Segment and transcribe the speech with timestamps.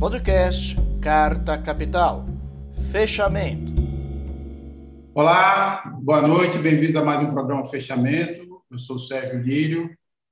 [0.00, 2.24] Podcast Carta Capital.
[2.90, 3.70] Fechamento.
[5.14, 8.62] Olá, boa noite, bem-vindos a mais um programa Fechamento.
[8.70, 9.90] Eu sou o Sérgio Lírio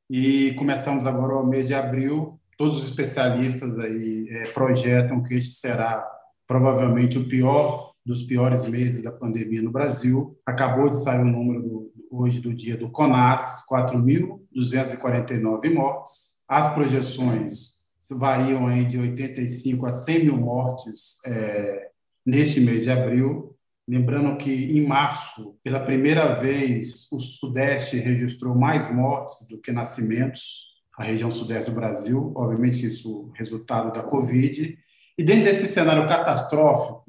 [0.08, 2.40] e começamos agora o mês de abril.
[2.56, 6.02] Todos os especialistas aí é, projetam que este será
[6.46, 10.34] provavelmente o pior dos piores meses da pandemia no Brasil.
[10.46, 16.38] Acabou de sair o número do, hoje do dia do CONAS, 4.249 mortes.
[16.48, 17.77] As projeções
[18.16, 21.90] variam aí de 85 a 100 mil mortes é,
[22.24, 23.56] neste mês de abril.
[23.86, 30.66] Lembrando que em março, pela primeira vez, o Sudeste registrou mais mortes do que nascimentos,
[30.96, 34.78] a região Sudeste do Brasil, obviamente isso resultado da Covid.
[35.16, 37.04] E dentro desse cenário catastrófico,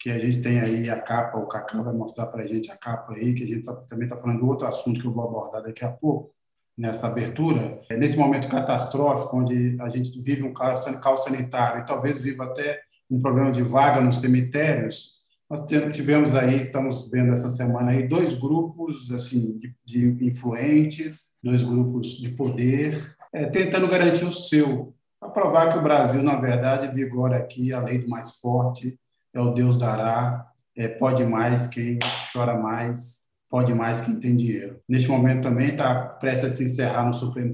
[0.00, 2.76] que a gente tem aí a capa, o Cacá vai mostrar para a gente a
[2.76, 5.24] capa aí, que a gente tá, também está falando de outro assunto que eu vou
[5.24, 6.32] abordar daqui a pouco,
[6.78, 10.84] nessa abertura, é, nesse momento catastrófico, onde a gente vive um caos,
[11.24, 15.18] sanitário e talvez viva até um problema de vaga nos cemitérios,
[15.50, 15.62] nós
[15.92, 22.18] tivemos aí, estamos vendo essa semana aí, dois grupos assim de, de influentes, dois grupos
[22.18, 22.96] de poder,
[23.32, 27.80] é, tentando garantir o seu, para provar que o Brasil, na verdade, vigora aqui a
[27.80, 28.98] lei do mais forte,
[29.34, 31.98] é o Deus dará, é, pode mais quem
[32.32, 34.80] chora mais, pode mais quem tem dinheiro.
[34.88, 37.52] Neste momento também está prestes a se encerrar no Supremo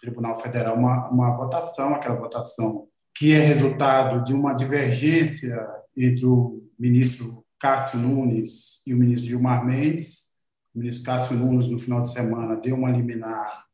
[0.00, 5.66] Tribunal Federal uma, uma votação, aquela votação que é resultado de uma divergência
[5.96, 10.28] entre o ministro Cássio Nunes e o ministro Gilmar Mendes.
[10.74, 13.66] O ministro Cássio Nunes, no final de semana, deu uma liminar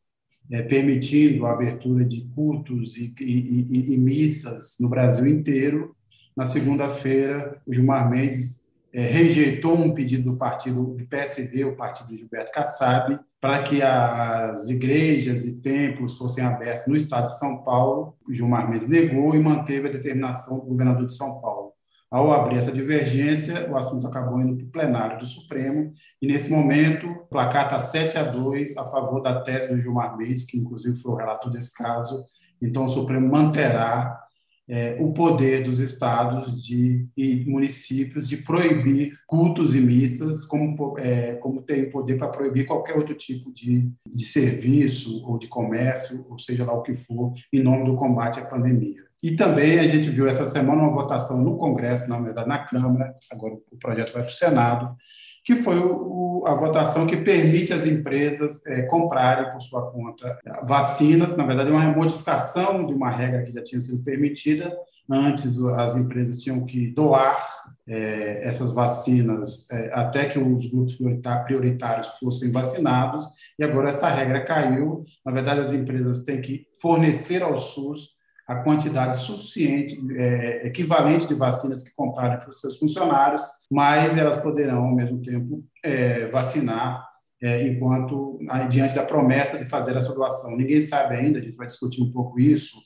[0.50, 5.94] é, permitindo a abertura de cultos e, e, e, e missas no Brasil inteiro.
[6.36, 8.63] Na segunda-feira, o Gilmar Mendes
[9.02, 15.44] rejeitou um pedido do partido do PSD, o partido Gilberto Kassab, para que as igrejas
[15.44, 18.16] e templos fossem abertos no estado de São Paulo.
[18.30, 21.72] Gilmar Mendes negou e manteve a determinação do governador de São Paulo.
[22.10, 25.92] Ao abrir essa divergência, o assunto acabou indo para o plenário do Supremo,
[26.22, 30.16] e nesse momento o placar está 7 a 2 a favor da tese do Gilmar
[30.16, 32.24] Mendes, que inclusive foi o relator desse caso.
[32.62, 34.23] Então, o Supremo manterá
[34.68, 41.34] é, o poder dos estados de, e municípios de proibir cultos e missas, como, é,
[41.34, 46.38] como tem poder para proibir qualquer outro tipo de, de serviço ou de comércio, ou
[46.38, 49.04] seja lá o que for, em nome do combate à pandemia.
[49.22, 53.14] E também a gente viu essa semana uma votação no Congresso, na verdade na Câmara,
[53.30, 54.96] agora o projeto vai para o Senado,
[55.44, 61.36] que foi o, a votação que permite às empresas é, comprarem por sua conta vacinas.
[61.36, 64.74] Na verdade, é uma modificação de uma regra que já tinha sido permitida.
[65.08, 67.38] Antes, as empresas tinham que doar
[67.86, 70.96] é, essas vacinas é, até que os grupos
[71.44, 73.26] prioritários fossem vacinados,
[73.58, 75.04] e agora essa regra caiu.
[75.24, 78.13] Na verdade, as empresas têm que fornecer ao SUS
[78.46, 84.36] a quantidade suficiente, é, equivalente de vacinas que comprarem para os seus funcionários, mas elas
[84.36, 87.06] poderão, ao mesmo tempo, é, vacinar
[87.42, 88.38] é, enquanto
[88.68, 90.56] diante da promessa de fazer essa doação.
[90.56, 92.78] Ninguém sabe ainda, a gente vai discutir um pouco isso,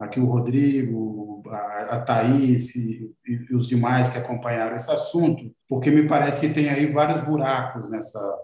[0.00, 5.90] aqui o Rodrigo, a, a Thaís e, e, os demais que acompanharam esse assunto, porque
[5.90, 8.38] me parece que tem aí vários buracos nessa,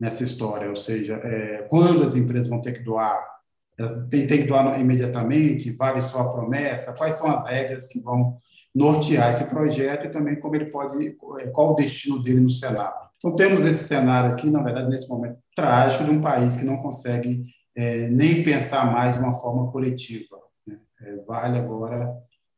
[0.00, 3.33] nessa história, ou seja, é, quando as empresas vão ter que doar
[3.78, 5.72] elas têm, têm que doar imediatamente?
[5.72, 6.94] Vale só a promessa?
[6.94, 8.38] Quais são as regras que vão
[8.74, 11.16] nortear esse projeto e também como ele pode,
[11.52, 13.04] qual o destino dele no Senado?
[13.16, 16.76] Então, temos esse cenário aqui, na verdade, nesse momento trágico de um país que não
[16.78, 20.36] consegue é, nem pensar mais de uma forma coletiva.
[20.66, 20.78] Né?
[21.00, 22.12] É, vale agora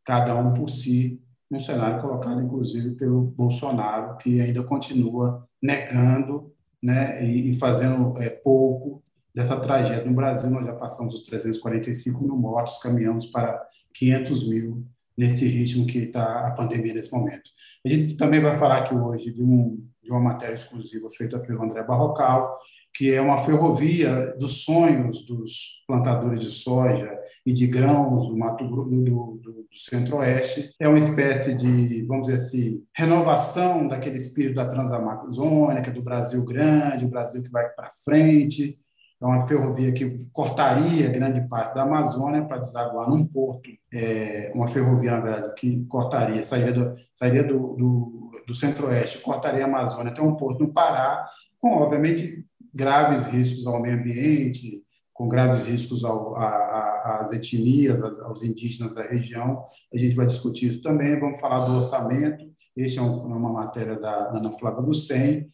[0.04, 6.52] cada um por si, um cenário colocado, inclusive, pelo Bolsonaro, que ainda continua negando
[6.82, 9.02] né, e, e fazendo é, pouco
[9.36, 14.82] dessa tragédia no Brasil, nós já passamos os 345 mil mortos, caminhamos para 500 mil
[15.14, 17.50] nesse ritmo que está a pandemia nesse momento.
[17.84, 21.62] A gente também vai falar aqui hoje de, um, de uma matéria exclusiva feita pelo
[21.62, 22.58] André Barrocal,
[22.94, 27.14] que é uma ferrovia dos sonhos dos plantadores de soja
[27.44, 30.74] e de grãos do Mato do, do, do Centro-Oeste.
[30.80, 37.04] É uma espécie de, vamos dizer assim, renovação daquele espírito da Transamazônica, do Brasil grande,
[37.04, 38.78] o Brasil que vai para frente,
[39.20, 44.66] é uma ferrovia que cortaria grande parte da Amazônia para desaguar num porto, é, uma
[44.66, 50.12] ferrovia, na verdade, que cortaria, sairia do, sairia do, do, do centro-oeste, cortaria a Amazônia
[50.12, 51.26] até um porto no Pará,
[51.58, 54.82] com, obviamente, graves riscos ao meio ambiente,
[55.16, 59.64] com graves riscos ao, a, às etnias, aos indígenas da região.
[59.92, 61.18] A gente vai discutir isso também.
[61.18, 62.44] Vamos falar do orçamento.
[62.76, 65.48] Este é um, uma matéria da Ana Flávia Lucen,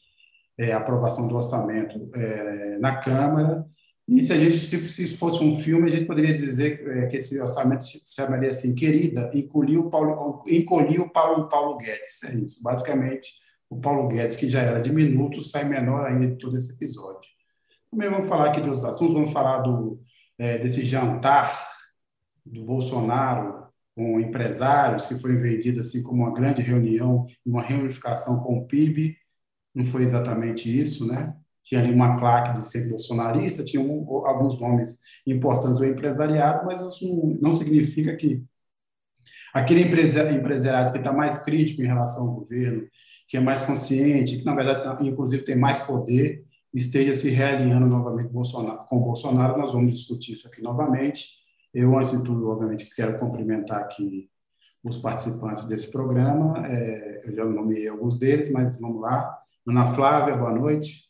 [0.59, 3.67] é, aprovação do orçamento é, na Câmara
[4.07, 7.17] E se a gente, se, se fosse um filme, a gente poderia dizer é, que
[7.17, 12.23] esse orçamento se chamaria assim, querida, encolhiu Paulo, encolhiu Paulo, Paulo Guedes.
[12.25, 13.33] É isso, basicamente,
[13.71, 17.31] o Paulo Guedes, que já era diminuto, sai menor ainda de todo esse episódio.
[17.91, 20.01] Também vamos falar aqui dos assuntos, vamos falar do,
[20.39, 21.59] é, desse jantar
[22.45, 23.63] do Bolsonaro
[23.95, 29.17] com empresários, que foi vendido assim como uma grande reunião, uma reunificação com o PIB.
[29.75, 31.35] Não foi exatamente isso, né?
[31.65, 36.95] Tinha ali uma claque de ser bolsonarista, tinha um, alguns nomes importantes do empresariado, mas
[36.95, 38.45] isso não, significa que
[39.55, 42.87] aquele empresariado que está mais crítico em relação ao governo,
[43.29, 47.87] que é mais consciente, que na verdade tá, inclusive tem mais poder, esteja se realinhando
[47.87, 49.59] novamente Bolsonaro, com Bolsonaro.
[49.59, 51.43] Nós vamos discutir isso aqui novamente.
[51.73, 54.29] Eu, antes de tudo, obviamente, quero cumprimentar aqui
[54.83, 56.67] os participantes desse programa.
[56.67, 59.42] É, eu já nomeei alguns deles, mas vamos lá.
[59.65, 61.09] Ana Flávia, boa noite.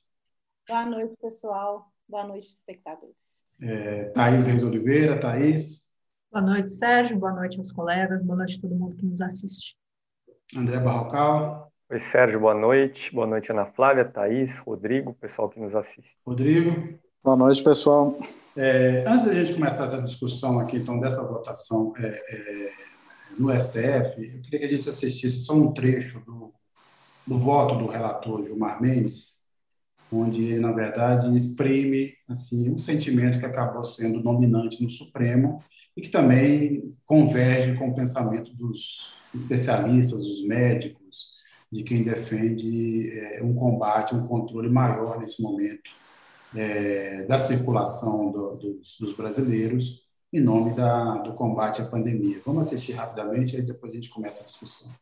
[0.68, 1.90] Boa noite, pessoal.
[2.06, 3.42] Boa noite, espectadores.
[3.62, 5.94] É, Thaís Reis Oliveira, Thaís.
[6.30, 7.18] Boa noite, Sérgio.
[7.18, 8.22] Boa noite aos colegas.
[8.22, 9.74] Boa noite a todo mundo que nos assiste.
[10.54, 11.72] André Barrocal.
[11.90, 12.40] Oi, Sérgio.
[12.40, 13.10] Boa noite.
[13.14, 16.14] Boa noite, Ana Flávia, Thaís, Rodrigo, pessoal que nos assiste.
[16.26, 16.98] Rodrigo.
[17.24, 18.18] Boa noite, pessoal.
[18.54, 22.72] É, antes da gente começar essa discussão aqui, então, dessa votação é, é,
[23.38, 26.50] no STF, eu queria que a gente assistisse só um trecho do,
[27.26, 29.42] do voto do relator Gilmar Mendes,
[30.10, 35.62] onde ele, na verdade, exprime assim, um sentimento que acabou sendo dominante no Supremo
[35.96, 41.32] e que também converge com o pensamento dos especialistas, dos médicos,
[41.70, 45.90] de quem defende é, um combate, um controle maior nesse momento
[46.54, 52.42] é, da circulação do, dos, dos, brasileiros em nome da, do combate à pandemia.
[52.44, 54.92] Vamos assistir rapidamente, aí depois a gente começa a discussão.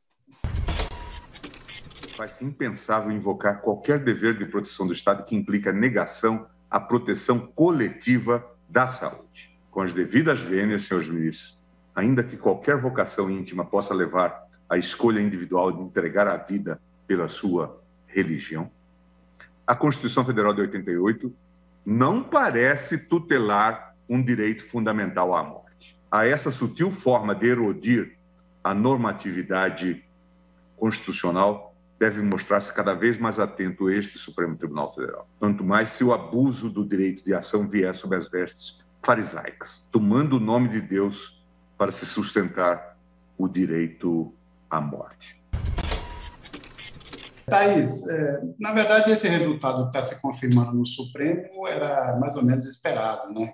[2.21, 8.45] Faz-se impensável invocar qualquer dever de proteção do Estado que implica negação à proteção coletiva
[8.69, 9.51] da saúde.
[9.71, 11.59] Com as devidas vênias, senhores ministros,
[11.95, 17.27] ainda que qualquer vocação íntima possa levar à escolha individual de entregar a vida pela
[17.27, 18.71] sua religião,
[19.67, 21.35] a Constituição Federal de 88
[21.87, 25.99] não parece tutelar um direito fundamental à morte.
[26.11, 28.19] A essa sutil forma de erodir
[28.63, 30.05] a normatividade
[30.77, 31.70] constitucional
[32.01, 35.29] deve mostrar-se cada vez mais atento este Supremo Tribunal Federal.
[35.39, 40.39] Tanto mais se o abuso do direito de ação vier sob as vestes farisaicas, tomando
[40.39, 41.45] o nome de Deus
[41.77, 42.97] para se sustentar
[43.37, 44.35] o direito
[44.71, 45.39] à morte.
[47.47, 52.43] Thaís, é, na verdade, esse resultado que está se confirmando no Supremo era mais ou
[52.43, 53.53] menos esperado, né?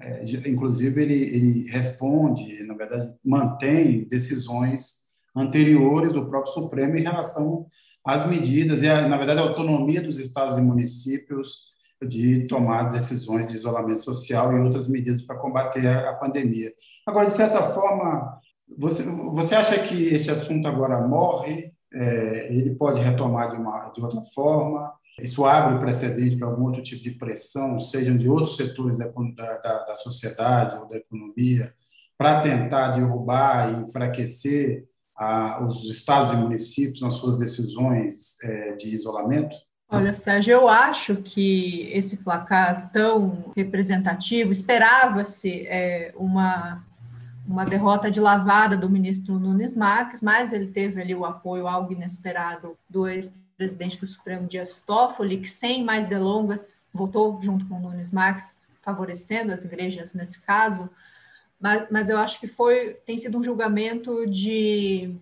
[0.00, 7.66] É, inclusive, ele, ele, responde, na verdade, mantém decisões anteriores do próprio Supremo em relação
[8.04, 11.68] às medidas e, na verdade, a autonomia dos estados e municípios
[12.06, 16.72] de tomar decisões de isolamento social e outras medidas para combater a, a pandemia.
[17.06, 18.38] Agora, de certa forma,
[18.76, 19.02] você,
[19.32, 24.22] você acha que esse assunto agora morre é, ele pode retomar de, uma, de outra
[24.34, 24.92] forma.
[25.20, 29.84] Isso abre precedente para algum outro tipo de pressão, sejam de outros setores da, da,
[29.84, 31.74] da sociedade ou da economia,
[32.16, 34.87] para tentar derrubar e enfraquecer
[35.18, 39.56] a, os estados e municípios nas suas decisões é, de isolamento?
[39.90, 46.84] Olha, Sérgio, eu acho que esse placar tão representativo, esperava-se é, uma
[47.48, 51.92] uma derrota de lavada do ministro Nunes Marques, mas ele teve ali o apoio algo
[51.92, 58.12] inesperado do ex-presidente do Supremo Dias Toffoli, que sem mais delongas votou junto com Nunes
[58.12, 60.90] Marques, favorecendo as igrejas nesse caso,
[61.60, 65.14] mas, mas eu acho que foi tem sido um julgamento de,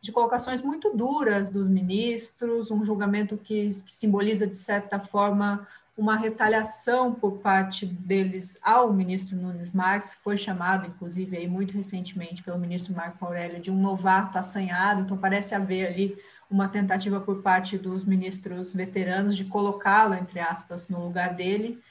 [0.00, 5.66] de colocações muito duras dos ministros, um julgamento que, que simboliza, de certa forma,
[5.96, 11.72] uma retaliação por parte deles ao ministro Nunes Marques, que foi chamado, inclusive, aí, muito
[11.72, 16.18] recentemente pelo ministro Marco Aurélio, de um novato assanhado, então parece haver ali
[16.50, 21.82] uma tentativa por parte dos ministros veteranos de colocá-lo, entre aspas, no lugar dele.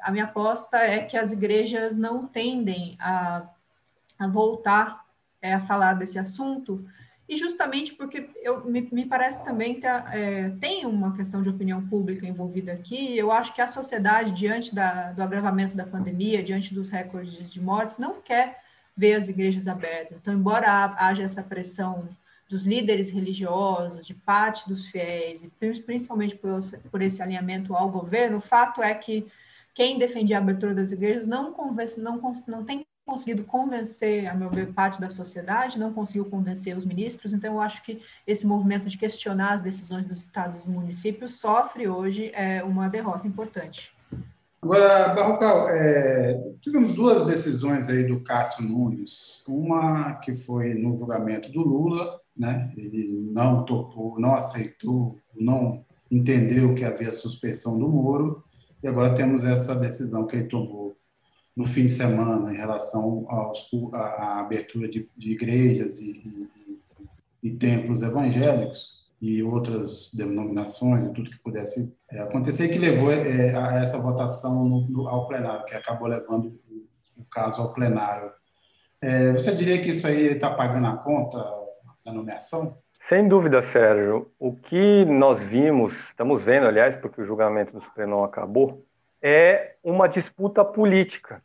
[0.00, 3.46] A minha aposta é que as igrejas não tendem a,
[4.18, 5.04] a voltar
[5.42, 6.84] é, a falar desse assunto,
[7.28, 11.84] e justamente porque eu, me, me parece também que é, tem uma questão de opinião
[11.86, 16.72] pública envolvida aqui, eu acho que a sociedade, diante da, do agravamento da pandemia, diante
[16.72, 18.60] dos recordes de mortes, não quer
[18.96, 20.16] ver as igrejas abertas.
[20.16, 22.08] Então, embora haja essa pressão
[22.48, 28.36] dos líderes religiosos, de parte dos fiéis, e principalmente por, por esse alinhamento ao governo,
[28.36, 29.26] o fato é que
[29.76, 32.18] quem defendia a abertura das igrejas não, conversa, não,
[32.48, 37.34] não tem conseguido convencer, a meu ver, parte da sociedade, não conseguiu convencer os ministros,
[37.34, 41.86] então eu acho que esse movimento de questionar as decisões dos estados e municípios sofre
[41.86, 43.94] hoje é, uma derrota importante.
[44.62, 49.44] Agora, Barrocal, é, tivemos duas decisões aí do Cássio Nunes.
[49.46, 52.72] Uma que foi no julgamento do Lula, né?
[52.76, 58.42] Ele não topou, não aceitou, não entendeu que havia suspensão do Moro.
[58.86, 60.96] E agora temos essa decisão que ele tomou
[61.56, 63.26] no fim de semana em relação
[63.92, 66.12] à abertura de, de igrejas e,
[67.42, 73.56] e, e templos evangélicos e outras denominações, tudo que pudesse é, acontecer, que levou é,
[73.56, 78.30] a essa votação no, no, ao plenário, que acabou levando o, o caso ao plenário.
[79.00, 81.44] É, você diria que isso aí está pagando a conta
[82.04, 82.78] da nomeação?
[83.08, 84.32] Sem dúvida, Sérgio.
[84.36, 88.84] O que nós vimos, estamos vendo, aliás, porque o julgamento do Supremo acabou,
[89.22, 91.40] é uma disputa política.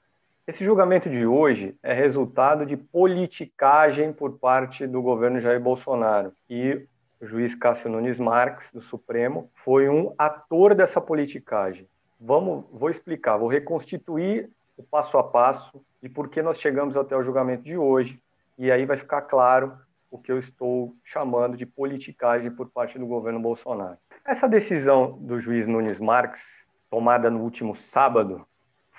[0.48, 6.34] Esse julgamento de hoje é resultado de politicagem por parte do governo Jair Bolsonaro.
[6.50, 6.84] E
[7.22, 11.88] o juiz Cássio Nunes Marques, do Supremo, foi um ator dessa politicagem.
[12.20, 17.16] Vamos, vou explicar, vou reconstituir o passo a passo de por que nós chegamos até
[17.16, 18.20] o julgamento de hoje,
[18.58, 19.78] e aí vai ficar claro
[20.12, 23.98] o que eu estou chamando de politicagem por parte do governo Bolsonaro.
[24.26, 28.46] Essa decisão do juiz Nunes Marques, tomada no último sábado,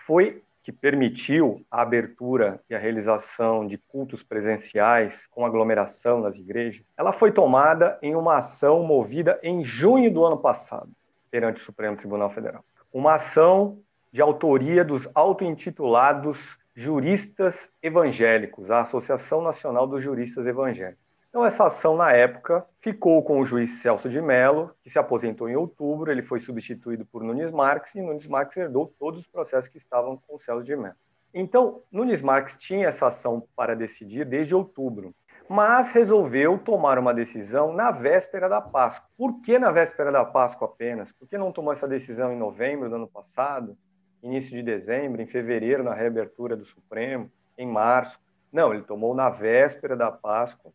[0.06, 6.84] foi que permitiu a abertura e a realização de cultos presenciais com aglomeração nas igrejas,
[6.96, 10.90] ela foi tomada em uma ação movida em junho do ano passado
[11.30, 12.64] perante o Supremo Tribunal Federal.
[12.92, 13.78] Uma ação
[14.12, 21.01] de autoria dos auto-intitulados juristas evangélicos, a Associação Nacional dos Juristas Evangélicos.
[21.32, 25.48] Então, essa ação, na época, ficou com o juiz Celso de Mello, que se aposentou
[25.48, 29.70] em outubro, ele foi substituído por Nunes Marques, e Nunes Marques herdou todos os processos
[29.70, 30.94] que estavam com o Celso de Mello.
[31.32, 35.14] Então, Nunes Marques tinha essa ação para decidir desde outubro,
[35.48, 39.08] mas resolveu tomar uma decisão na véspera da Páscoa.
[39.16, 41.12] Por que na véspera da Páscoa apenas?
[41.12, 43.74] Por que não tomou essa decisão em novembro do ano passado,
[44.22, 48.20] início de dezembro, em fevereiro, na reabertura do Supremo, em março?
[48.52, 50.70] Não, ele tomou na véspera da Páscoa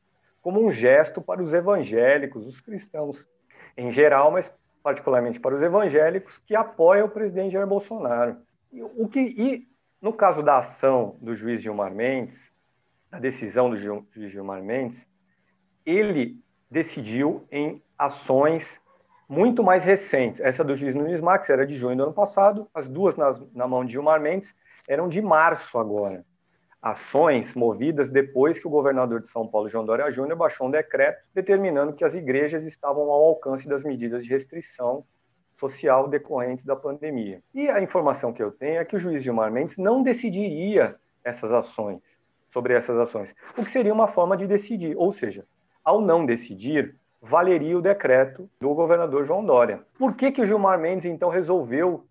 [0.48, 3.28] como um gesto para os evangélicos, os cristãos
[3.76, 4.50] em geral, mas
[4.82, 8.38] particularmente para os evangélicos que apoiam o presidente Jair Bolsonaro.
[8.72, 9.68] E, o que, e
[10.02, 12.50] no caso da ação do juiz Gilmar Mendes,
[13.12, 15.06] a decisão do juiz Gilmar Mendes,
[15.86, 16.40] ele
[16.72, 18.82] decidiu em ações
[19.28, 20.40] muito mais recentes.
[20.40, 23.68] Essa do juiz Nunes Max era de junho do ano passado, as duas nas, na
[23.68, 24.56] mão de Gilmar Mendes
[24.88, 26.24] eram de março agora
[26.82, 31.24] ações movidas depois que o governador de São Paulo, João Dória Júnior, baixou um decreto
[31.34, 35.04] determinando que as igrejas estavam ao alcance das medidas de restrição
[35.60, 37.42] social decorrentes da pandemia.
[37.54, 41.52] E a informação que eu tenho é que o juiz Gilmar Mendes não decidiria essas
[41.52, 42.02] ações,
[42.54, 45.46] sobre essas ações, o que seria uma forma de decidir, ou seja,
[45.84, 49.82] ao não decidir, valeria o decreto do governador João Dória.
[49.98, 52.07] Por que, que o Gilmar Mendes, então, resolveu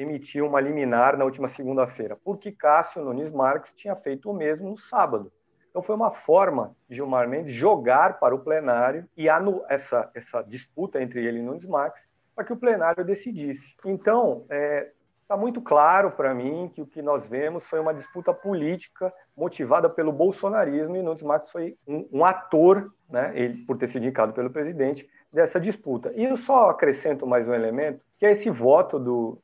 [0.00, 4.78] emitiu uma liminar na última segunda-feira, porque Cássio Nunes Marques tinha feito o mesmo no
[4.78, 5.30] sábado.
[5.68, 10.42] Então foi uma forma de Gilmar Mendes jogar para o plenário e anu essa, essa
[10.42, 12.02] disputa entre ele e Nunes Marques
[12.34, 13.76] para que o plenário decidisse.
[13.84, 14.90] Então, está é,
[15.28, 19.88] tá muito claro para mim que o que nós vemos foi uma disputa política motivada
[19.88, 24.32] pelo bolsonarismo e Nunes Marques foi um, um ator, né, ele, por ter sido indicado
[24.32, 26.12] pelo presidente, dessa disputa.
[26.16, 29.40] E eu só acrescento mais um elemento, que é esse voto do,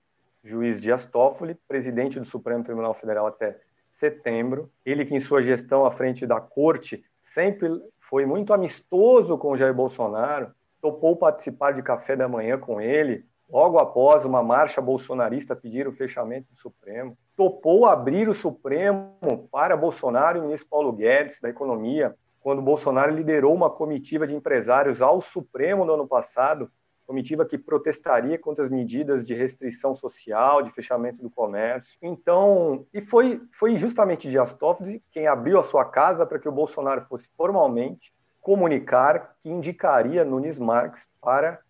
[0.46, 3.58] juiz Dias Toffoli, presidente do Supremo Tribunal Federal até
[3.90, 4.70] setembro.
[4.84, 9.74] Ele que em sua gestão à frente da corte sempre foi muito amistoso com Jair
[9.74, 15.88] Bolsonaro, topou participar de café da manhã com ele, logo após uma marcha bolsonarista pedir
[15.88, 21.40] o fechamento do Supremo, topou abrir o Supremo para Bolsonaro e o ministro Paulo Guedes
[21.40, 26.70] da Economia, quando Bolsonaro liderou uma comitiva de empresários ao Supremo no ano passado
[27.06, 31.96] comitiva que protestaria contra as medidas de restrição social, de fechamento do comércio.
[32.02, 36.52] Então, e foi, foi justamente Dias Toffoli quem abriu a sua casa para que o
[36.52, 41.60] Bolsonaro fosse formalmente comunicar que indicaria Nunes Marques para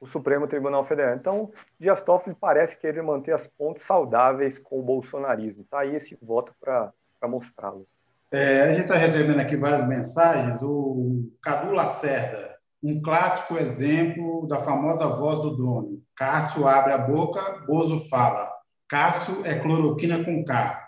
[0.00, 1.14] o Supremo Tribunal Federal.
[1.14, 5.62] Então, Dias Toffoli parece querer manter as pontes saudáveis com o bolsonarismo.
[5.62, 6.92] Está aí esse voto para
[7.24, 7.86] mostrá-lo.
[8.30, 10.60] É, a gente está recebendo aqui várias mensagens.
[10.62, 12.51] O Cadu Lacerda
[12.82, 16.02] um clássico exemplo da famosa voz do dono.
[16.16, 18.50] Cássio abre a boca, Bozo fala.
[18.88, 20.82] Cássio é cloroquina com K.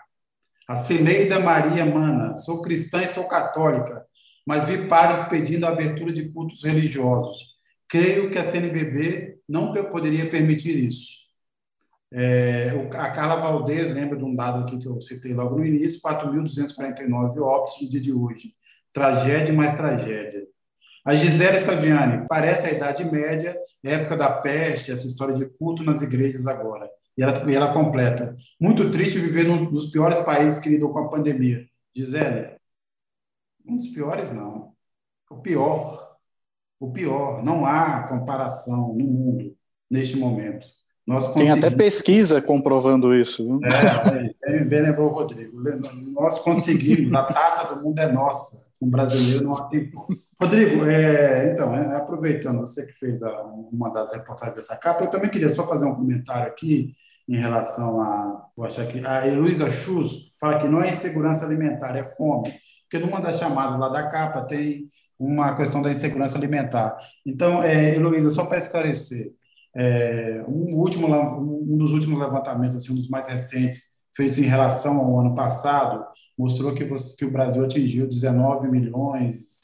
[0.67, 4.05] A Cileida Maria Mana, sou cristã e sou católica,
[4.45, 7.55] mas vi padres pedindo a abertura de cultos religiosos.
[7.87, 11.25] Creio que a CNBB não poderia permitir isso.
[12.11, 16.01] É, a Carla Valdez lembra de um dado aqui que eu citei logo no início:
[16.01, 18.55] 4.249 óbitos no dia de hoje.
[18.91, 20.47] Tragédia mais tragédia.
[21.05, 26.01] A Gisele Saviani, parece a Idade Média, época da peste, essa história de culto nas
[26.01, 26.89] igrejas agora.
[27.15, 28.35] E ela, e ela completa.
[28.59, 31.67] Muito triste viver num dos piores países que lidou com a pandemia.
[31.95, 32.57] Gisele,
[33.65, 34.73] um dos piores, não.
[35.29, 36.17] O pior.
[36.79, 37.43] O pior.
[37.43, 39.55] Não há comparação no mundo
[39.89, 40.67] neste momento.
[41.07, 43.45] Nós Tem até pesquisa comprovando isso.
[43.45, 43.59] Viu?
[44.43, 45.61] É, bem lembrou o Rodrigo.
[46.13, 48.65] Nós conseguimos, a taça do mundo é nossa.
[48.81, 49.91] Um brasileiro não tem
[50.41, 55.09] Rodrigo, é, então, é, aproveitando, você que fez a, uma das reportagens dessa capa, eu
[55.09, 56.91] também queria só fazer um comentário aqui
[57.27, 58.47] em relação a.
[58.55, 62.53] Vou achar que a Heloísa Chus fala que não é insegurança alimentar, é fome.
[62.83, 66.97] Porque numa das chamadas lá da capa tem uma questão da insegurança alimentar.
[67.25, 69.31] Então, é, Heloísa, só para esclarecer,
[69.75, 74.97] é, um, último, um dos últimos levantamentos, assim, um dos mais recentes, feito em relação
[74.99, 76.05] ao ano passado,
[76.37, 79.55] mostrou que, você, que o Brasil atingiu 19 milhões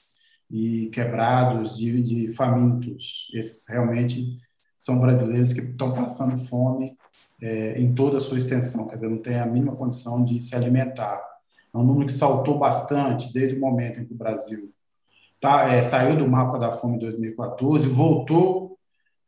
[0.52, 3.32] e quebrados de, de famintos.
[3.34, 4.36] Esses realmente
[4.78, 6.98] são brasileiros que estão passando fome
[7.42, 10.56] é, em toda a sua extensão, quer dizer, não tem a mínima condição de se
[10.56, 11.22] alimentar.
[11.74, 14.74] É um número que saltou bastante desde o momento em que o Brasil
[15.40, 18.71] tá, é, saiu do mapa da fome em 2014, voltou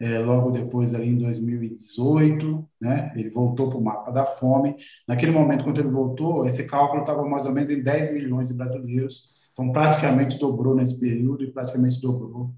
[0.03, 3.13] é, logo depois ali em 2018, né?
[3.15, 4.75] Ele voltou para o mapa da fome.
[5.07, 8.53] Naquele momento, quando ele voltou, esse cálculo estava mais ou menos em 10 milhões de
[8.53, 12.53] brasileiros, então praticamente dobrou nesse período e praticamente dobrou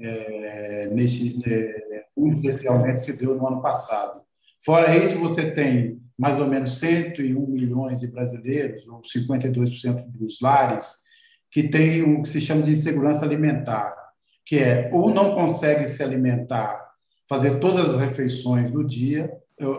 [0.00, 2.64] é, nesse é, um desse
[2.96, 4.20] se deu no ano passado.
[4.64, 11.02] Fora isso, você tem mais ou menos 101 milhões de brasileiros, ou 52% dos lares,
[11.48, 14.01] que tem o que se chama de insegurança alimentar,
[14.44, 16.90] que é ou não consegue se alimentar,
[17.28, 19.30] fazer todas as refeições do dia,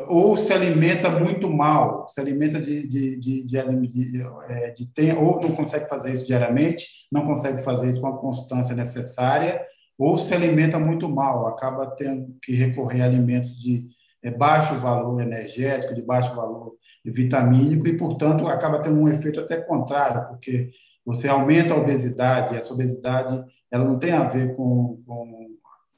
[0.07, 3.57] ou se alimenta muito mal, se alimenta de, de, de,
[4.47, 8.17] é, de tem, ou não consegue fazer isso diariamente, não consegue fazer isso com a
[8.17, 9.61] constância necessária,
[9.97, 13.85] ou se alimenta muito mal, acaba tendo que recorrer a alimentos de
[14.23, 19.57] é, baixo valor energético, de baixo valor vitamínico, e, portanto, acaba tendo um efeito até
[19.57, 20.69] contrário, porque
[21.05, 23.43] você aumenta a obesidade, essa obesidade
[23.73, 25.47] ela não tem a ver com, com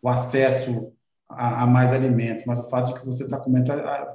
[0.02, 0.94] o acesso
[1.28, 3.44] a, a, mais alimentos, mas o fato de que você está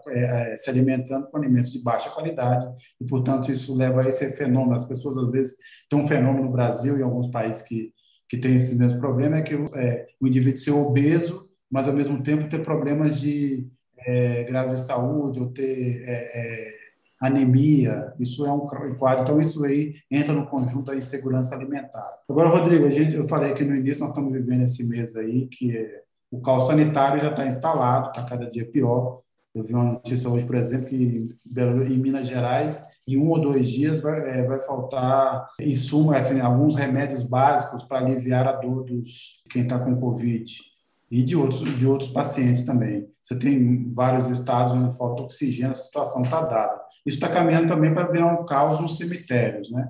[0.09, 2.67] é, é, se alimentando com alimentos de baixa qualidade,
[2.99, 4.75] e, portanto, isso leva a esse fenômeno.
[4.75, 5.57] As pessoas, às vezes,
[5.91, 7.93] têm um fenômeno no Brasil e em alguns países que,
[8.27, 12.23] que têm esse mesmo problema, é que é, o indivíduo ser obeso, mas, ao mesmo
[12.23, 16.81] tempo, ter problemas de é, grave de saúde ou ter é
[17.21, 19.23] anemia, isso é um quadro.
[19.23, 22.09] Então, isso aí entra no conjunto da insegurança alimentar.
[22.29, 25.47] Agora, Rodrigo, a gente, eu falei que no início nós estamos vivendo esse mês aí,
[25.49, 25.87] que
[26.31, 29.21] o caos sanitário já está instalado, está cada dia pior.
[29.55, 33.69] Eu vi uma notícia hoje, por exemplo, que em Minas Gerais, em um ou dois
[33.69, 39.43] dias, vai, é, vai faltar insumo, assim, alguns remédios básicos para aliviar a dor dos
[39.51, 40.71] quem está com Covid
[41.11, 43.09] e de outros, de outros pacientes também.
[43.23, 46.81] Você tem vários estados onde falta oxigênio, a situação está dada.
[47.07, 49.71] Isso está caminhando também para virar um caos nos cemitérios.
[49.71, 49.89] Né?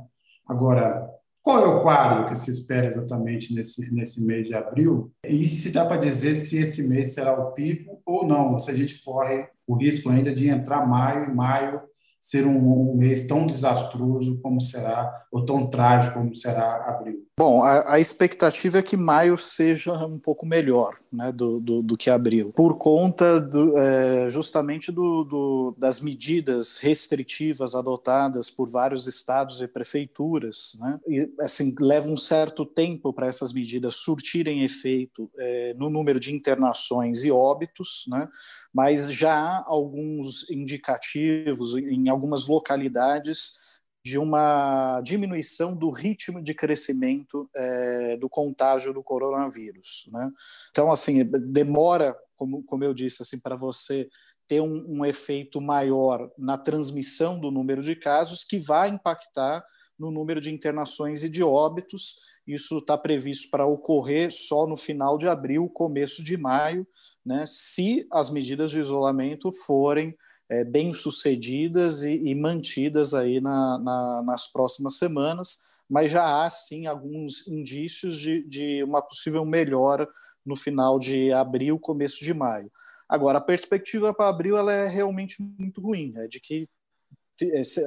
[0.48, 1.08] Agora,
[1.42, 5.12] qual é o quadro que se espera exatamente nesse, nesse mês de abril?
[5.24, 8.74] E se dá para dizer se esse mês será o pico ou não, se a
[8.74, 11.80] gente corre o risco ainda de entrar maio e maio
[12.20, 17.26] ser um, um, mês tão desastroso como será, ou tão trágico como será abril?
[17.38, 21.96] Bom, a, a expectativa é que maio seja um pouco melhor né, do, do, do
[21.96, 29.62] que abril, por conta do, é, justamente do, das medidas restritivas adotadas por vários estados
[29.62, 30.76] e prefeituras.
[30.78, 36.20] Né, e, assim, leva um certo tempo para essas medidas surtirem efeito é, no número
[36.20, 38.28] de internações e óbitos, né,
[38.72, 43.58] mas já há alguns indicativos em algumas localidades
[44.04, 50.08] de uma diminuição do ritmo de crescimento é, do contágio do coronavírus.
[50.10, 50.30] Né?
[50.70, 54.08] Então, assim, demora, como, como eu disse, assim, para você
[54.48, 59.64] ter um, um, efeito maior na transmissão do número de casos, que vai impactar
[59.98, 62.16] no número de internações e de óbitos.
[62.46, 66.84] Isso está previsto para ocorrer só no final de abril, começo de maio,
[67.24, 70.16] né, se as medidas de isolamento forem
[70.50, 76.50] é, bem sucedidas e, e, mantidas aí na, na, nas próximas semanas, mas já há
[76.50, 80.08] sim alguns indícios de, de uma possível melhora
[80.44, 82.70] no final de abril, começo de maio.
[83.08, 86.68] Agora, a perspectiva para abril ela é realmente muito ruim, é de que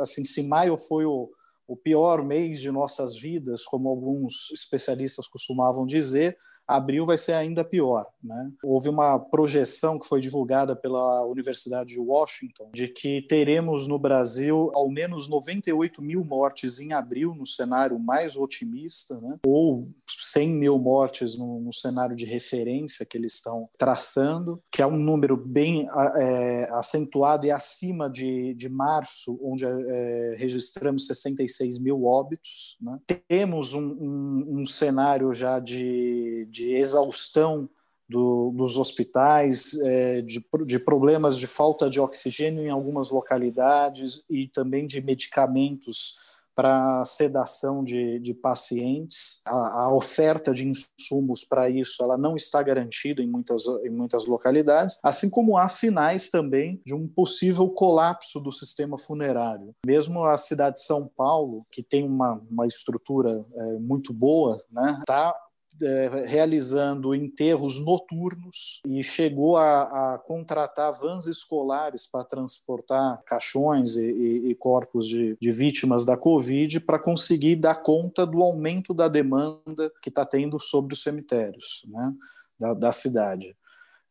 [0.02, 1.30] assim, se maio foi o,
[1.68, 7.64] o pior mês de nossas vidas, como alguns especialistas costumavam dizer, abril vai ser ainda
[7.64, 8.06] pior.
[8.24, 8.52] Né?
[8.64, 14.72] Houve uma projeção que foi divulgada pela Universidade de Washington de que teremos no Brasil
[14.74, 19.38] ao menos 98 mil mortes em abril, no cenário mais otimista, né?
[19.46, 24.88] ou 100 mil mortes no, no, cenário de referência que eles estão traçando, que é
[24.88, 32.06] um número bem é, acentuado e acima de, de março, onde é, registramos 66 mil
[32.06, 32.78] óbitos.
[32.82, 33.00] Né?
[33.28, 37.68] Temos um, um, um cenário já de, de exaustão
[38.08, 44.48] do, dos hospitais, é, de, de, problemas de falta de oxigênio em algumas localidades e
[44.48, 46.16] também de medicamentos
[46.56, 49.42] para sedação de, de pacientes.
[49.46, 54.28] A, a, oferta de insumos para isso ela não está garantida em muitas, em muitas
[54.28, 59.74] localidades, assim como há sinais também de um possível colapso do sistema funerário.
[59.86, 64.82] Mesmo a cidade de São Paulo, que tem uma, uma estrutura é, muito boa, está
[64.82, 65.36] né, tá
[65.82, 74.06] é, realizando enterros noturnos e chegou a, a, contratar vans escolares para transportar caixões e,
[74.06, 79.08] e, e corpos de, de, vítimas da Covid para conseguir dar conta do aumento da
[79.08, 82.14] demanda que está tendo sobre os cemitérios né,
[82.60, 83.56] da, da cidade.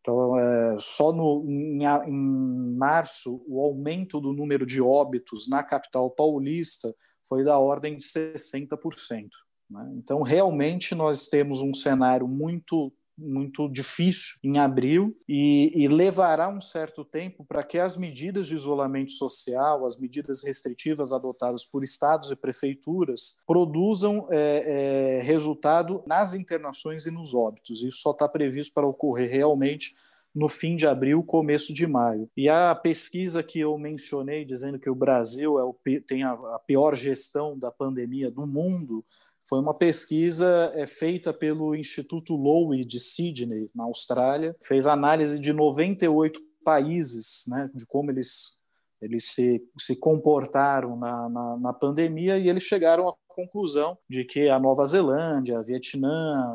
[0.01, 6.11] Então, é, só no, em, em, março, o aumento do número de óbitos na capital
[6.11, 9.29] paulista foi da ordem de 60%.
[9.73, 9.95] Né?
[9.97, 16.61] Então, realmente, nós temos um cenário muito muito difícil em abril e, e, levará um
[16.61, 22.31] certo tempo para que as medidas de isolamento social, as medidas restritivas adotadas por estados
[22.31, 27.83] e prefeituras produzam é, é, resultado nas internações e nos óbitos.
[27.83, 29.95] Isso só está previsto para ocorrer realmente
[30.35, 32.29] no fim de abril, começo de maio.
[32.35, 36.59] E a pesquisa que eu mencionei, dizendo que o Brasil é o, tem a, a
[36.67, 39.05] pior gestão da pandemia do mundo,
[39.53, 44.57] foi uma pesquisa é, feita pelo Instituto Lowy de Sydney, na Austrália.
[44.63, 48.63] Fez análise de 98 países, né, de como eles,
[48.99, 54.49] eles se, se comportaram na, na, na pandemia, e eles chegaram a conclusão de que
[54.49, 56.55] a Nova Zelândia, a Vietnã,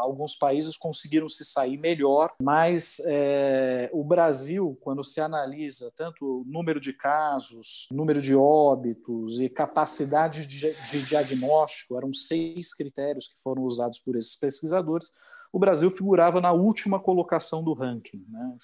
[0.00, 6.44] alguns países conseguiram se sair melhor, mas é, o Brasil, quando se analisa tanto o
[6.46, 13.40] número de casos, número de óbitos e capacidade de, de diagnóstico, eram seis critérios que
[13.40, 15.12] foram usados por esses pesquisadores,
[15.52, 18.56] o Brasil figurava na última colocação do ranking, né?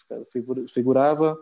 [0.69, 1.37] figurava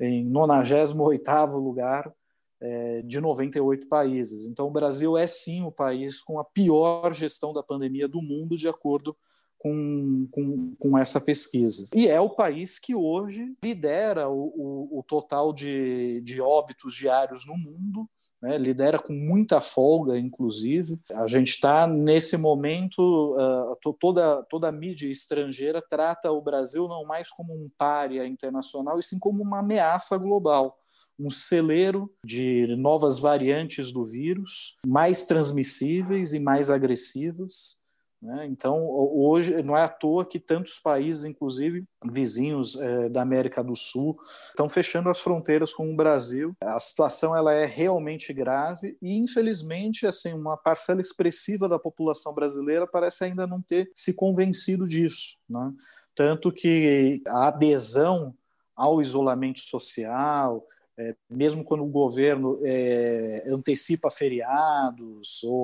[0.00, 2.12] em 98º lugar
[2.60, 4.46] é, de 98 países.
[4.46, 8.56] Então, o Brasil é sim o país com a pior gestão da pandemia do mundo,
[8.56, 9.16] de acordo
[9.58, 11.88] com, com, com essa pesquisa.
[11.94, 17.46] E é o país que hoje lidera o, o, o total de, de óbitos diários
[17.46, 18.08] no mundo.
[18.42, 20.98] Né, lidera com muita folga, inclusive.
[21.12, 27.04] A gente está, nesse momento, uh, toda, toda a mídia estrangeira trata o Brasil não
[27.04, 30.79] mais como um pária internacional, e sim como uma ameaça global
[31.20, 37.78] um celeiro de novas variantes do vírus, mais transmissíveis e mais agressivas.
[38.22, 38.46] Né?
[38.46, 43.74] Então, hoje, não é à toa que tantos países, inclusive vizinhos é, da América do
[43.74, 46.54] Sul, estão fechando as fronteiras com o Brasil.
[46.62, 52.86] A situação ela é realmente grave e, infelizmente, assim, uma parcela expressiva da população brasileira
[52.86, 55.36] parece ainda não ter se convencido disso.
[55.48, 55.72] Né?
[56.14, 58.34] Tanto que a adesão
[58.76, 60.66] ao isolamento social,
[61.00, 65.54] é, mesmo quando o governo é, antecipa feriados ou,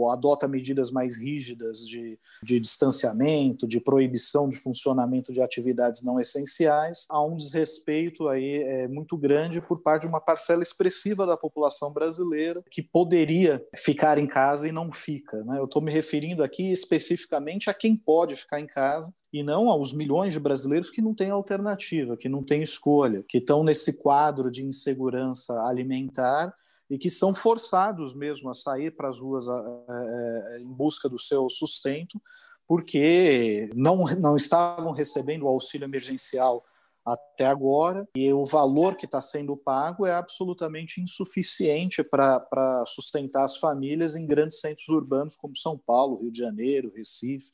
[0.00, 6.20] ou, adota medidas mais rígidas de, de distanciamento, de proibição de funcionamento de atividades não
[6.20, 11.36] essenciais, há um desrespeito aí é, muito grande por parte de uma parcela expressiva da
[11.36, 15.42] população brasileira que poderia ficar em casa e não fica.
[15.42, 15.58] Né?
[15.58, 19.92] Eu estou me referindo aqui especificamente a quem pode ficar em casa e não aos
[19.92, 24.50] milhões de brasileiros que não têm alternativa, que não têm escolha, que estão nesse quadro
[24.50, 26.54] de insegurança alimentar
[26.88, 31.50] e que são forçados mesmo a sair para as ruas é, em busca do seu
[31.50, 32.20] sustento,
[32.66, 36.64] porque não, não estavam recebendo o auxílio emergencial
[37.04, 43.58] até agora, e o valor que está sendo pago é absolutamente insuficiente para sustentar as
[43.58, 47.52] famílias em grandes centros urbanos como São Paulo, Rio de Janeiro, Recife,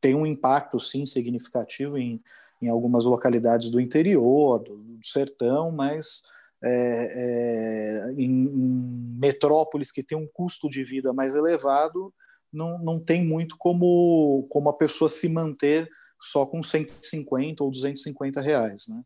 [0.00, 2.22] tem um impacto, sim, significativo em,
[2.60, 6.22] em algumas localidades do interior, do, do sertão, mas
[6.62, 12.12] é, é, em, em, metrópoles que têm um custo de vida mais elevado,
[12.52, 15.88] não, não tem muito como, como a pessoa se manter
[16.20, 19.02] só com 150 ou 250 reais, né?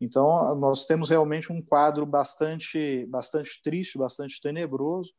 [0.00, 5.12] Então, nós temos realmente um quadro bastante, bastante triste, bastante tenebroso,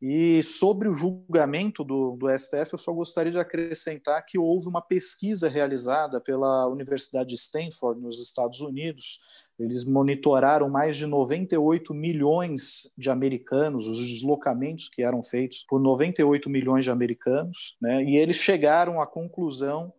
[0.00, 4.82] E sobre o julgamento do, do STF, eu só gostaria de acrescentar que houve uma
[4.82, 9.20] pesquisa realizada pela Universidade de Stanford, nos Estados Unidos.
[9.58, 16.50] Eles monitoraram mais de 98 milhões de americanos, os deslocamentos que eram feitos por 98
[16.50, 18.04] milhões de americanos, né?
[18.04, 19.94] e eles chegaram à conclusão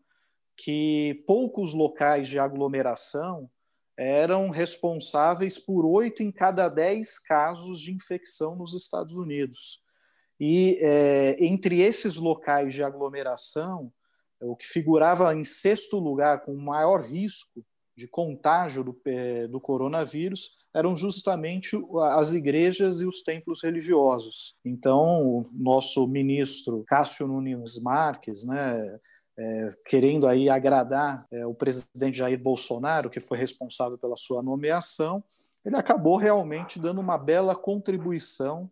[0.55, 3.49] que poucos locais de aglomeração
[3.97, 9.81] eram responsáveis por oito em cada dez casos de infecção nos Estados Unidos.
[10.39, 13.91] E é, entre esses locais de aglomeração,
[14.39, 20.51] o que figurava em sexto lugar com maior risco de contágio do, é, do coronavírus
[20.73, 21.75] eram justamente
[22.11, 24.55] as igrejas e os templos religiosos.
[24.63, 28.99] Então, o nosso ministro Cássio Nunes Marques, né,
[29.39, 35.23] é, querendo aí agradar é, o presidente Jair Bolsonaro, que foi responsável pela sua nomeação,
[35.65, 38.69] ele acabou realmente dando uma bela contribuição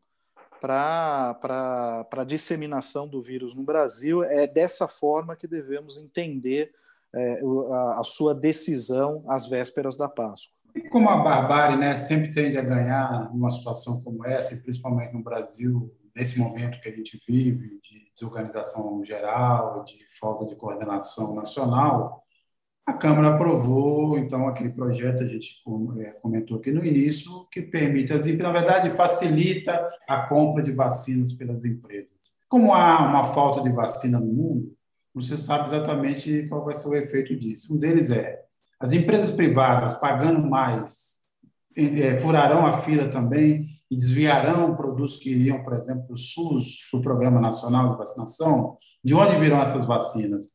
[0.60, 4.24] para a disseminação do vírus no Brasil.
[4.24, 6.72] É dessa forma que devemos entender
[7.14, 7.42] é,
[7.72, 10.56] a, a, sua decisão às vésperas da Páscoa.
[10.76, 15.24] E como a barbárie né, sempre tende a ganhar numa situação como essa, principalmente no
[15.24, 22.25] Brasil, nesse momento que a gente vive, de desorganização geral, de falta de coordenação nacional,
[22.86, 25.64] a Câmara aprovou, então, aquele projeto, a gente
[26.00, 31.66] é, comentou aqui no início, que permite, na verdade, facilita a compra de vacinas pelas
[31.66, 32.36] empresas.
[32.48, 34.76] Como há uma falta de vacina no mundo,
[35.14, 37.74] não se sabe exatamente qual vai ser o efeito disso.
[37.74, 38.44] Um deles é
[38.80, 41.16] as empresas privadas pagando mais
[41.76, 46.88] é, furarão a fila também e desviarão produtos que iriam, por exemplo, para o SUS,
[46.90, 48.76] para o Programa Nacional de Vacinação.
[49.04, 50.50] De onde virão essas vacinas?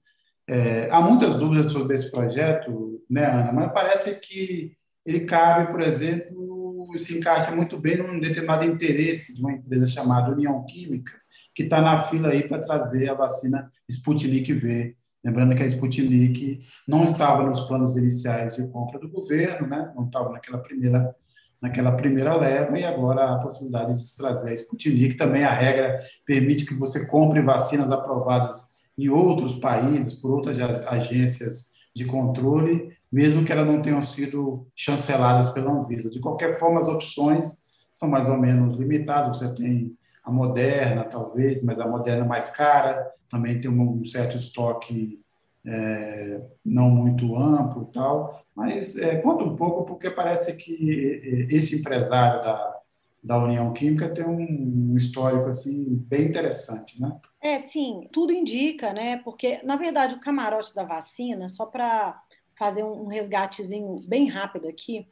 [0.53, 3.53] É, há muitas dúvidas sobre esse projeto, né, Ana?
[3.53, 4.73] Mas parece que
[5.07, 10.33] ele cabe, por exemplo, se encaixa muito bem num determinado interesse de uma empresa chamada
[10.33, 11.13] União Química,
[11.55, 14.97] que está na fila aí para trazer a vacina Sputnik V.
[15.25, 16.59] Lembrando que a Sputnik
[16.89, 19.93] não estava nos planos iniciais de compra do governo, né?
[19.95, 21.15] não estava naquela primeira,
[21.63, 25.15] naquela primeira leva, e agora a possibilidade de se trazer a Sputnik.
[25.15, 28.70] Também a regra permite que você compre vacinas aprovadas
[29.05, 35.51] em outros países, por outras agências de controle, mesmo que elas não tenham sido chanceladas
[35.51, 36.11] pela Anvisa.
[36.11, 39.39] De qualquer forma, as opções são mais ou menos limitadas.
[39.39, 44.37] Você tem a Moderna, talvez, mas a Moderna é mais cara, também tem um certo
[44.37, 45.21] estoque
[45.65, 52.43] é, não muito amplo tal, mas é, conta um pouco porque parece que esse empresário
[52.43, 52.80] da,
[53.23, 57.19] da União Química tem um histórico assim bem interessante, né?
[57.41, 59.19] É, sim, tudo indica, né?
[59.19, 62.23] Porque na verdade o camarote da vacina, só para
[62.59, 65.07] fazer um resgatezinho bem rápido aqui,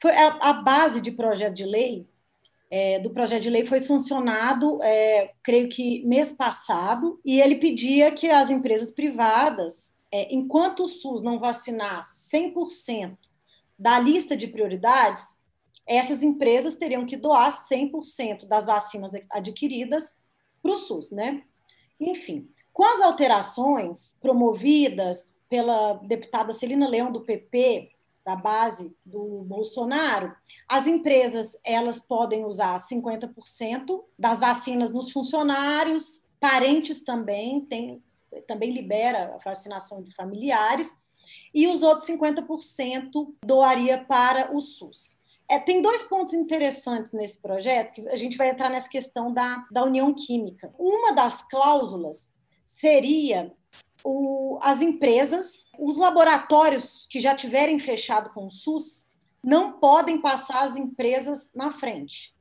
[0.00, 2.06] foi a, a base de projeto de lei
[2.74, 8.10] é, do projeto de lei foi sancionado, é, creio que mês passado, e ele pedia
[8.10, 13.18] que as empresas privadas, é, enquanto o SUS não vacinasse 100%
[13.78, 15.41] da lista de prioridades,
[15.86, 20.20] essas empresas teriam que doar 100% das vacinas adquiridas
[20.62, 21.42] para o SUS, né?
[22.00, 27.90] Enfim, com as alterações promovidas pela deputada Celina Leão do PP,
[28.24, 30.34] da base do Bolsonaro,
[30.68, 38.02] as empresas elas podem usar 50% das vacinas nos funcionários, parentes também, tem,
[38.46, 40.96] também libera a vacinação de familiares,
[41.54, 45.21] e os outros 50% doaria para o SUS.
[45.52, 49.66] É, tem dois pontos interessantes nesse projeto, que a gente vai entrar nessa questão da,
[49.70, 50.74] da união química.
[50.78, 52.34] Uma das cláusulas
[52.64, 53.52] seria
[54.02, 59.10] o, as empresas, os laboratórios que já tiverem fechado com o SUS,
[59.44, 62.34] não podem passar as empresas na frente,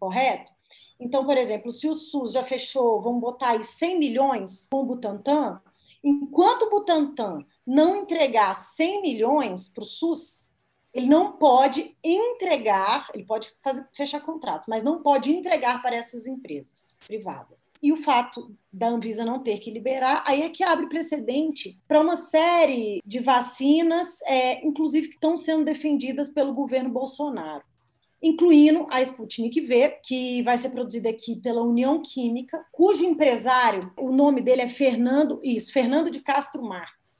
[0.00, 0.50] correto?
[0.98, 4.86] Então, por exemplo, se o SUS já fechou, vamos botar aí 100 milhões com o
[4.86, 5.60] Butantan,
[6.02, 10.45] enquanto o Butantan não entregar 100 milhões para o SUS,
[10.96, 16.26] ele não pode entregar, ele pode fazer, fechar contratos, mas não pode entregar para essas
[16.26, 17.70] empresas privadas.
[17.82, 22.00] E o fato da Anvisa não ter que liberar, aí é que abre precedente para
[22.00, 27.62] uma série de vacinas, é, inclusive que estão sendo defendidas pelo governo Bolsonaro
[28.22, 34.10] incluindo a Sputnik V, que vai ser produzida aqui pela União Química, cujo empresário, o
[34.10, 37.15] nome dele é Fernando, isso, Fernando de Castro Marques.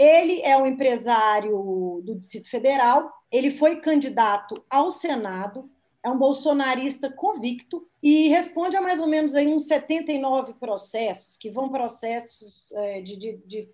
[0.00, 5.70] Ele é um empresário do Distrito Federal, ele foi candidato ao Senado,
[6.02, 11.50] é um bolsonarista convicto e responde a mais ou menos aí uns 79 processos, que
[11.50, 13.68] vão processos é, de, de, de,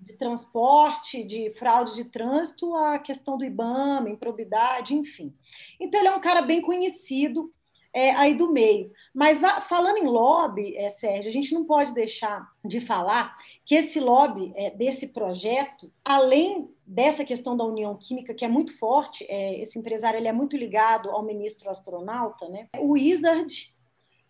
[0.00, 5.34] de, transporte, de fraude de trânsito, a questão do IBAMA, improbidade, enfim.
[5.78, 7.52] Então, ele é um cara bem conhecido,
[7.96, 8.92] é, aí do meio.
[9.14, 13.98] Mas falando em lobby, é, Sérgio, a gente não pode deixar de falar que esse
[13.98, 19.58] lobby é, desse projeto, além dessa questão da União Química, que é muito forte, é,
[19.62, 22.68] esse empresário ele é muito ligado ao ministro astronauta, né?
[22.78, 23.74] o Wizard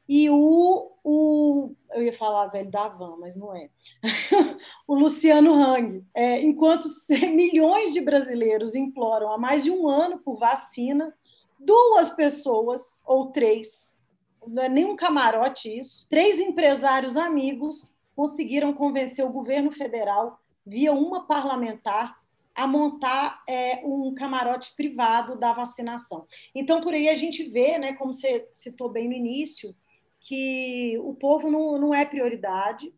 [0.09, 3.69] e o, o eu ia falar velho da Van, mas não é,
[4.87, 6.05] o Luciano Hang.
[6.15, 6.87] É, enquanto
[7.35, 11.13] milhões de brasileiros imploram há mais de um ano por vacina,
[11.59, 13.99] duas pessoas, ou três,
[14.47, 20.93] não é nem um camarote isso, três empresários amigos conseguiram convencer o governo federal, via
[20.93, 22.17] uma parlamentar,
[22.55, 26.27] a montar é, um camarote privado da vacinação.
[26.55, 29.77] Então, por aí a gente vê, né, como você citou bem no início,
[30.21, 32.95] que o povo não, não é prioridade.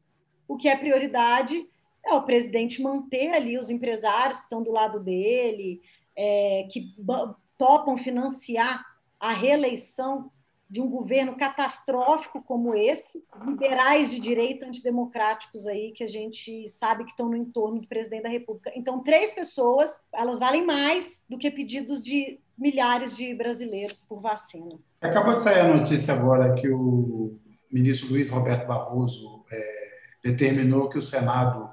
[0.47, 1.69] O que é prioridade
[2.07, 5.81] é o presidente manter ali os empresários que estão do lado dele,
[6.17, 6.95] é, que
[7.59, 8.85] topam financiar
[9.21, 10.31] a reeleição
[10.71, 17.05] de um governo catastrófico como esse, liberais de direita antidemocráticos aí que a gente sabe
[17.05, 18.71] que estão no entorno do presidente da República.
[18.77, 24.79] Então, três pessoas, elas valem mais do que pedidos de milhares de brasileiros por vacina.
[25.01, 27.39] Acabou de sair a notícia agora que o
[27.73, 29.91] ministro Luiz Roberto Barroso é,
[30.23, 31.71] determinou que o Senado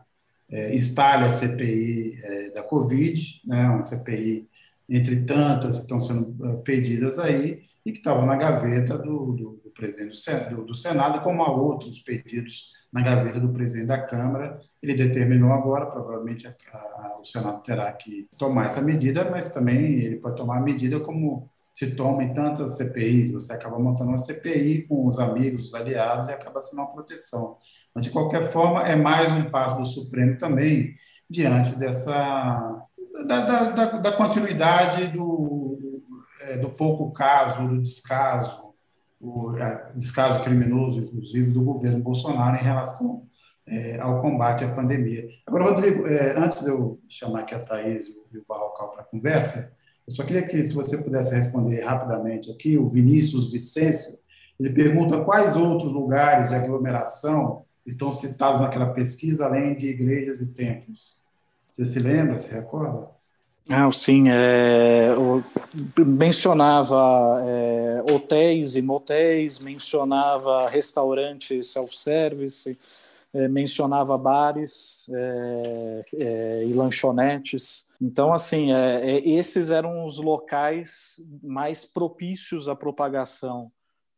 [0.49, 4.47] é, instale a CPI é, da Covid, né, uma CPI
[4.89, 9.61] entre tantas que estão sendo eh, pedidas aí, e que estavam na gaveta do, do,
[9.63, 10.17] do presidente
[10.49, 14.59] do, do, Senado, como há outros pedidos na gaveta do presidente da Câmara.
[14.81, 19.99] Ele determinou agora, provavelmente a, a, o Senado terá que tomar essa medida, mas também
[19.99, 24.17] ele pode tomar a medida como se toma em tantas CPIs, você acaba montando uma
[24.17, 27.57] CPI com os amigos, os aliados, e acaba sendo uma proteção.
[27.93, 30.95] Mas, de qualquer forma, é mais um passo do Supremo também,
[31.29, 32.81] diante dessa
[33.25, 36.03] da, da, da continuidade do,
[36.41, 38.65] é, do pouco caso, do descaso,
[39.19, 39.53] o
[39.95, 43.25] descaso criminoso, inclusive, do governo Bolsonaro em relação
[43.67, 45.27] é, ao combate à pandemia.
[45.45, 49.05] Agora, Rodrigo, é, antes de eu chamar aqui a Thaís e o Barrocal para a
[49.05, 49.75] conversa,
[50.07, 54.19] eu só queria que, se você pudesse responder rapidamente aqui, o Vinícius Vicêncio,
[54.59, 60.53] ele pergunta quais outros lugares de aglomeração estão citados naquela pesquisa, além de igrejas e
[60.53, 61.19] templos.
[61.67, 63.09] Você se lembra, se recorda?
[63.67, 65.09] Ah, sim, é,
[66.05, 72.77] mencionava é, hotéis e motéis, mencionava restaurantes self-service,
[73.33, 77.89] é, mencionava bares é, é, e lanchonetes.
[77.99, 83.71] Então, assim, é, esses eram os locais mais propícios à propagação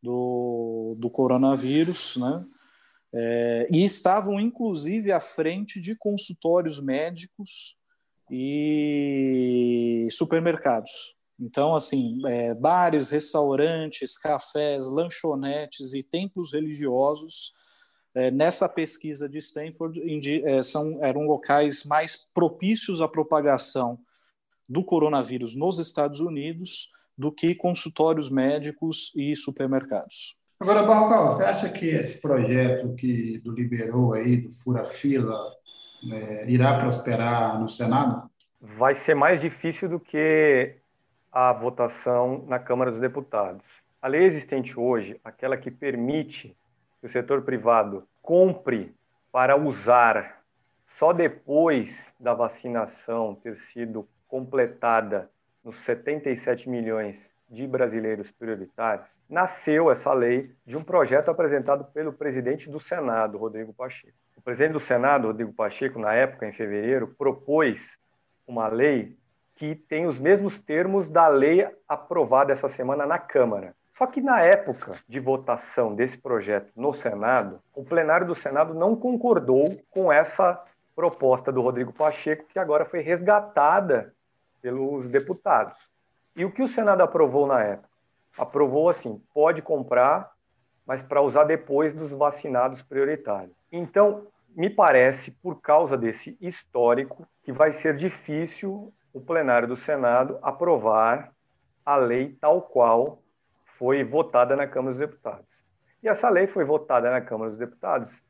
[0.03, 2.45] do, do coronavírus, né?
[3.71, 7.76] E estavam inclusive à frente de consultórios médicos
[8.29, 10.91] e supermercados.
[11.39, 17.53] Então, assim, é, bares, restaurantes, cafés, lanchonetes e templos religiosos,
[18.15, 20.01] é, nessa pesquisa de Stanford,
[20.43, 23.99] é, são, eram locais mais propícios à propagação
[24.67, 30.35] do coronavírus nos Estados Unidos do que consultórios médicos e supermercados.
[30.59, 35.37] Agora, Barrocal, você acha que esse projeto que do liberou aí, do fura-fila,
[36.11, 38.29] é, irá prosperar no Senado?
[38.59, 40.75] Vai ser mais difícil do que
[41.31, 43.63] a votação na Câmara dos Deputados.
[44.01, 46.55] A lei existente hoje, aquela que permite
[46.99, 48.95] que o setor privado compre
[49.31, 50.41] para usar
[50.85, 55.29] só depois da vacinação ter sido completada
[55.63, 62.69] nos 77 milhões de brasileiros prioritários, nasceu essa lei de um projeto apresentado pelo presidente
[62.69, 64.17] do Senado, Rodrigo Pacheco.
[64.47, 67.99] Presidente do Senado, Rodrigo Pacheco, na época, em fevereiro, propôs
[68.47, 69.17] uma lei
[69.55, 73.75] que tem os mesmos termos da lei aprovada essa semana na Câmara.
[73.91, 78.95] Só que na época de votação desse projeto no Senado, o plenário do Senado não
[78.95, 80.63] concordou com essa
[80.95, 84.13] proposta do Rodrigo Pacheco, que agora foi resgatada
[84.61, 85.77] pelos deputados.
[86.37, 87.89] E o que o Senado aprovou na época?
[88.37, 90.31] aprovou assim: pode comprar,
[90.85, 93.57] mas para usar depois dos vacinados prioritários.
[93.69, 94.25] Então,
[94.57, 101.31] me parece, por causa desse histórico, que vai ser difícil o plenário do Senado aprovar
[101.85, 103.21] a lei tal qual
[103.77, 105.45] foi votada na Câmara dos Deputados.
[106.01, 108.21] E essa lei foi votada na Câmara dos Deputados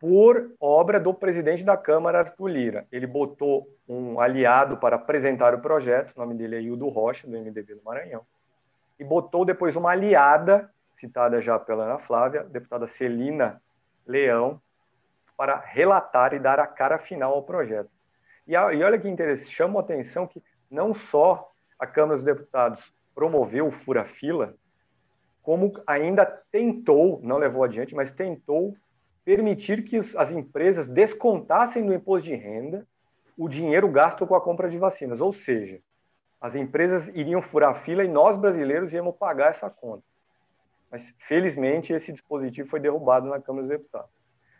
[0.00, 2.86] por obra do presidente da Câmara, Arthur Lira.
[2.90, 7.36] Ele botou um aliado para apresentar o projeto, o nome dele é Hildo Rocha, do
[7.36, 8.26] MDB do Maranhão
[8.98, 13.60] e botou depois uma aliada, citada já pela Ana Flávia, deputada Celina
[14.06, 14.60] Leão,
[15.36, 17.90] para relatar e dar a cara final ao projeto.
[18.46, 22.92] E, e olha que interessante, chama a atenção que não só a Câmara dos Deputados
[23.14, 24.54] promoveu o fura-fila,
[25.42, 28.76] como ainda tentou, não levou adiante, mas tentou
[29.24, 32.86] permitir que as empresas descontassem no imposto de renda
[33.36, 35.20] o dinheiro gasto com a compra de vacinas.
[35.20, 35.80] Ou seja,
[36.40, 40.04] as empresas iriam furar fila e nós brasileiros íamos pagar essa conta.
[40.90, 44.15] Mas, felizmente, esse dispositivo foi derrubado na Câmara dos Deputados.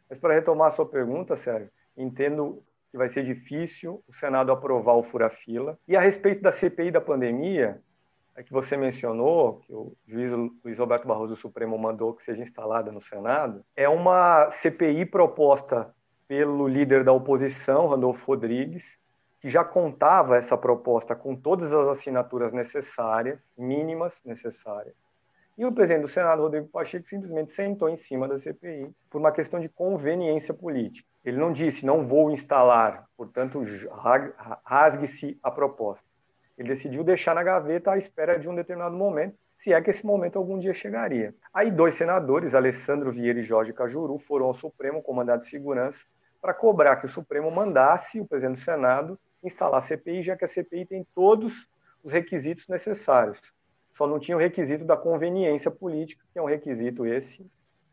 [0.09, 4.95] Mas, para retomar a sua pergunta, Sérgio, entendo que vai ser difícil o Senado aprovar
[4.95, 5.79] o fura-fila.
[5.87, 7.81] E a respeito da CPI da pandemia,
[8.37, 10.31] é que você mencionou, que o juiz
[10.63, 15.95] Luiz Roberto Barroso do Supremo mandou que seja instalada no Senado, é uma CPI proposta
[16.29, 18.99] pelo líder da oposição, Randolfo Rodrigues,
[19.41, 24.95] que já contava essa proposta com todas as assinaturas necessárias, mínimas necessárias.
[25.59, 29.33] E o presidente do Senado, Rodrigo Pacheco, simplesmente sentou em cima da CPI por uma
[29.33, 31.09] questão de conveniência política.
[31.25, 33.63] Ele não disse, não vou instalar, portanto,
[34.63, 36.07] rasgue-se a proposta.
[36.59, 40.05] Ele decidiu deixar na gaveta à espera de um determinado momento, se é que esse
[40.05, 41.35] momento algum dia chegaria.
[41.55, 46.01] Aí dois senadores, Alessandro Vieira e Jorge Cajuru, foram ao Supremo Comandado de Segurança
[46.41, 50.45] para cobrar que o Supremo mandasse o presidente do Senado instalar a CPI, já que
[50.45, 51.67] a CPI tem todos
[52.05, 53.41] os requisitos necessários.
[53.97, 57.45] Só não tinha o requisito da conveniência política, que é um requisito esse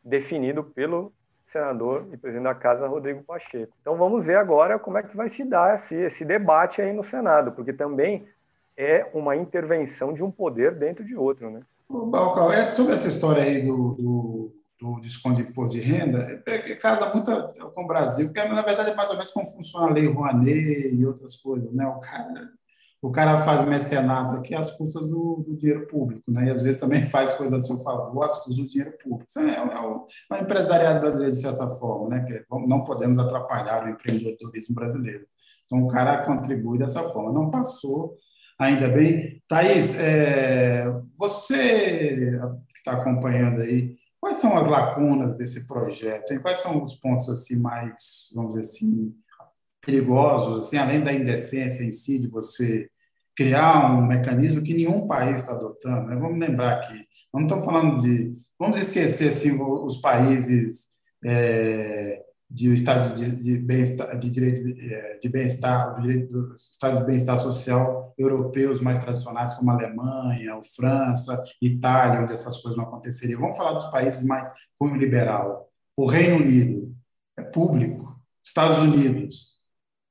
[0.04, 1.14] definido pelo
[1.48, 3.74] senador e presidente da Casa, Rodrigo Pacheco.
[3.82, 7.04] Então vamos ver agora como é que vai se dar esse, esse debate aí no
[7.04, 8.28] Senado, porque também
[8.76, 11.62] é uma intervenção de um poder dentro de outro, né?
[11.90, 16.56] Balcal, é sobre essa história aí do, do, do desconto de imposto de renda, é,
[16.56, 17.32] é, casa muito
[17.74, 20.96] com o Brasil, porque na verdade é mais ou menos como funciona a lei Rouanet
[20.96, 21.86] e outras coisas, né?
[21.86, 22.52] O cara,
[23.04, 26.46] o cara faz mecenato aqui às custas do, do, dinheiro público, né?
[26.46, 29.26] E às vezes também faz coisas a seu favor às custas do dinheiro público.
[29.28, 32.24] Isso é, é, o, é empresariado brasileiro, de certa forma, né?
[32.26, 35.26] Que não podemos atrapalhar o empreendedorismo brasileiro.
[35.66, 37.32] Então o cara contribui dessa forma.
[37.32, 38.18] Não passou
[38.60, 39.42] Ainda bem.
[39.48, 40.86] Thaís, é,
[41.18, 46.40] você que está acompanhando aí, quais são as lacunas desse projeto?
[46.42, 49.14] Quais são os pontos assim mais, vamos dizer assim,
[49.82, 52.90] perigosos, assim, além da indecência em si de você
[53.36, 56.08] criar um mecanismo que nenhum país está adotando?
[56.08, 56.16] Né?
[56.16, 60.90] Vamos lembrar que não estamos falando de, vamos esquecer assim os países
[61.26, 62.24] é,
[62.54, 68.14] de estado de, de bem-estar, de direito de bem-estar, direito do estado de bem-estar social
[68.16, 73.42] europeus mais tradicionais como a Alemanha, a França, Itália, onde essas coisas não aconteceriam.
[73.42, 75.68] Vamos falar dos países mais cunho liberal.
[75.98, 76.96] O Reino Unido
[77.38, 78.22] é público.
[78.44, 79.60] Estados Unidos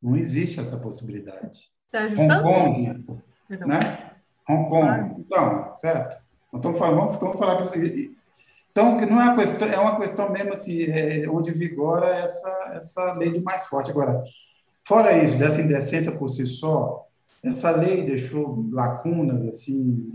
[0.03, 1.71] não existe essa possibilidade.
[1.93, 3.05] Sérgio, Hong Kong,
[3.51, 3.79] né?
[4.49, 4.87] Hong Kong.
[4.87, 5.15] Claro.
[5.19, 6.23] Então, certo?
[6.55, 7.63] Então, vamos, vamos falar
[8.71, 12.73] então, que não é uma questão, é uma questão mesmo assim, é, onde vigora essa,
[12.75, 13.91] essa lei do mais forte.
[13.91, 14.25] Agora,
[14.83, 17.07] fora isso, dessa indecência por si só,
[17.45, 20.13] essa lei deixou lacunas, assim,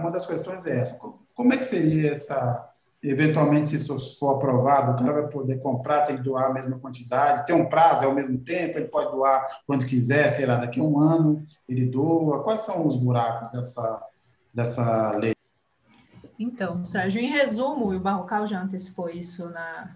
[0.00, 0.98] uma das questões é essa,
[1.32, 2.69] como é que seria essa,
[3.02, 6.78] eventualmente, se isso for aprovado, o cara vai poder comprar, tem que doar a mesma
[6.78, 10.56] quantidade, tem um prazo, é ao mesmo tempo, ele pode doar quando quiser, sei lá,
[10.56, 14.02] daqui a um ano ele doa, quais são os buracos dessa,
[14.52, 15.32] dessa lei?
[16.38, 19.94] Então, Sérgio, em resumo, e o Barrocal já antecipou isso na,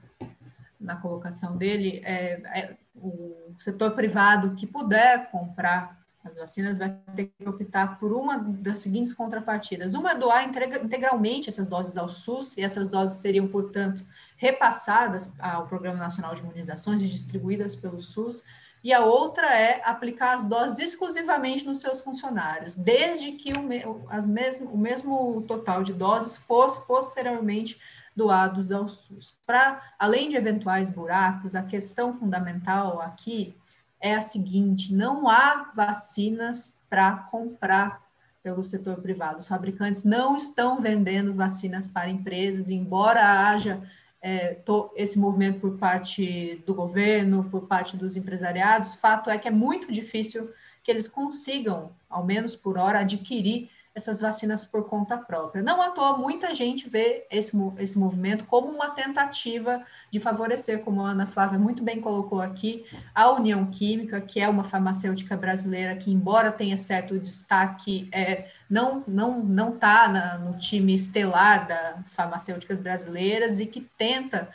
[0.80, 7.26] na colocação dele, é, é, o setor privado que puder comprar as vacinas vai ter
[7.38, 9.92] que optar por uma das seguintes contrapartidas.
[9.92, 14.04] Uma é doar integralmente essas doses ao SUS, e essas doses seriam, portanto,
[14.36, 18.42] repassadas ao Programa Nacional de Imunizações e distribuídas pelo SUS,
[18.82, 24.26] e a outra é aplicar as doses exclusivamente nos seus funcionários, desde que o, as
[24.26, 27.78] mesmo, o mesmo total de doses fosse posteriormente
[28.16, 29.36] doados ao SUS.
[29.46, 33.56] Para, além de eventuais buracos, a questão fundamental aqui
[34.04, 38.04] é a seguinte: não há vacinas para comprar
[38.42, 39.38] pelo setor privado.
[39.38, 43.82] Os fabricantes não estão vendendo vacinas para empresas, embora haja
[44.20, 49.48] é, to, esse movimento por parte do governo, por parte dos empresariados, fato é que
[49.48, 50.52] é muito difícil
[50.82, 55.62] que eles consigam, ao menos por hora, adquirir essas vacinas por conta própria.
[55.62, 61.04] Não à toa, muita gente vê esse, esse movimento como uma tentativa de favorecer, como
[61.04, 62.84] a Ana Flávia muito bem colocou aqui,
[63.14, 69.04] a União Química, que é uma farmacêutica brasileira que, embora tenha certo destaque, é, não
[69.06, 74.48] não não está no time estelar das farmacêuticas brasileiras e que tenta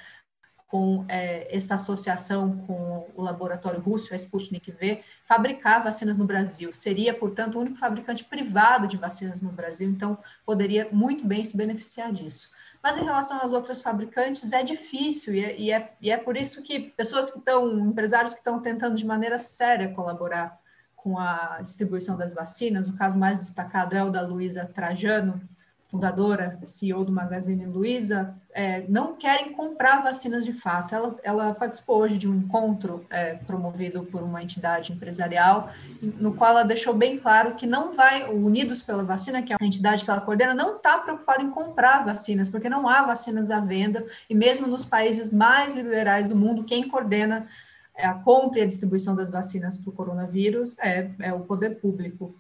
[0.70, 6.72] com é, essa associação com o laboratório russo, a Sputnik V, fabricar vacinas no Brasil.
[6.74, 10.16] Seria, portanto, o único fabricante privado de vacinas no Brasil, então
[10.46, 12.52] poderia muito bem se beneficiar disso.
[12.84, 16.38] Mas em relação às outras fabricantes, é difícil, e é, e é, e é por
[16.38, 20.60] isso que pessoas que estão, empresários que estão tentando de maneira séria colaborar
[20.96, 25.42] com a distribuição das vacinas, o caso mais destacado é o da Luísa Trajano,
[25.90, 30.94] fundadora, CEO do Magazine Luiza, é, não querem comprar vacinas de fato.
[30.94, 36.52] Ela, ela participou hoje de um encontro é, promovido por uma entidade empresarial, no qual
[36.52, 40.06] ela deixou bem claro que não vai, o Unidos pela Vacina, que é a entidade
[40.06, 44.06] que ela coordena, não está preocupada em comprar vacinas, porque não há vacinas à venda,
[44.30, 47.48] e mesmo nos países mais liberais do mundo, quem coordena
[47.96, 51.80] é, a compra e a distribuição das vacinas para o coronavírus é, é o poder
[51.80, 52.36] público.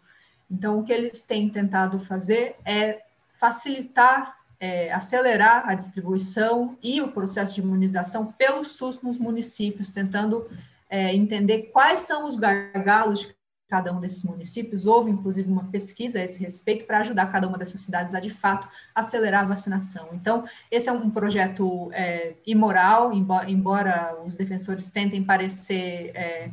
[0.52, 3.09] Então, o que eles têm tentado fazer é
[3.40, 10.50] facilitar, é, acelerar a distribuição e o processo de imunização pelo SUS nos municípios, tentando
[10.90, 14.86] é, entender quais são os gargalos de cada um desses municípios.
[14.86, 18.32] Houve, inclusive, uma pesquisa a esse respeito para ajudar cada uma dessas cidades a, de
[18.32, 20.10] fato, acelerar a vacinação.
[20.14, 26.50] Então, esse é um projeto é, imoral, embora, embora, os defensores tentem parecer é,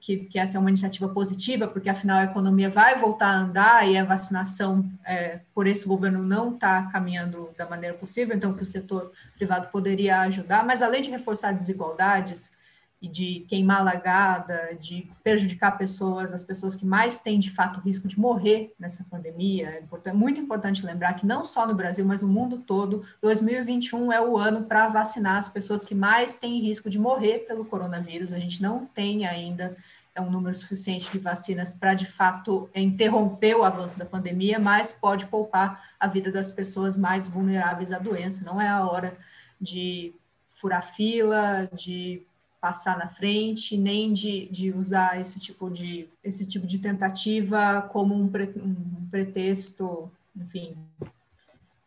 [0.00, 3.88] que, que, essa é uma iniciativa positiva, porque afinal a economia vai voltar a andar
[3.88, 8.62] e a vacinação é, por esse governo não está caminhando da maneira possível, então que
[8.62, 12.52] o setor privado poderia ajudar, mas além de reforçar desigualdades,
[13.00, 18.08] e de queimar lagada, de prejudicar pessoas, as pessoas que mais têm de fato risco
[18.08, 19.84] de morrer nessa pandemia.
[20.04, 24.20] É muito importante lembrar que não só no Brasil, mas no mundo todo, 2021 é
[24.20, 28.32] o ano para vacinar as pessoas que mais têm risco de morrer pelo coronavírus.
[28.32, 29.76] A gente não tem ainda
[30.18, 34.92] é um número suficiente de vacinas para de fato interromper o avanço da pandemia, mas
[34.92, 38.44] pode poupar a vida das pessoas mais vulneráveis à doença.
[38.44, 39.16] Não é a hora
[39.60, 40.12] de
[40.48, 42.26] furar fila, de
[42.60, 48.14] passar na frente, nem de, de usar esse tipo de, esse tipo de tentativa como
[48.14, 50.76] um, pre, um pretexto, enfim,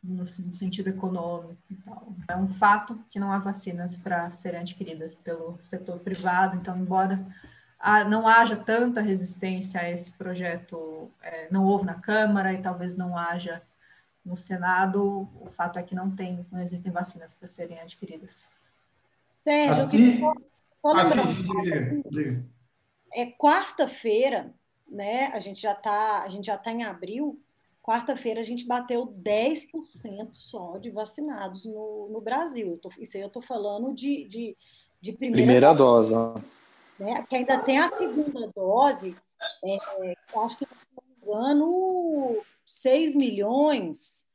[0.03, 2.07] no, no, sentido econômico e tal.
[2.27, 7.23] É um fato que não há vacinas para serem adquiridas pelo setor privado, então, embora
[8.09, 13.17] não haja tanta resistência a esse projeto, é, não houve na Câmara e talvez não
[13.17, 13.61] haja
[14.23, 18.49] no Senado, o fato é que não tem, não existem vacinas para serem adquiridas.
[19.43, 20.21] Sérgio, assim,
[20.81, 22.43] só ah, sim, sim,
[23.13, 24.51] É quarta-feira,
[24.89, 25.27] né?
[25.27, 27.39] A gente já está, a gente já tá em abril.
[27.83, 29.67] Quarta-feira a gente bateu 10%
[30.33, 32.79] só de vacinados no, no Brasil.
[32.81, 34.57] Tô, isso aí eu estou falando de, de,
[34.99, 36.15] de primeira, primeira dose.
[36.99, 37.23] Né?
[37.29, 39.21] Que ainda tem a segunda dose,
[39.63, 39.75] é,
[40.43, 44.25] acho que, se não me engano, 6 milhões.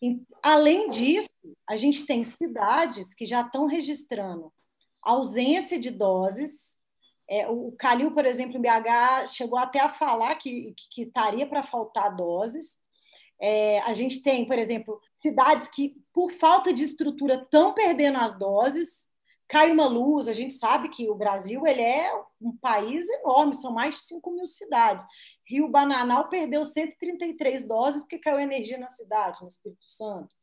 [0.00, 1.28] E, além disso,
[1.68, 4.50] a gente tem cidades que já estão registrando
[5.02, 6.80] ausência de doses.
[7.28, 12.14] É, o Calil, por exemplo, em BH, chegou até a falar que, estaria para faltar
[12.14, 12.80] doses.
[13.40, 18.38] É, a gente tem, por exemplo, cidades que, por falta de estrutura, estão perdendo as
[18.38, 19.08] doses.
[19.48, 23.72] Cai uma luz, a gente sabe que o Brasil ele é um país enorme, são
[23.72, 25.04] mais de 5 mil cidades.
[25.44, 30.34] Rio Bananal perdeu 133 doses porque caiu energia na cidade, no Espírito Santo.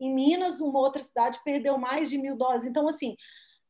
[0.00, 2.66] Em Minas, uma outra cidade perdeu mais de mil doses.
[2.66, 3.16] Então, assim,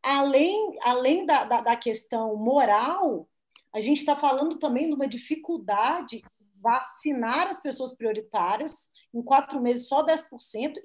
[0.03, 3.29] além, além da, da, da questão moral,
[3.75, 6.23] a gente está falando também de uma dificuldade
[6.61, 10.25] vacinar as pessoas prioritárias, em quatro meses só 10%,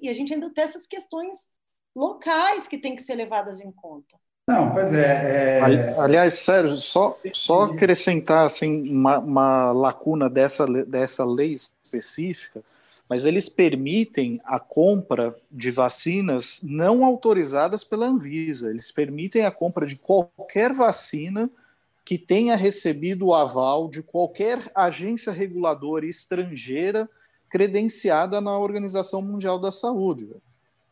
[0.00, 1.50] e a gente ainda tem essas questões
[1.94, 4.16] locais que têm que ser levadas em conta.
[4.46, 5.58] Não, pois é.
[5.58, 5.98] é...
[5.98, 12.62] Aliás, Sérgio, só, só acrescentar assim, uma, uma lacuna dessa, dessa lei específica
[13.08, 18.70] mas eles permitem a compra de vacinas não autorizadas pela Anvisa.
[18.70, 21.50] Eles permitem a compra de qualquer vacina
[22.04, 27.08] que tenha recebido o aval de qualquer agência reguladora estrangeira
[27.48, 30.28] credenciada na Organização Mundial da Saúde,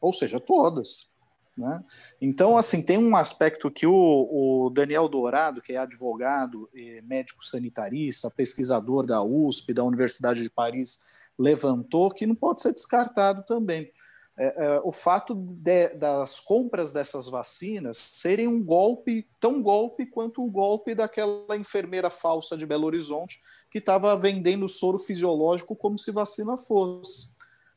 [0.01, 1.11] ou seja, todas.
[1.57, 1.83] Né?
[2.21, 6.71] Então, assim, tem um aspecto que o, o, Daniel Dourado, que é advogado,
[7.03, 11.01] médico sanitarista, pesquisador da USP, da Universidade de Paris,
[11.43, 13.91] levantou, que não pode ser descartado também.
[14.39, 20.43] É, é, o fato de, das compras dessas vacinas serem um golpe, tão golpe quanto
[20.43, 26.11] o golpe daquela enfermeira falsa de Belo Horizonte que estava vendendo soro fisiológico como se
[26.11, 27.29] vacina fosse.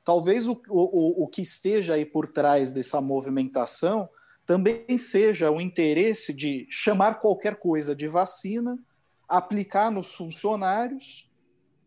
[0.04, 4.08] Talvez o, o, o que esteja aí por trás dessa movimentação
[4.46, 8.78] também seja o interesse de chamar qualquer coisa de vacina,
[9.28, 11.30] aplicar nos funcionários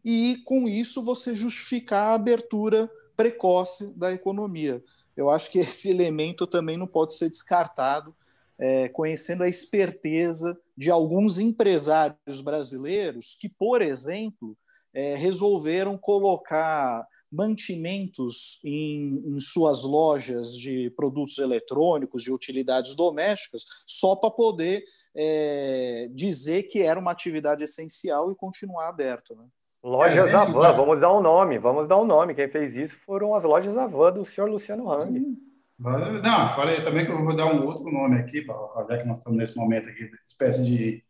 [0.04, 4.82] e, com isso, você justificar a abertura precoce da economia.
[5.16, 8.14] Eu acho que esse elemento também não pode ser descartado,
[8.58, 14.56] é, conhecendo a esperteza de alguns empresários brasileiros que, por exemplo,
[14.92, 24.16] é, resolveram colocar mantimentos em, em, suas lojas de produtos eletrônicos, de utilidades domésticas, só
[24.16, 24.82] para poder
[25.14, 29.36] é, dizer que era uma atividade essencial e continuar aberto.
[29.36, 29.44] Né?
[29.82, 32.34] Lojas é, Avan, vamos dar um nome, vamos dar um nome.
[32.34, 35.38] Quem fez isso foram as lojas Avan do senhor Luciano Hang.
[35.78, 38.44] Não, falei também que eu vou dar um outro nome aqui,
[38.88, 41.04] já que nós estamos nesse momento aqui, espécie de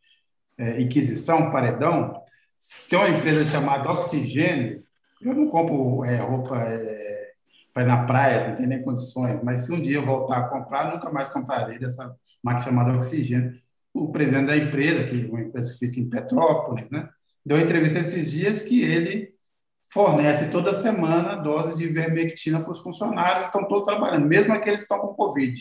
[0.58, 2.22] é, inquisição, paredão.
[2.90, 4.82] Tem uma empresa chamada Oxigênio,
[5.22, 7.32] eu não compro é, roupa é,
[7.72, 10.48] para ir na praia, não tem nem condições, mas se um dia eu voltar a
[10.48, 13.54] comprar, nunca mais comprarei dessa marca chamada Oxigênio.
[13.94, 17.08] O presidente da empresa, que é uma empresa que fica em Petrópolis, né,
[17.44, 19.32] deu entrevista esses dias que ele
[19.90, 24.80] fornece toda semana doses de ivermectina para os funcionários que estão todos trabalhando, mesmo aqueles
[24.80, 25.60] que estão com Covid.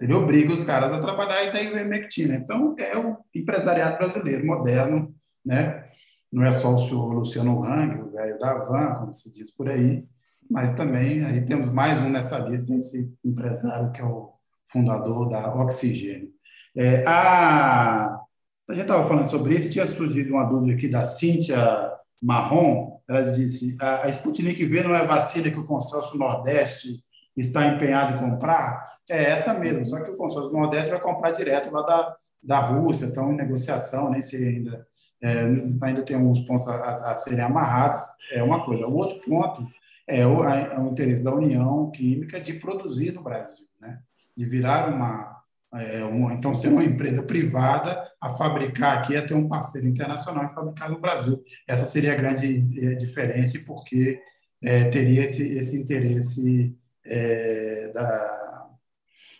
[0.00, 2.34] Ele obriga os caras a trabalhar e dá ivermectina.
[2.34, 5.88] Então, é o empresariado brasileiro moderno, né?
[6.30, 9.68] Não é só o senhor Luciano Hang, o velho da Van, como se diz por
[9.68, 10.04] aí,
[10.50, 14.32] mas também aí temos mais um nessa lista, esse empresário que é o
[14.66, 16.30] fundador da Oxigênio.
[16.76, 18.20] É, a,
[18.68, 21.92] a gente estava falando sobre isso, tinha surgido uma dúvida aqui da Cíntia
[22.22, 27.04] Marrom, ela disse, a, Sputnik V não é vacina que o consórcio Nordeste
[27.36, 28.82] está empenhado em comprar?
[29.08, 33.06] É essa mesmo, só que o consórcio Nordeste vai comprar direto lá da, da Rússia,
[33.06, 34.86] estão em negociação, nem sei ainda,
[35.22, 35.40] é,
[35.82, 38.00] ainda tem alguns pontos a, a, serem amarrados,
[38.32, 38.86] é uma coisa.
[38.86, 39.66] O outro ponto
[40.06, 44.00] é o, é o interesse da União Química de produzir no Brasil, né?
[44.36, 45.33] de virar uma,
[45.74, 50.44] é, uma, então ser uma empresa privada a fabricar aqui, a ter um parceiro internacional
[50.44, 51.42] e fabricar no Brasil.
[51.66, 54.20] Essa seria a grande é, diferença porque
[54.62, 58.68] é, teria esse, esse interesse é, da,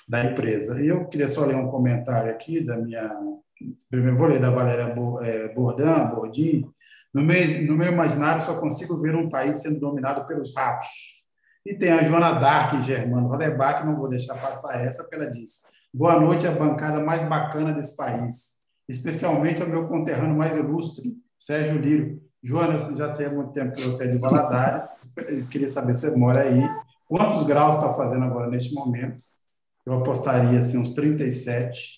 [0.09, 0.81] da empresa.
[0.81, 3.17] E eu queria só ler um comentário aqui da minha.
[3.89, 6.69] Primeiro vou ler da Valéria é, Bordan, Bordim.
[7.13, 10.89] No meu, no meu imaginário, só consigo ver um país sendo dominado pelos ratos.
[11.65, 15.63] E tem a Joana Dark, Germano Rodebach, não vou deixar passar essa, porque ela disse:
[15.97, 18.55] Boa noite à bancada mais bacana desse país,
[18.89, 22.21] especialmente ao meu conterrâneo mais ilustre, Sérgio Lírio.
[22.43, 25.15] Joana, eu já sei há muito tempo que você é de Valadares,
[25.53, 26.69] queria saber se você mora aí.
[27.07, 29.23] Quantos graus está fazendo agora neste momento?
[29.87, 31.97] Eu apostaria assim, uns 37.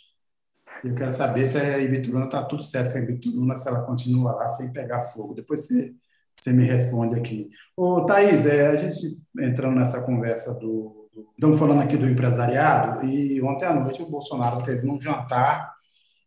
[0.85, 4.33] Eu quero saber se a Ibituruna está tudo certo com a Ibituruna, se ela continua
[4.33, 5.33] lá sem pegar fogo.
[5.33, 5.95] Depois você,
[6.39, 7.49] você me responde aqui.
[7.75, 11.06] Ô, Thaís, é, a gente entrando nessa conversa do.
[11.17, 15.75] Estamos falando aqui do empresariado, e ontem à noite o Bolsonaro teve um jantar.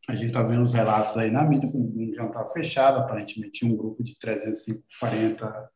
[0.07, 3.77] A gente está vendo os relatos aí na mídia, um jantar fechado, aparentemente tinha um
[3.77, 5.69] grupo de 340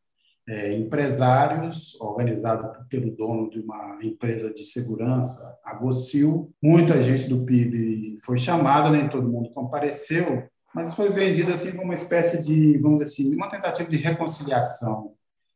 [0.48, 6.52] é, empresários, organizado pelo dono de uma empresa de segurança, a Gocil.
[6.60, 11.84] Muita gente do PIB foi chamada, nem todo mundo compareceu, mas foi vendido assim como
[11.84, 15.13] uma espécie de, vamos dizer assim, uma tentativa de reconciliação.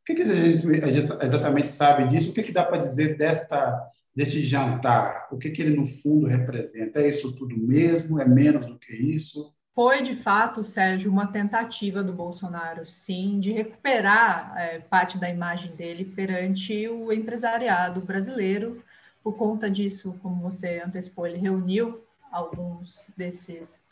[0.09, 2.31] O que, que a, gente, exatamente sabe disso?
[2.31, 5.27] O que, que dá para dizer desta deste jantar?
[5.31, 6.99] O que, que ele, no fundo, representa?
[6.99, 8.19] É isso tudo mesmo?
[8.19, 9.53] É menos do que isso?
[9.75, 15.75] Foi, de fato, Sérgio, uma tentativa do Bolsonaro, sim, de recuperar é, parte da imagem
[15.75, 18.83] dele perante o empresariado brasileiro.
[19.23, 23.85] Por conta disso, como você antecipou, ele reuniu alguns desses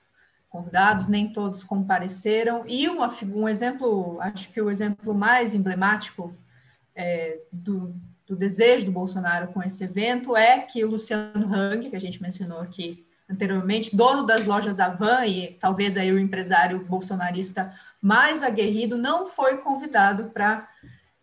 [0.49, 2.63] convidados, nem todos compareceram.
[2.67, 6.33] E uma, um exemplo, acho que o exemplo mais emblemático
[6.95, 7.95] é, do,
[8.25, 12.21] do desejo do Bolsonaro com esse evento é que o Luciano Hang, que a gente
[12.21, 18.97] mencionou aqui anteriormente, dono das lojas Avan e talvez aí o empresário bolsonarista mais aguerrido,
[18.97, 20.67] não foi convidado para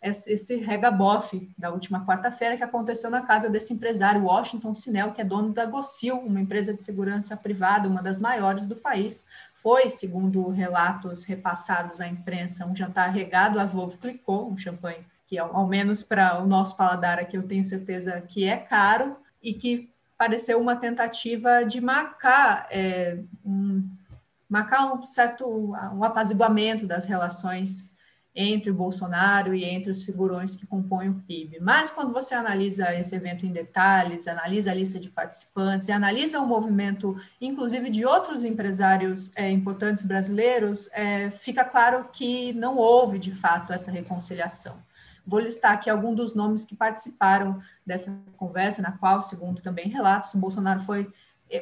[0.05, 5.25] esse regabof da última quarta-feira que aconteceu na casa desse empresário Washington Sinel, que é
[5.25, 9.27] dono da Gocil, uma empresa de segurança privada, uma das maiores do país.
[9.55, 15.39] Foi, segundo relatos repassados à imprensa, um jantar regado a Veuve Clicquot, um champanhe que,
[15.39, 19.55] ao, ao menos para o nosso paladar aqui, eu tenho certeza que é caro e
[19.55, 23.89] que pareceu uma tentativa de marcar, é, um,
[24.49, 27.94] marcar um certo um apaziguamento das relações
[28.35, 31.61] entre o Bolsonaro e entre os figurões que compõem o PIB.
[31.61, 36.41] Mas quando você analisa esse evento em detalhes, analisa a lista de participantes e analisa
[36.41, 43.19] o movimento, inclusive de outros empresários é, importantes brasileiros, é, fica claro que não houve
[43.19, 44.83] de fato essa reconciliação.
[45.27, 50.35] Vou listar aqui alguns dos nomes que participaram dessa conversa, na qual, segundo também relatos,
[50.35, 51.11] o Bolsonaro foi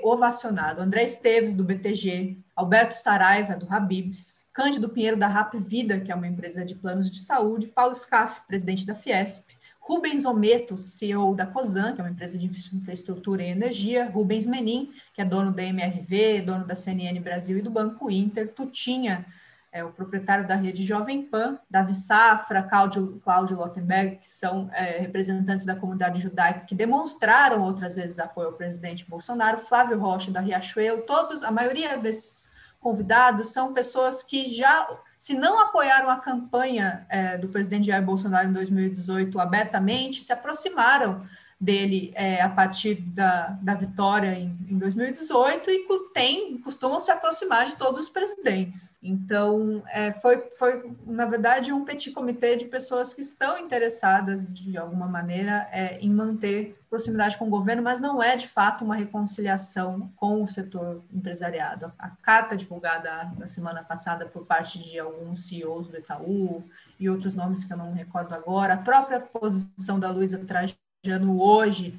[0.03, 0.80] ovacionado.
[0.80, 6.14] André Esteves, do BTG, Alberto Saraiva, do Habibs, Cândido Pinheiro, da Rap Vida, que é
[6.14, 11.45] uma empresa de planos de saúde, Paulo Scaff, presidente da Fiesp, Rubens Ometo, CEO da
[11.45, 15.64] COSAN, que é uma empresa de infraestrutura e energia, Rubens Menin, que é dono da
[15.64, 19.26] MRV, dono da CNN Brasil e do Banco Inter, Tutinha,
[19.73, 23.23] é, o proprietário da rede Jovem Pan, Davi Safra, Cláudio,
[23.57, 29.09] Lottenberg, que são é, representantes da comunidade judaica que demonstraram outras vezes apoio ao presidente
[29.09, 35.35] Bolsonaro, Flávio Rocha, da Riachuelo, todos, a maioria desses convidados são pessoas que já se
[35.35, 41.25] não apoiaram a campanha é, do presidente Jair Bolsonaro em 2018 abertamente, se aproximaram
[41.63, 47.67] dele é, a partir da, da vitória em, em 2018 e tem, costumam se aproximar
[47.67, 48.97] de todos os presidentes.
[49.03, 54.77] Então, é, foi, foi, na verdade, um petit comitê de pessoas que estão interessadas, de
[54.77, 58.95] alguma maneira, é, em manter proximidade com o governo, mas não é, de fato, uma
[58.95, 61.91] reconciliação com o setor empresariado.
[61.99, 66.63] A carta divulgada na semana passada por parte de alguns CEOs do Itaú
[67.01, 70.82] e outros nomes que eu não recordo agora, a própria posição da Luísa Trajano
[71.36, 71.98] hoje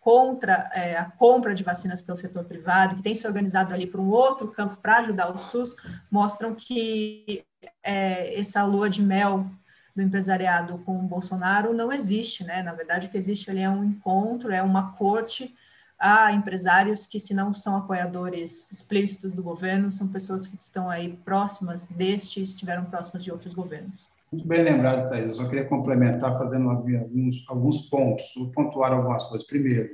[0.00, 4.00] contra é, a compra de vacinas pelo setor privado, que tem se organizado ali para
[4.00, 5.76] um outro campo para ajudar o SUS,
[6.10, 7.44] mostram que
[7.82, 9.48] é, essa lua de mel
[9.94, 12.62] do empresariado com o Bolsonaro não existe, né?
[12.62, 15.54] Na verdade, o que existe ali é um encontro, é uma corte
[15.98, 21.16] a empresários que, se não são apoiadores explícitos do governo, são pessoas que estão aí
[21.24, 24.10] próximas deste estiveram próximas de outros governos.
[24.32, 25.26] Muito bem lembrado, Thais.
[25.26, 29.46] Eu só queria complementar fazendo alguns, alguns pontos, pontuar algumas coisas.
[29.46, 29.90] Primeiro,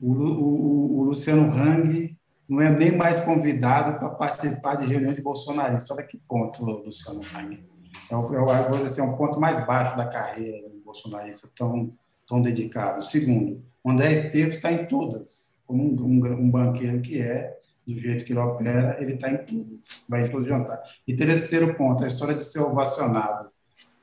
[0.00, 2.18] o, o, o Luciano Hang
[2.48, 5.88] não é nem mais convidado para participar de reunião de bolsonaristas.
[5.92, 7.64] Olha que ponto, Luciano Hang.
[8.10, 11.92] É, é, vou dizer assim, é um ponto mais baixo da carreira do bolsonarista tão,
[12.26, 13.04] tão dedicado.
[13.04, 17.56] Segundo, André Esteves está em todas, como um, um, um banqueiro que é,
[17.86, 20.82] do jeito que ele opera, ele está em todas, vai em todo jantar.
[21.06, 23.54] E terceiro ponto, a história de ser ovacionado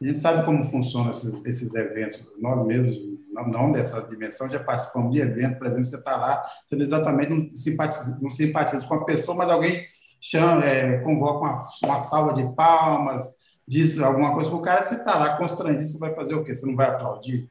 [0.01, 2.25] a gente sabe como funcionam esses, esses eventos.
[2.39, 2.97] Nós mesmos,
[3.31, 7.29] não, não, dessa dimensão, já participamos de evento, por exemplo, você está lá, você exatamente
[7.29, 9.85] não simpatiza, não simpatiza com a pessoa, mas alguém
[10.19, 13.33] chama, é, convoca uma, uma salva de palmas,
[13.67, 16.53] diz alguma coisa para o cara, você está lá constrangido, você vai fazer o quê?
[16.53, 17.49] Você não vai aplaudir?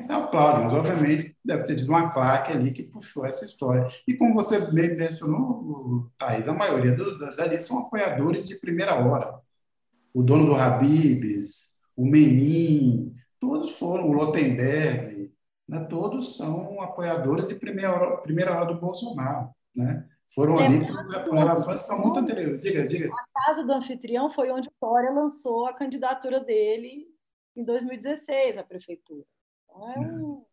[0.00, 3.86] Você aplaude, mas obviamente deve ter tido uma claque ali que puxou essa história.
[4.08, 6.96] E como você bem mencionou, Thaís, a maioria
[7.36, 9.38] dali são apoiadores de primeira hora.
[10.14, 15.32] O dono do Habibs, o Menin, todos foram, o Lotenberg,
[15.68, 19.50] né, todos são apoiadores de primeira hora, primeira hora do Bolsonaro.
[19.74, 20.06] Né?
[20.34, 20.78] Foram é, ali
[21.32, 22.60] relações que são muito anteriores.
[22.60, 23.10] Diga, diga.
[23.10, 27.06] A casa do anfitrião foi onde o Dória lançou a candidatura dele
[27.54, 29.24] em 2016 à prefeitura.
[29.64, 30.44] Então, é um,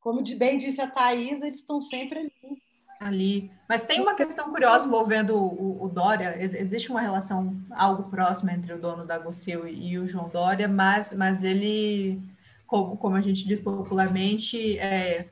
[0.00, 2.62] como bem disse a Thais, eles estão sempre ali
[3.00, 3.50] ali.
[3.68, 6.36] Mas tem uma questão curiosa envolvendo o, o, Dória.
[6.38, 11.12] Existe uma relação algo próxima entre o dono da Gocil e o João Dória, mas,
[11.12, 12.20] mas ele,
[12.66, 15.26] como, como a gente diz popularmente, é,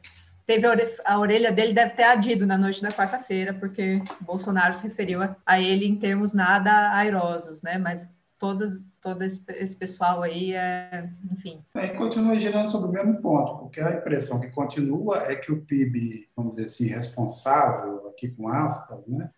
[0.47, 4.75] teve a, orelha, a orelha dele deve ter ardido na noite da quarta-feira, porque Bolsonaro
[4.75, 7.79] se referiu a, a ele em termos nada airosos, né?
[7.79, 11.63] Mas todas, todo esse pessoal aí, é, enfim.
[11.77, 15.61] É, continua girando sobre o mesmo ponto, porque a impressão que continua é que o
[15.61, 19.31] PIB, vamos dizer assim, responsável, aqui com aspas, né?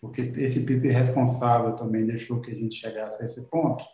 [0.00, 3.84] porque esse PIB responsável também deixou que a gente chegasse a esse ponto,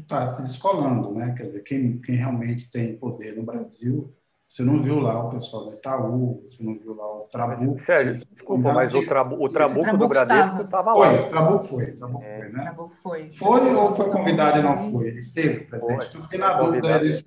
[0.00, 1.34] está se descolando, né?
[1.36, 4.14] Quer dizer, quem, quem realmente tem poder no Brasil
[4.48, 7.80] você não viu lá o pessoal do Itaú, você não viu lá o Trabuco.
[7.80, 11.10] Sério, desculpa, mas o, trabu, o Trabuco, o Trabuco do Bradesco estava lá.
[11.10, 12.38] Foi, o Trabuco foi, o Trabuco é.
[12.38, 12.62] foi, né?
[12.62, 13.30] Trabuco foi.
[13.32, 15.08] Foi ou foi convidado e não foi?
[15.08, 16.06] Ele esteve presente?
[16.06, 16.20] Foi.
[16.20, 17.24] Eu fiquei na dúvida desse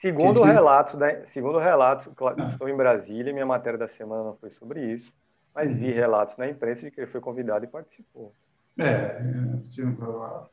[0.00, 2.50] Segundo o relato, né, segundo relatos, ah.
[2.50, 5.12] estou em Brasília, minha matéria da semana não foi sobre isso,
[5.54, 5.94] mas vi uhum.
[5.94, 8.32] relatos na imprensa de que ele foi convidado e participou.
[8.78, 9.20] É,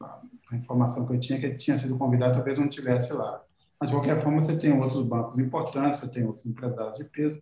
[0.02, 0.20] a,
[0.52, 3.42] a informação que eu tinha é que ele tinha sido convidado, talvez não estivesse lá.
[3.86, 7.40] Mas, de qualquer forma, você tem outros bancos importantes, você tem outros empresários de peso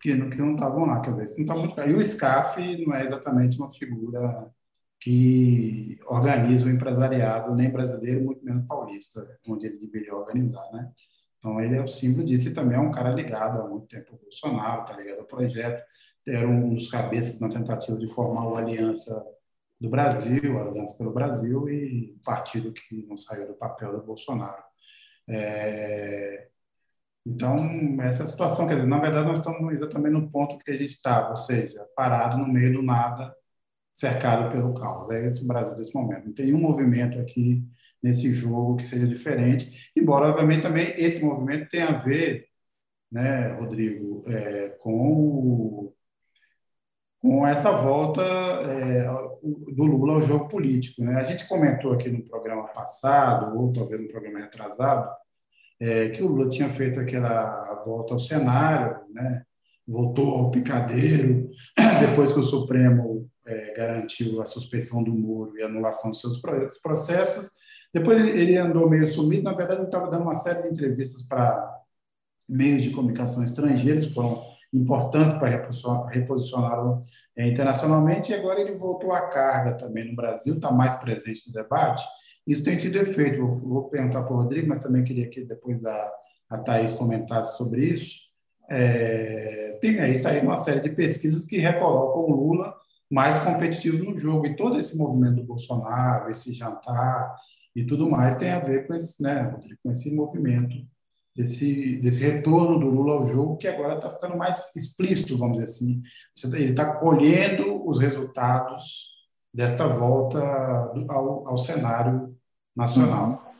[0.00, 1.00] que, não estavam lá.
[1.00, 1.80] Quer dizer, não tá muito...
[1.80, 4.50] E o SCAF não é exatamente uma figura
[5.00, 10.90] que organiza o empresariado, nem brasileiro, muito menos paulista, onde ele deveria organizar, né?
[11.38, 14.14] Então, ele é o símbolo disso e também é um cara ligado há muito tempo
[14.14, 15.80] ao Bolsonaro, está ligado ao projeto,
[16.26, 19.24] era um dos cabeças na tentativa de formar a Aliança
[19.80, 24.02] do Brasil, a Aliança pelo Brasil, e o partido que não saiu do papel do
[24.04, 24.67] Bolsonaro.
[25.28, 26.48] É,
[27.26, 30.86] então, essa situação, quer dizer, na verdade, nós estamos exatamente no ponto que a gente
[30.86, 33.34] estava, ou seja, parado no meio do nada,
[33.94, 35.10] cercado pelo caos.
[35.10, 36.26] É esse o Brasil desse momento.
[36.26, 37.62] Não tem nenhum movimento aqui
[38.02, 42.46] nesse jogo que seja diferente, embora, obviamente, também esse movimento tenha a ver,
[43.10, 45.94] né, Rodrigo, é, com o
[47.20, 49.04] com essa volta é,
[49.42, 51.02] do Lula ao jogo político.
[51.02, 51.16] Né?
[51.16, 55.08] A gente comentou aqui no programa passado, ou talvez no programa retrasado,
[55.80, 59.42] é, que o Lula tinha feito aquela volta ao cenário, né?
[59.86, 61.50] voltou ao picadeiro,
[62.00, 66.40] depois que o Supremo é, garantiu a suspensão do Moro e anulação dos seus
[66.82, 67.50] processos.
[67.92, 71.78] Depois ele andou meio sumido, na verdade, ele estava dando uma série de entrevistas para
[72.48, 74.42] meios de comunicação estrangeiros, foram
[74.72, 75.48] importantes para
[76.10, 77.04] reposicioná-lo
[77.36, 81.52] é, internacionalmente, e agora ele voltou à carga também no Brasil, está mais presente no
[81.52, 82.04] debate,
[82.48, 83.46] Isso tem tido efeito.
[83.46, 86.12] Vou, vou perguntar para o Rodrigo, mas também queria que depois a,
[86.48, 88.20] a Thaís comentasse sobre isso.
[88.70, 92.74] É, tem aí saído uma série de pesquisas que recolocam o Lula
[93.10, 94.46] mais competitivo no jogo.
[94.46, 97.36] E todo esse movimento do Bolsonaro, esse jantar
[97.76, 100.74] e tudo mais tem a ver com esse, né, com esse movimento,
[101.38, 105.70] desse, desse retorno do Lula ao jogo, que agora está ficando mais explícito, vamos dizer
[105.70, 106.02] assim.
[106.56, 109.10] Ele está colhendo os resultados
[109.54, 110.40] desta volta
[111.08, 112.36] ao, ao cenário
[112.74, 113.54] nacional.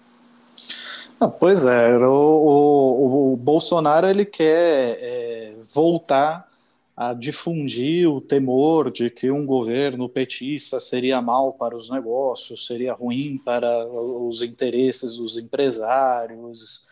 [1.20, 6.48] Ah, pois é, o, o, o, Bolsonaro ele quer é, voltar
[6.96, 12.92] a difundir o temor de que um governo petista seria mal para os negócios, seria
[12.92, 16.88] ruim para os interesses dos empresários,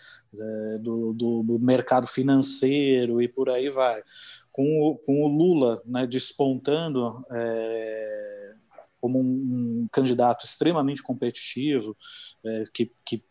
[0.80, 4.02] do, do, do, mercado financeiro e por aí vai.
[4.52, 8.54] Com o, com o Lula né, despontando é,
[9.00, 11.96] como um, um, candidato extremamente competitivo,
[12.44, 13.22] é, que, que,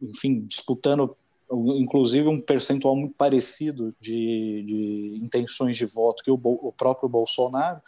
[0.00, 1.16] enfim, disputando
[1.52, 7.82] inclusive um percentual muito parecido de, de intenções de voto que o, o, próprio Bolsonaro,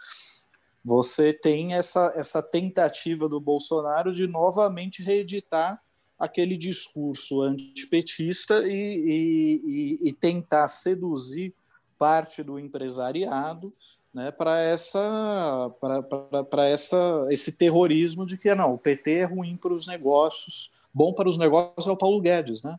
[0.83, 5.81] você tem essa, essa tentativa do Bolsonaro de novamente reeditar
[6.17, 11.53] aquele discurso antipetista e, e, e, tentar seduzir
[11.97, 13.73] parte do empresariado
[14.13, 15.71] né, para essa
[16.49, 21.13] para essa esse terrorismo de que não o PT é ruim para os negócios bom
[21.13, 22.77] para os negócios é o Paulo Guedes né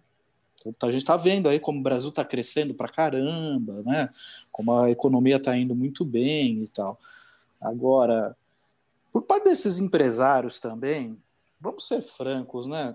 [0.67, 4.09] então, a gente está vendo aí como o Brasil está crescendo para caramba, né?
[4.51, 6.99] Como a economia está indo muito bem e tal.
[7.61, 8.37] Agora,
[9.13, 11.19] por parte desses empresários também,
[11.61, 12.95] vamos ser francos, né?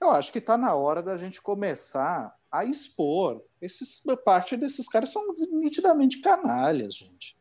[0.00, 3.42] Eu acho que está na hora da gente começar a expor.
[3.60, 7.36] Esses, parte desses caras são nitidamente canalhas, gente.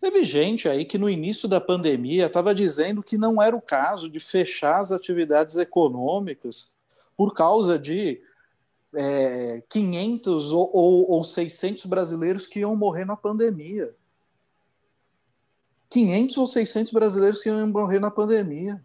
[0.00, 4.08] Teve gente aí que no início da pandemia estava dizendo que não era o caso
[4.08, 6.76] de fechar as atividades econômicas
[7.16, 8.22] por causa de
[8.94, 13.92] é, 500 ou, ou, ou 600 brasileiros que iam morrer na pandemia.
[15.90, 18.80] 500 ou 600 brasileiros que iam morrer na pandemia.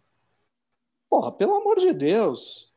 [1.10, 2.73] Porra, pelo amor de Deus.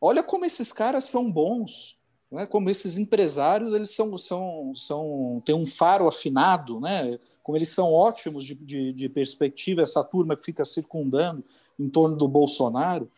[0.00, 2.46] Olha como esses caras são bons, né?
[2.46, 7.18] Como esses empresários, eles são são são têm um faro afinado, né?
[7.42, 11.44] Como eles são ótimos de, de, de perspectiva essa turma que fica circundando
[11.78, 13.10] em torno do Bolsonaro.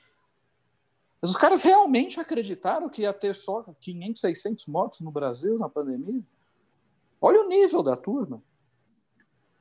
[1.21, 5.69] Mas os caras realmente acreditaram que ia ter só 500, 600 mortos no Brasil na
[5.69, 6.23] pandemia?
[7.21, 8.43] Olha o nível da turma.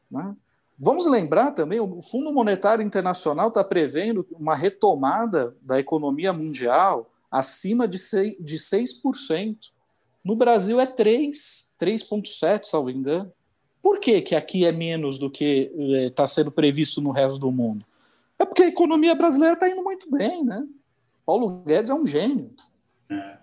[0.09, 0.35] Né?
[0.79, 7.87] Vamos lembrar também, o Fundo Monetário Internacional está prevendo uma retomada da economia mundial acima
[7.87, 8.37] de 6%.
[8.39, 9.57] De 6%.
[10.23, 11.31] No Brasil é 3%,
[11.79, 13.31] 3,7%, salvo engano.
[13.81, 15.71] Por que, que aqui é menos do que
[16.07, 17.85] está eh, sendo previsto no resto do mundo?
[18.37, 20.67] É porque a economia brasileira está indo muito bem, né?
[21.25, 22.51] Paulo Guedes é um gênio.
[23.09, 23.37] É.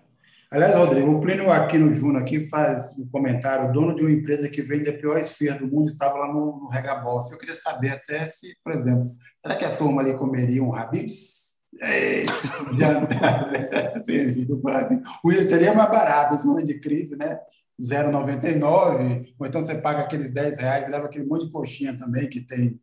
[0.55, 4.47] Aliás, Rodrigo, o Plínio Aquino Júnior aqui faz um comentário, o dono de uma empresa
[4.47, 7.29] que vende a pior esfirra do mundo estava lá no, no Regabof.
[7.29, 11.55] Eu queria saber até se, por exemplo, será que a turma ali comeria um Habib's?
[14.05, 14.87] servido para
[15.21, 17.37] O seria mais barato esse momento de crise, né?
[17.77, 22.29] 0,99, ou então você paga aqueles 10 reais e leva aquele monte de coxinha também
[22.29, 22.79] que tem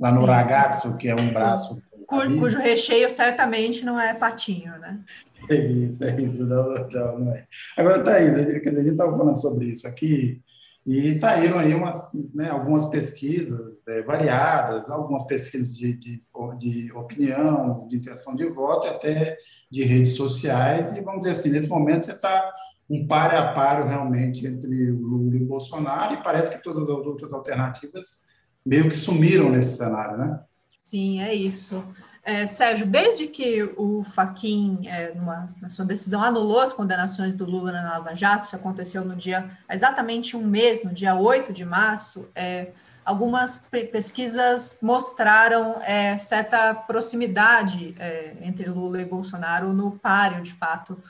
[0.00, 0.26] lá no Sim.
[0.26, 1.80] ragazzo, que é um braço
[2.12, 5.00] cujo, cujo recheio certamente não é patinho, né?
[5.48, 7.46] É isso, é isso, não, não, não é.
[7.76, 10.40] Agora, Thaís, quer dizer, a gente estava falando sobre isso aqui,
[10.84, 16.22] e saíram aí umas, né, algumas pesquisas é, variadas, algumas pesquisas de, de,
[16.58, 19.36] de, opinião, de intenção de voto, e até
[19.70, 22.52] de redes sociais, e vamos dizer assim, nesse momento você está
[22.90, 26.82] um par a par realmente entre o Lula e o Bolsonaro, e parece que todas
[26.82, 28.26] as outras alternativas
[28.66, 30.40] meio que sumiram nesse cenário, né?
[30.82, 31.82] Sim, é isso.
[32.24, 35.14] É, Sérgio, desde que o Faquin, é,
[35.60, 39.48] na sua decisão, anulou as condenações do Lula na Lava Jato, isso aconteceu no dia,
[39.70, 42.72] exatamente um mês, no dia 8 de março, é,
[43.04, 43.58] algumas
[43.92, 51.00] pesquisas mostraram é, certa proximidade é, entre Lula e Bolsonaro no páreo, de fato,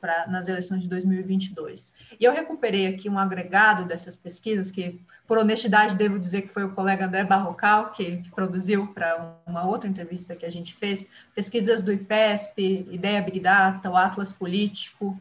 [0.00, 1.94] pra, nas eleições de 2022.
[2.18, 6.64] E eu recuperei aqui um agregado dessas pesquisas, que, por honestidade, devo dizer que foi
[6.64, 11.10] o colega André Barrocal que, que produziu para uma outra entrevista que a gente fez,
[11.34, 15.20] pesquisas do IPESP, Ideia Big Data, o Atlas Político,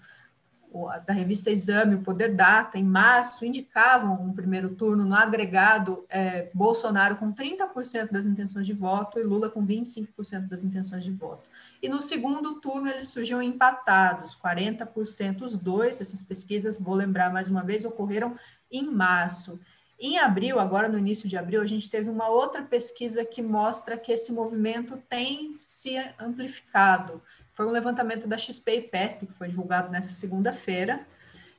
[1.05, 6.49] da revista Exame, o Poder Data, em março, indicavam um primeiro turno no agregado é,
[6.53, 11.48] Bolsonaro com 30% das intenções de voto e Lula com 25% das intenções de voto.
[11.81, 16.01] E no segundo turno eles surgiam empatados, 40% os dois.
[16.01, 18.37] Essas pesquisas, vou lembrar mais uma vez, ocorreram
[18.71, 19.59] em março.
[19.99, 23.97] Em abril, agora no início de abril, a gente teve uma outra pesquisa que mostra
[23.97, 27.21] que esse movimento tem se amplificado.
[27.51, 31.05] Foi um levantamento da XP e PESP, que foi divulgado nessa segunda-feira,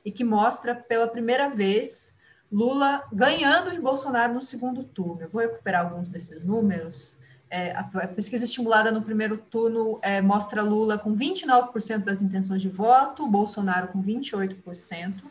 [0.03, 2.17] e que mostra pela primeira vez
[2.51, 5.21] Lula ganhando de Bolsonaro no segundo turno.
[5.21, 7.15] Eu vou recuperar alguns desses números.
[7.53, 12.69] É, a pesquisa estimulada no primeiro turno é, mostra Lula com 29% das intenções de
[12.69, 15.21] voto, Bolsonaro com 28%.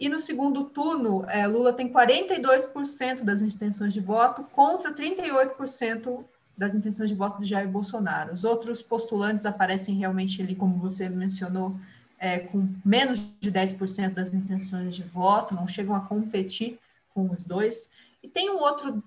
[0.00, 6.24] E no segundo turno, é, Lula tem 42% das intenções de voto contra 38%
[6.58, 8.34] das intenções de voto de Jair Bolsonaro.
[8.34, 11.76] Os outros postulantes aparecem realmente ali, como você mencionou,
[12.18, 16.80] é, com menos de 10% das intenções de voto, não chegam a competir
[17.14, 17.92] com os dois.
[18.20, 19.00] E tem um outro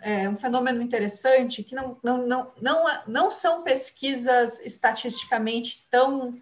[0.00, 6.40] é, um fenômeno interessante que não, não, não, não, não são pesquisas estatisticamente tão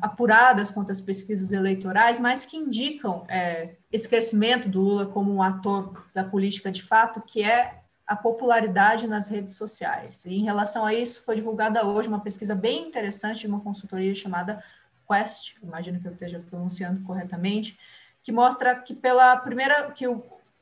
[0.00, 5.42] apuradas quanto as pesquisas eleitorais, mas que indicam é, esse crescimento do Lula como um
[5.42, 10.24] ator da política de fato, que é a popularidade nas redes sociais.
[10.24, 14.14] E em relação a isso, foi divulgada hoje uma pesquisa bem interessante de uma consultoria
[14.14, 14.62] chamada
[15.08, 17.76] Quest, imagino que eu esteja pronunciando corretamente,
[18.22, 20.04] que mostra que pela primeira que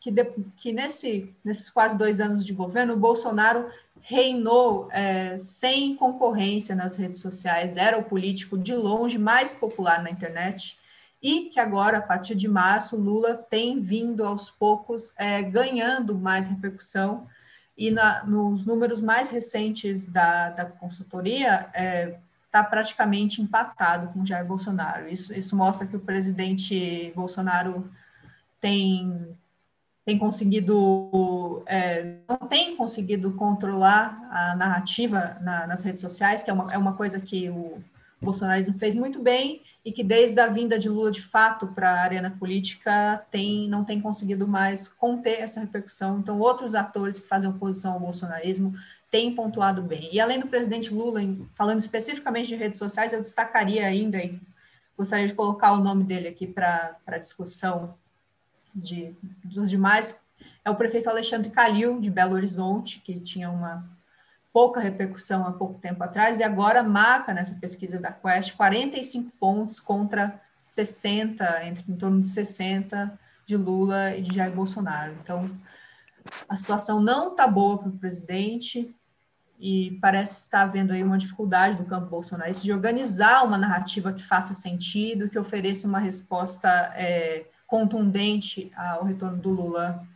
[0.05, 0.23] que, de,
[0.59, 3.71] que nesse, nesses quase dois anos de governo, o Bolsonaro
[4.03, 10.11] reinou é, sem concorrência nas redes sociais, era o político de longe mais popular na
[10.11, 10.79] internet,
[11.23, 16.49] e que agora, a partir de março, Lula tem vindo aos poucos é, ganhando mais
[16.49, 17.27] repercussão,
[17.75, 24.27] e na, nos números mais recentes da, da consultoria, está é, tá praticamente empatado com
[24.27, 25.09] Jair Bolsonaro.
[25.09, 27.91] Isso, isso mostra que o presidente Bolsonaro
[28.61, 29.35] tem
[30.05, 36.53] tem conseguido, é, não tem conseguido controlar a narrativa na, nas redes sociais, que é
[36.53, 37.83] uma, é uma coisa que o
[38.21, 42.03] bolsonarismo fez muito bem e que desde a vinda de Lula de fato para a
[42.03, 46.19] arena política tem, não tem conseguido mais conter essa repercussão.
[46.19, 48.75] Então, outros atores que fazem oposição ao bolsonarismo
[49.11, 50.09] têm pontuado bem.
[50.13, 51.21] E além do presidente Lula,
[51.55, 54.19] falando especificamente de redes sociais, eu destacaria ainda,
[54.97, 57.95] gostaria de colocar o nome dele aqui para discussão
[58.75, 60.25] de, dos demais
[60.65, 63.89] é o prefeito Alexandre Calil, de Belo Horizonte, que tinha uma
[64.53, 69.81] pouca repercussão há pouco tempo atrás, e agora marca nessa pesquisa da Quest 45 pontos
[69.81, 75.13] contra 60, entre em torno de 60 de Lula e de Jair Bolsonaro.
[75.23, 75.55] Então,
[76.49, 78.95] a situação não está boa para o presidente
[79.59, 84.23] e parece estar havendo aí uma dificuldade do campo bolsonarista de organizar uma narrativa que
[84.23, 90.07] faça sentido, que ofereça uma resposta é, contundente ao retorno do Lula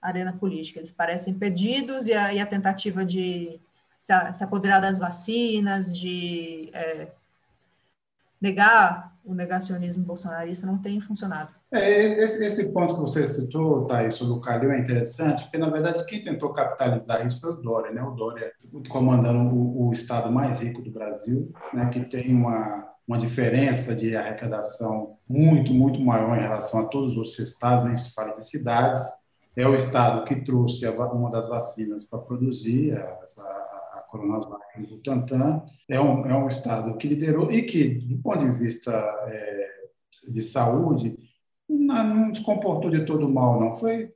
[0.00, 0.80] à arena política.
[0.80, 3.60] Eles parecem perdidos e a, e a tentativa de
[3.98, 7.08] se, se, apoderar das vacinas, de é,
[8.40, 11.52] negar o negacionismo bolsonarista não tem funcionado.
[11.72, 15.68] É, esse, esse, ponto que você citou, Thaís, sobre o Calil é interessante, porque, na
[15.68, 18.00] verdade, quem tentou capitalizar isso foi o Dória, né?
[18.02, 18.52] O Dória
[18.88, 21.90] comandando o, o estado mais rico do Brasil, né?
[21.90, 27.38] que tem uma uma diferença de arrecadação muito, muito maior em relação a todos os
[27.38, 27.96] estados, né?
[27.96, 29.04] se fala de cidades.
[29.54, 34.88] É o estado que trouxe uma das vacinas para produzir, a, a, a Coronavac no
[34.88, 35.62] Butantan.
[35.88, 39.68] É um, é um estado que liderou e que, do ponto de vista é,
[40.28, 41.16] de saúde,
[41.68, 43.72] não, não, se comportou de todo mal, não.
[43.72, 44.08] Foi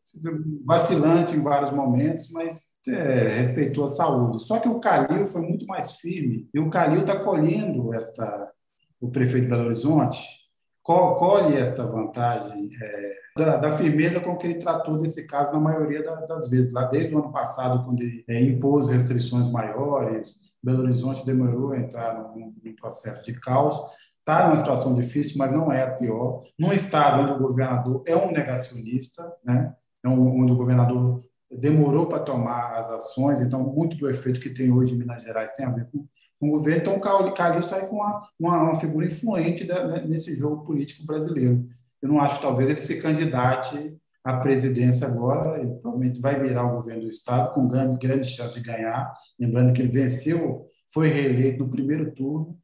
[0.65, 4.43] vacilante em vários momentos, mas é, respeitou a saúde.
[4.43, 8.53] Só que o Calil foi muito mais firme e o Calil está colhendo esta,
[9.01, 10.41] o prefeito de Belo Horizonte,
[10.83, 16.03] colhe esta vantagem é, da, da, firmeza com que ele tratou desse caso na maioria
[16.03, 16.73] das vezes.
[16.73, 21.79] Lá desde o ano passado, quando ele é, impôs restrições maiores, Belo Horizonte demorou a
[21.79, 23.81] entrar num, num processo de caos.
[24.19, 26.43] Está numa situação difícil, mas não é a pior.
[26.59, 29.75] Num estado onde o governador é um negacionista, né?
[30.05, 34.51] É um, onde o governador demorou para tomar as ações, então muito do efeito que
[34.51, 36.07] tem hoje em Minas Gerais tem a ver com
[36.41, 36.81] com o governo.
[36.81, 41.05] Então, o Calil sai com uma, uma, uma figura influente da, né, nesse jogo político
[41.07, 41.69] brasileiro.
[42.01, 43.95] Eu não acho, talvez, ele se candidate
[44.25, 48.59] à presidência agora, ele provavelmente vai virar o governo do Estado com grande, grande chance
[48.59, 49.13] de ganhar.
[49.39, 52.59] Lembrando que ele venceu, foi reeleito no primeiro turno,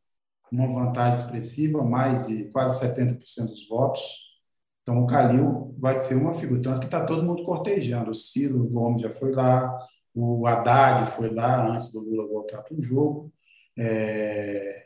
[0.50, 3.18] uma vantagem expressiva, mais de quase 70%
[3.48, 4.25] dos votos.
[4.86, 8.12] Então, o Calil vai ser uma figura, tanto que está todo mundo cortejando.
[8.12, 9.76] O Ciro Gomes já foi lá,
[10.14, 13.32] o Haddad foi lá antes do Lula voltar para o jogo.
[13.76, 14.84] É,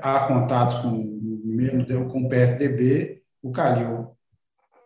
[0.00, 4.16] há contatos com, mesmo com o PSDB, o Calil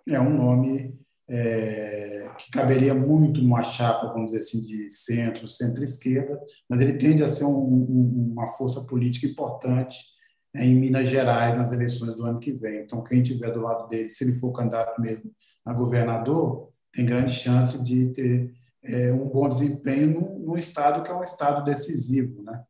[0.08, 0.98] é um nome
[1.28, 6.36] é, que caberia muito numa chapa, vamos dizer assim, de centro, centro-esquerda,
[6.68, 10.17] mas ele tende a ser um, um, uma força política importante
[10.64, 12.82] em Minas Gerais nas eleições do ano que vem.
[12.82, 15.30] Então, quem tiver do lado dele, se ele for candidato mesmo
[15.64, 18.52] a governador, tem grande chance de ter
[18.82, 22.62] é, um bom desempenho num, estado que é um estado decisivo, né?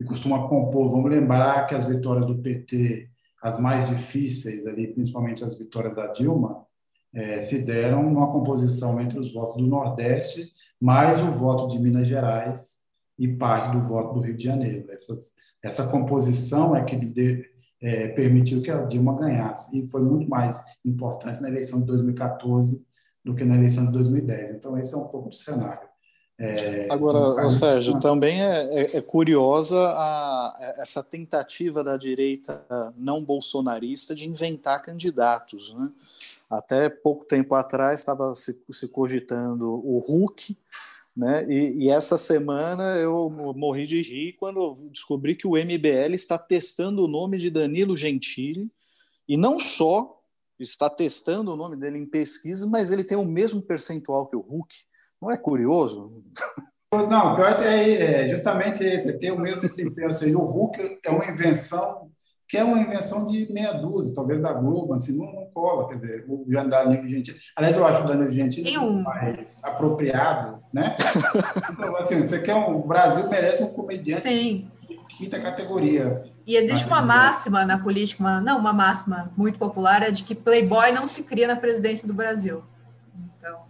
[0.00, 3.08] E costuma compor, vamos lembrar que as vitórias do PT,
[3.42, 6.66] as mais difíceis ali, principalmente as vitórias da Dilma,
[7.14, 10.50] é, se deram numa composição entre os votos do Nordeste
[10.82, 12.80] mais o voto de Minas Gerais
[13.16, 14.90] e parte do voto do Rio de Janeiro.
[14.90, 15.32] Essas,
[15.62, 17.48] essa composição é que de,
[17.80, 22.84] é, permitiu que a Dilma ganhasse e foi muito mais importante na eleição de 2014
[23.24, 24.54] do que na eleição de 2010.
[24.54, 25.88] Então, esse é um pouco do cenário.
[26.38, 32.64] É, Agora, Sérgio, também é, é, é curiosa a, essa tentativa da direita
[32.96, 35.72] não bolsonarista de inventar candidatos.
[35.74, 35.88] Né?
[36.50, 40.56] Até pouco tempo atrás estava se, se cogitando o Hulk,
[41.16, 41.44] né?
[41.48, 47.04] E, e, essa semana eu morri de rir quando descobri que o MBL está testando
[47.04, 48.70] o nome de Danilo Gentili
[49.28, 50.18] e não só
[50.58, 54.40] está testando o nome dele em pesquisa, mas ele tem o mesmo percentual que o
[54.40, 54.74] Hulk.
[55.20, 56.22] Não é curioso?
[56.92, 60.08] Não, o pior é, é justamente esse, tem o mesmo desempenho.
[60.12, 62.11] Ou seja, o Hulk é uma invenção
[62.52, 65.94] que é uma invenção de meia dúzia, talvez da Globo, assim, não, não cola, quer
[65.94, 67.38] dizer, o Danilo Gentili.
[67.56, 69.02] Aliás, eu acho o Danilo Gentili um...
[69.02, 70.94] mais apropriado, né?
[71.72, 74.70] então, assim, você quer um, o Brasil merece um comediante Sim.
[74.86, 76.24] de quinta categoria.
[76.46, 80.34] E existe uma máxima na política, uma, não, uma máxima muito popular, é de que
[80.34, 82.62] playboy não se cria na presidência do Brasil.
[83.38, 83.60] Então,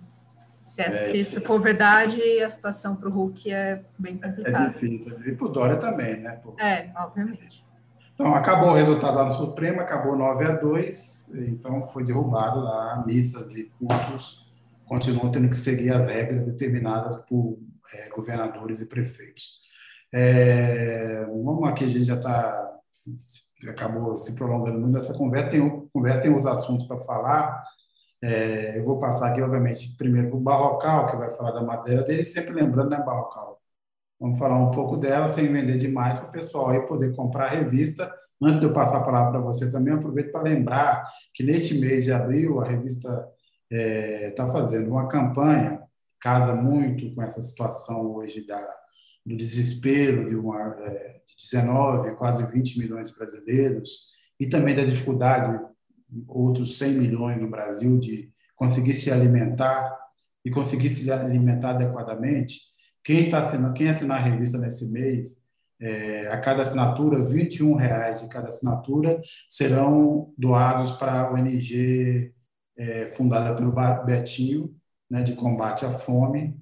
[0.65, 4.65] se, é, se isso for verdade, a situação para o Hulk é bem é complicada.
[4.65, 5.21] É difícil.
[5.25, 6.41] E para o Dória também, né?
[6.59, 7.63] É, obviamente.
[8.23, 13.03] Então, acabou o resultado lá no Supremo, acabou 9 a 2, então foi derrubado lá,
[13.05, 14.47] missas e cultos
[14.87, 17.59] continuam tendo que seguir as regras determinadas por
[17.93, 19.59] é, governadores e prefeitos.
[20.13, 22.79] É, vamos aqui, a gente já está,
[23.69, 27.61] acabou se prolongando muito essa conversa, tem, conversa, tem outros assuntos para falar,
[28.23, 32.05] é, eu vou passar aqui, obviamente, primeiro para o Barrocal, que vai falar da matéria
[32.05, 33.62] dele, sempre lembrando, né, Barrocal?
[34.23, 37.49] Vamos falar um pouco dela sem vender demais para o pessoal aí poder comprar a
[37.49, 38.09] revista.
[38.41, 42.05] Antes de eu passar a palavra para você também, aproveito para lembrar que neste mês
[42.05, 43.09] de abril a revista
[43.69, 45.83] está é, tá fazendo uma campanha,
[46.21, 48.65] casa muito com essa situação hoje da,
[49.27, 54.85] do desespero de, uma, é, de 19, quase 20 milhões de brasileiros, e também da
[54.85, 55.61] dificuldade,
[56.29, 59.99] outros 100 milhões no Brasil, de conseguir se alimentar
[60.45, 62.72] e conseguir se alimentar adequadamente.
[63.05, 65.41] Quem está assinando, quem assinar a revista nesse mês,
[65.81, 72.33] é, a cada assinatura, 21 reais de cada assinatura serão doados para a ONG
[72.77, 73.73] é, fundada pelo
[74.05, 74.75] Betinho,
[75.11, 76.57] né, de combate à fome.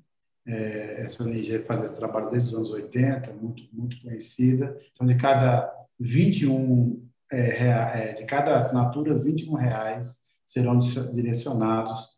[0.46, 4.76] É, essa ONG faz esse trabalho desde os anos 80, muito, muito conhecida.
[4.92, 12.08] Então, de cada 21 é, é, de cada assinatura, 21 reais serão direcionados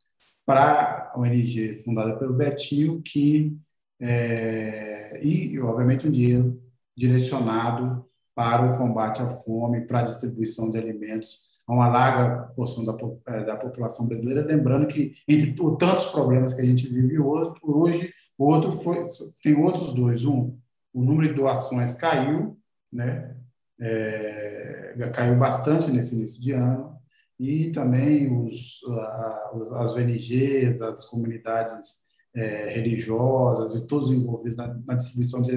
[0.47, 3.57] para a ONG fundada pelo Betinho, que
[4.03, 6.61] é, e, obviamente, um dinheiro
[6.97, 12.85] direcionado para o combate à fome, para a distribuição de alimentos a uma larga porção
[12.85, 12.97] da,
[13.27, 14.45] é, da população brasileira.
[14.45, 19.05] Lembrando que, entre tantos problemas que a gente vive hoje, hoje outro foi,
[19.41, 20.25] tem outros dois.
[20.25, 20.59] Um,
[20.93, 22.59] o número de doações caiu,
[22.93, 23.37] né?
[23.81, 26.97] É, caiu bastante nesse início de ano,
[27.39, 28.81] e também os,
[29.73, 32.02] as ONGs, as comunidades
[32.35, 35.55] é, religiosas e todos envolvidos na, na distribuição de,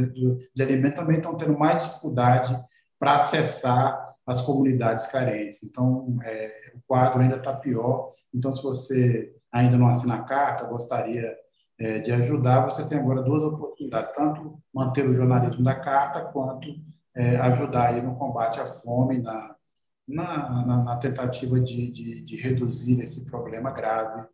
[0.54, 2.60] de alimentos também estão tendo mais dificuldade
[3.00, 5.64] para acessar as comunidades carentes.
[5.64, 8.12] Então, é, o quadro ainda está pior.
[8.34, 11.36] Então, se você ainda não assina a carta, gostaria
[11.80, 16.68] é, de ajudar, você tem agora duas oportunidades, tanto manter o jornalismo da carta, quanto
[17.16, 19.56] é, ajudar aí no combate à fome, na,
[20.08, 24.28] na, na tentativa de, de, de reduzir esse problema grave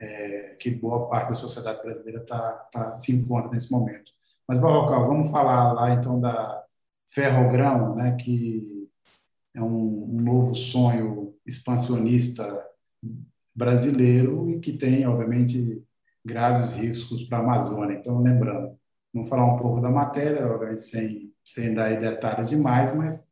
[0.00, 4.10] é, que boa parte da sociedade brasileira tá, tá, se encontra nesse momento.
[4.48, 6.64] Mas, Barrocal, vamos falar lá então da
[7.06, 8.88] Ferrogrão, né, que
[9.54, 12.64] é um, um novo sonho expansionista
[13.54, 15.82] brasileiro e que tem, obviamente,
[16.24, 17.96] graves riscos para a Amazônia.
[17.96, 18.76] Então, lembrando,
[19.12, 23.24] vamos falar um pouco da matéria, obviamente sem, sem dar detalhes demais, mas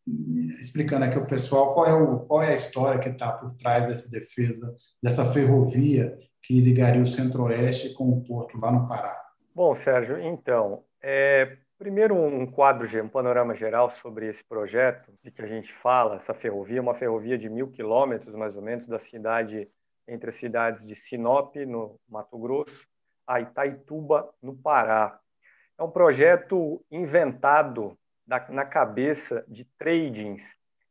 [0.61, 3.87] explicando aqui ao pessoal qual é, o, qual é a história que está por trás
[3.87, 6.19] dessa defesa, dessa ferrovia
[6.49, 9.23] que ligaria o Centro-Oeste com o Porto, lá no Pará.
[9.55, 15.43] Bom, Sérgio, então, é, primeiro um quadro, um panorama geral sobre esse projeto de que
[15.43, 19.69] a gente fala, essa ferrovia, uma ferrovia de mil quilômetros, mais ou menos, da cidade,
[20.09, 22.89] entre as cidades de Sinop, no Mato Grosso,
[23.27, 25.21] a Itaituba, no Pará.
[25.77, 27.95] É um projeto inventado
[28.27, 30.47] na cabeça de tradings,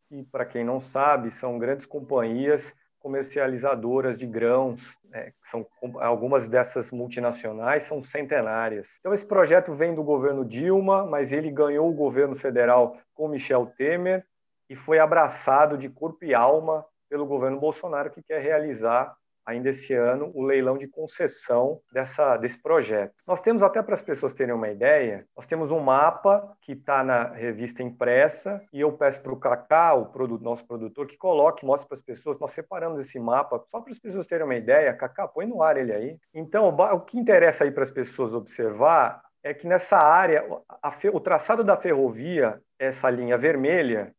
[0.08, 5.66] que, para quem não sabe, são grandes companhias comercializadoras de grãos, né, são
[6.00, 8.98] algumas dessas multinacionais são centenárias.
[9.00, 13.72] Então esse projeto vem do governo Dilma, mas ele ganhou o governo federal com Michel
[13.78, 14.26] Temer
[14.70, 19.16] e foi abraçado de corpo e alma pelo governo Bolsonaro que quer realizar
[19.48, 23.14] ainda esse ano o leilão de concessão dessa, desse projeto.
[23.26, 27.02] Nós temos, até para as pessoas terem uma ideia, nós temos um mapa que está
[27.02, 31.66] na revista impressa e eu peço para o Cacá, o produto, nosso produtor, que coloque,
[31.66, 34.94] mostre para as pessoas, nós separamos esse mapa, só para as pessoas terem uma ideia,
[34.94, 36.18] Cacá, põe no ar ele aí.
[36.34, 40.46] Então, o que interessa aí para as pessoas observar é que nessa área,
[40.82, 44.14] a, o traçado da ferrovia, essa linha vermelha,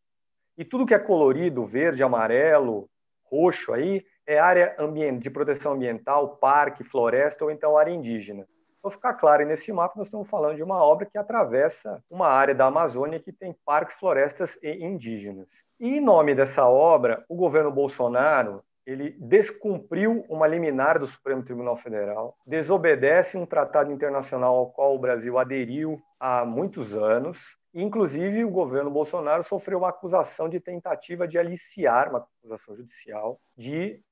[0.56, 2.88] e tudo que é colorido, verde, amarelo,
[3.30, 4.76] roxo aí, é área
[5.18, 8.46] de proteção ambiental, parque, floresta ou então área indígena.
[8.82, 12.54] Para ficar claro, nesse mapa nós estamos falando de uma obra que atravessa uma área
[12.54, 15.48] da Amazônia que tem parques, florestas e indígenas.
[15.80, 21.78] E em nome dessa obra, o governo Bolsonaro ele descumpriu uma liminar do Supremo Tribunal
[21.78, 27.38] Federal, desobedece um tratado internacional ao qual o Brasil aderiu há muitos anos.
[27.72, 34.02] Inclusive, o governo Bolsonaro sofreu uma acusação de tentativa de aliciar, uma acusação judicial, de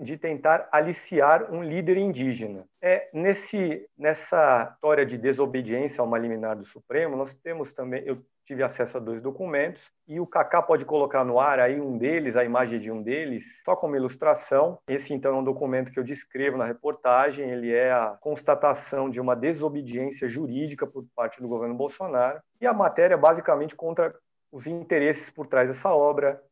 [0.00, 2.64] de tentar aliciar um líder indígena.
[2.82, 8.18] É nesse nessa história de desobediência a uma liminar do Supremo, nós temos também eu
[8.44, 12.34] tive acesso a dois documentos e o Kaká pode colocar no ar aí um deles,
[12.34, 14.78] a imagem de um deles, só como ilustração.
[14.88, 19.20] Esse então é um documento que eu descrevo na reportagem, ele é a constatação de
[19.20, 24.14] uma desobediência jurídica por parte do governo Bolsonaro e a matéria é basicamente contra
[24.50, 26.42] os interesses por trás dessa obra,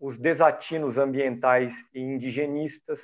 [0.00, 3.00] os desatinos ambientais e indigenistas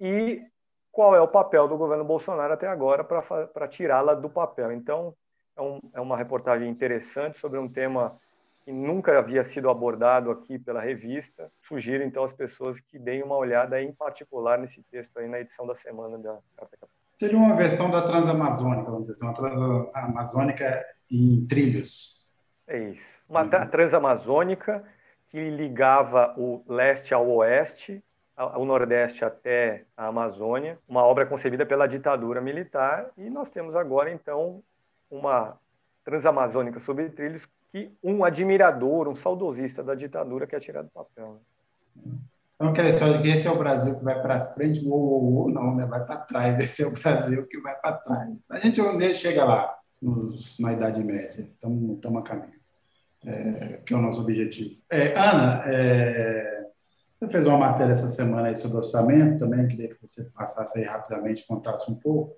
[0.00, 0.42] e
[0.90, 4.72] qual é o papel do governo Bolsonaro até agora para tirá-la do papel.
[4.72, 5.14] Então,
[5.56, 8.18] é, um, é, uma reportagem interessante sobre um tema
[8.64, 11.50] que nunca havia sido abordado aqui pela revista.
[11.68, 15.66] Sugiro, então, às pessoas que deem uma olhada em particular nesse texto aí na edição
[15.66, 16.88] da semana da Carta Capital.
[17.18, 19.34] Seria uma versão da Transamazônica, vamos dizer assim, uma
[19.92, 22.34] Transamazônica em trilhos.
[22.66, 23.16] É isso.
[23.28, 23.68] Uma uhum.
[23.70, 24.82] Transamazônica
[25.30, 28.02] que ligava o leste ao oeste,
[28.36, 34.10] o nordeste até a Amazônia, uma obra concebida pela ditadura militar, e nós temos agora,
[34.10, 34.62] então,
[35.10, 35.58] uma
[36.04, 41.40] transamazônica sobre trilhos que um admirador, um saudosista da ditadura quer tirar do papel.
[41.94, 42.12] Né?
[42.54, 45.50] Então, aquela história de que esse é o Brasil que vai para frente, o ou,
[45.50, 45.86] não, né?
[45.86, 48.28] vai para trás, esse é o Brasil que vai para trás.
[48.50, 52.55] A gente um dia chega lá, nos, na Idade Média, estamos a caminho
[53.24, 54.74] é, que é o nosso objetivo.
[54.90, 56.66] É, Ana, é,
[57.14, 60.84] você fez uma matéria essa semana aí sobre orçamento também, queria que você passasse aí
[60.84, 62.36] rapidamente, contasse um pouco.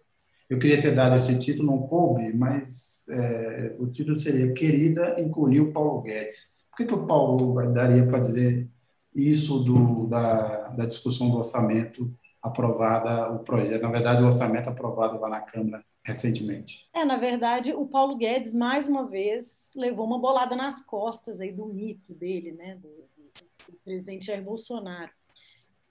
[0.48, 5.60] Eu queria ter dado esse título, não coube, mas é, o título seria Querida encolhi
[5.60, 6.62] o Paulo Guedes.
[6.70, 8.68] Por que, que o Paulo daria para dizer
[9.14, 12.10] isso do, da, da discussão do orçamento
[12.42, 16.88] aprovada, o projeto, na verdade, o orçamento aprovado lá na Câmara recentemente.
[16.94, 21.52] É, na verdade, o Paulo Guedes, mais uma vez, levou uma bolada nas costas aí
[21.52, 25.12] do mito dele, né, do, do, do presidente Jair Bolsonaro.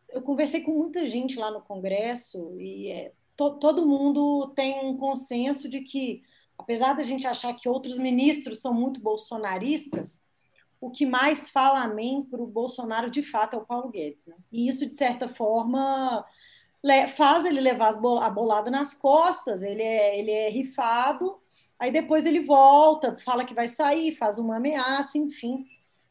[0.09, 4.97] Eu conversei com muita gente lá no Congresso e é, to, todo mundo tem um
[4.97, 6.23] consenso de que,
[6.57, 10.25] apesar da gente achar que outros ministros são muito bolsonaristas,
[10.81, 14.25] o que mais fala amém para o Bolsonaro, de fato, é o Paulo Guedes.
[14.25, 14.35] Né?
[14.51, 16.25] E isso, de certa forma,
[17.15, 21.39] faz ele levar a bolada nas costas, ele é, ele é rifado,
[21.79, 25.65] aí depois ele volta, fala que vai sair, faz uma ameaça, enfim,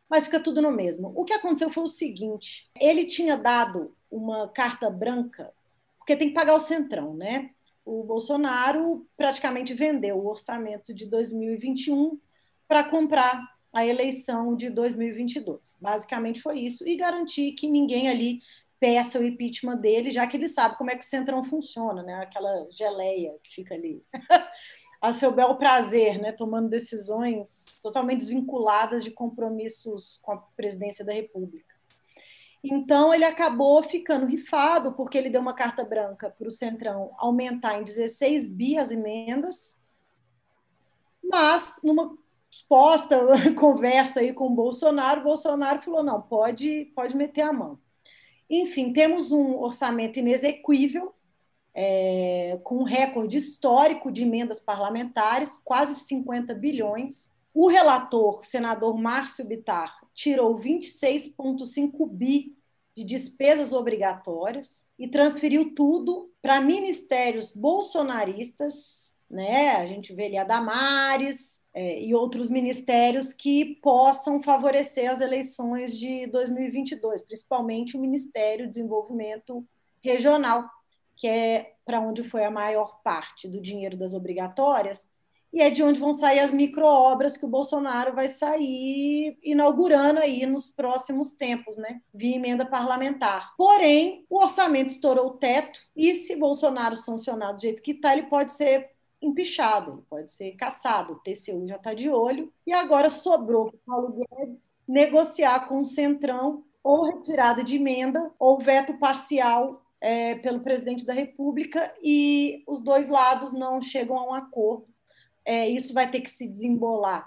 [0.08, 1.12] mas fica tudo no mesmo.
[1.16, 5.52] O que aconteceu foi o seguinte: ele tinha dado uma carta branca,
[5.98, 7.50] porque tem que pagar o centrão, né?
[7.84, 12.18] O Bolsonaro praticamente vendeu o orçamento de 2021
[12.66, 15.78] para comprar a eleição de 2022.
[15.80, 18.40] Basicamente foi isso, e garantir que ninguém ali
[18.78, 22.14] peça o impeachment dele, já que ele sabe como é que o Centrão funciona, né?
[22.14, 24.04] Aquela geleia que fica ali.
[25.00, 26.32] a seu bel prazer, né?
[26.32, 31.74] Tomando decisões totalmente desvinculadas de compromissos com a presidência da República.
[32.64, 37.78] Então, ele acabou ficando rifado, porque ele deu uma carta branca para o Centrão aumentar
[37.78, 39.84] em 16 bi as emendas,
[41.22, 42.16] mas, numa
[42.50, 43.18] suposta
[43.58, 47.78] conversa aí com o Bolsonaro, o Bolsonaro falou: não, pode, pode meter a mão.
[48.48, 51.12] Enfim, temos um orçamento inexequível,
[51.74, 57.34] é, com um recorde histórico de emendas parlamentares, quase 50 bilhões.
[57.52, 62.56] O relator, senador Márcio Bitar, tirou 26,5 bi
[62.96, 69.76] de despesas obrigatórias e transferiu tudo para ministérios bolsonaristas né?
[69.76, 75.98] A gente vê ali a Damares é, e outros ministérios que possam favorecer as eleições
[75.98, 79.66] de 2022, principalmente o Ministério do Desenvolvimento
[80.00, 80.68] Regional,
[81.16, 85.08] que é para onde foi a maior parte do dinheiro das obrigatórias,
[85.52, 90.44] e é de onde vão sair as microobras que o Bolsonaro vai sair inaugurando aí
[90.44, 92.02] nos próximos tempos, né?
[92.12, 93.54] Via emenda parlamentar.
[93.56, 98.26] Porém, o orçamento estourou o teto e se Bolsonaro sancionar do jeito que está, ele
[98.26, 98.95] pode ser
[99.26, 101.14] empichado, ele pode ser caçado.
[101.14, 102.52] O TCU já está de olho.
[102.66, 108.30] E agora sobrou para o Paulo Guedes negociar com o Centrão ou retirada de emenda
[108.38, 114.28] ou veto parcial é, pelo presidente da República e os dois lados não chegam a
[114.28, 114.86] um acordo
[115.46, 117.24] é, isso vai ter que se desembolar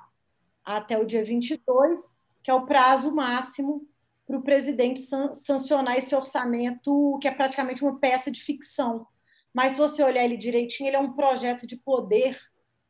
[0.63, 3.87] até o dia 22, que é o prazo máximo
[4.27, 9.07] para o presidente san sancionar esse orçamento, que é praticamente uma peça de ficção.
[9.53, 12.37] Mas se você olhar ele direitinho, ele é um projeto de poder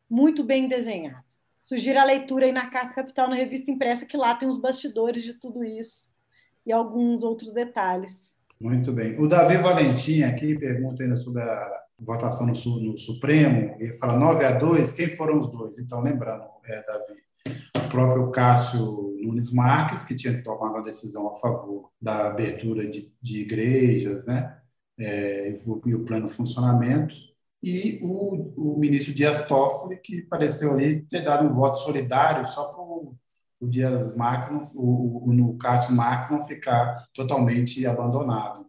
[0.09, 1.23] muito bem desenhado.
[1.61, 5.23] Sugiro a leitura aí na Carta Capital, na revista impressa, que lá tem os bastidores
[5.23, 6.09] de tudo isso
[6.65, 8.39] e alguns outros detalhes.
[8.59, 9.19] Muito bem.
[9.19, 14.45] O Davi Valentim aqui pergunta ainda sobre a votação no, no Supremo, e fala 9
[14.45, 15.77] a 2, quem foram os dois?
[15.79, 17.21] Então, lembrando, é, Davi,
[17.77, 23.11] o próprio Cássio Nunes Marques, que tinha tomado uma decisão a favor da abertura de,
[23.21, 24.57] de igrejas, né?
[24.99, 25.51] É,
[25.85, 27.15] e, o, plano funcionamento,
[27.63, 32.65] e o, o ministro Dias Toffoli, que pareceu ali ter dado um voto solidário só
[32.65, 33.15] para o,
[33.61, 38.65] Dias Marques, não, o, o, Cássio Marques, não ficar totalmente abandonado.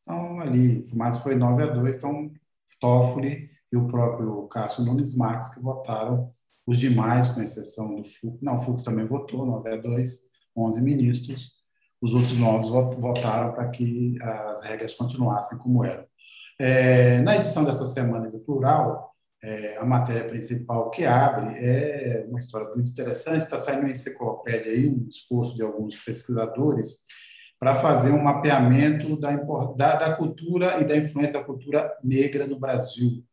[0.00, 2.32] Então, ali, mas foi 9 a 2, então
[2.80, 6.32] Toffoli e o próprio Cássio Nunes Marques, que votaram,
[6.66, 10.20] os demais, com exceção do Fux, não, o Fux também votou, 9 a 2,
[10.56, 11.50] 11 ministros,
[12.00, 16.04] os outros novos votaram para que as regras continuassem como eram.
[16.58, 22.38] É, na edição dessa semana do Plural, é, a matéria principal que abre é uma
[22.38, 27.04] história muito interessante, está saindo uma enciclopédia aí, um esforço de alguns pesquisadores,
[27.58, 29.34] para fazer um mapeamento da,
[29.76, 33.24] da, da, cultura e da influência da cultura negra no Brasil.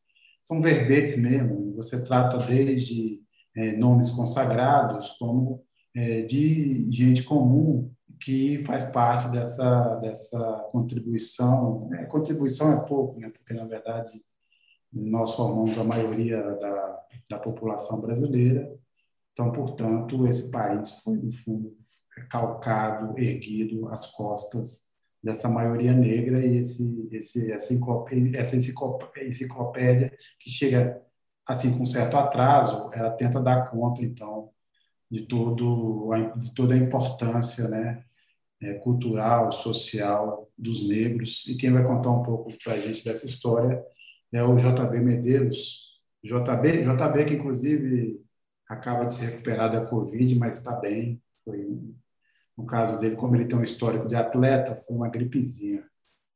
[0.43, 3.21] São verbetes mesmo, você trata desde
[3.55, 5.63] é, nomes consagrados, como
[5.95, 10.39] é, de gente comum que faz parte dessa, dessa
[10.71, 11.89] contribuição.
[11.93, 13.29] É, contribuição é pouco, né?
[13.29, 14.23] porque, na verdade,
[14.91, 18.73] nós formamos a maioria da, da população brasileira,
[19.33, 21.75] então, portanto, esse país foi, no fundo,
[22.29, 24.85] calcado, erguido às costas
[25.21, 31.01] dessa maioria negra e esse, esse, essa, enciclopédia, essa enciclopédia que chega
[31.45, 34.51] assim com certo atraso, ela tenta dar conta então
[35.15, 38.03] de todo de toda a importância, né,
[38.61, 43.25] é, cultural, social dos negros e quem vai contar um pouco para a gente dessa
[43.25, 43.81] história
[44.33, 48.21] é o JB Medeiros, JB, JB que inclusive
[48.67, 51.65] acaba de se recuperar da Covid, mas está bem, foi
[52.57, 55.83] no caso dele, como ele tem um histórico de atleta, foi uma gripezinha.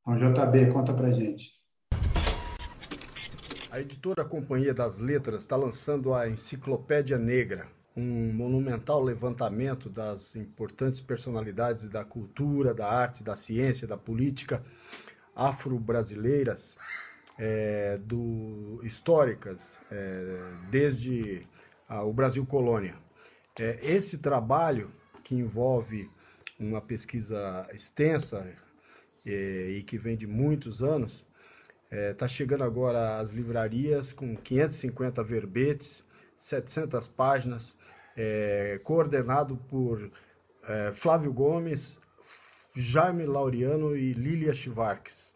[0.01, 1.53] Então, JB, conta pra gente.
[3.71, 11.01] A editora Companhia das Letras está lançando a Enciclopédia Negra, um monumental levantamento das importantes
[11.01, 14.63] personalidades da cultura, da arte, da ciência, da política
[15.35, 16.77] afro-brasileiras,
[17.37, 20.37] é, do, históricas, é,
[20.69, 21.47] desde
[21.87, 22.95] a, o Brasil colônia.
[23.57, 24.91] É, esse trabalho
[25.23, 26.09] que envolve
[26.59, 28.45] uma pesquisa extensa
[29.25, 31.25] é, e que vem de muitos anos,
[31.89, 36.05] está é, chegando agora às livrarias com 550 verbetes,
[36.37, 37.75] 700 páginas,
[38.15, 40.11] é, coordenado por
[40.67, 41.99] é, Flávio Gomes,
[42.75, 45.31] Jaime Laureano e Lilia Chivarques.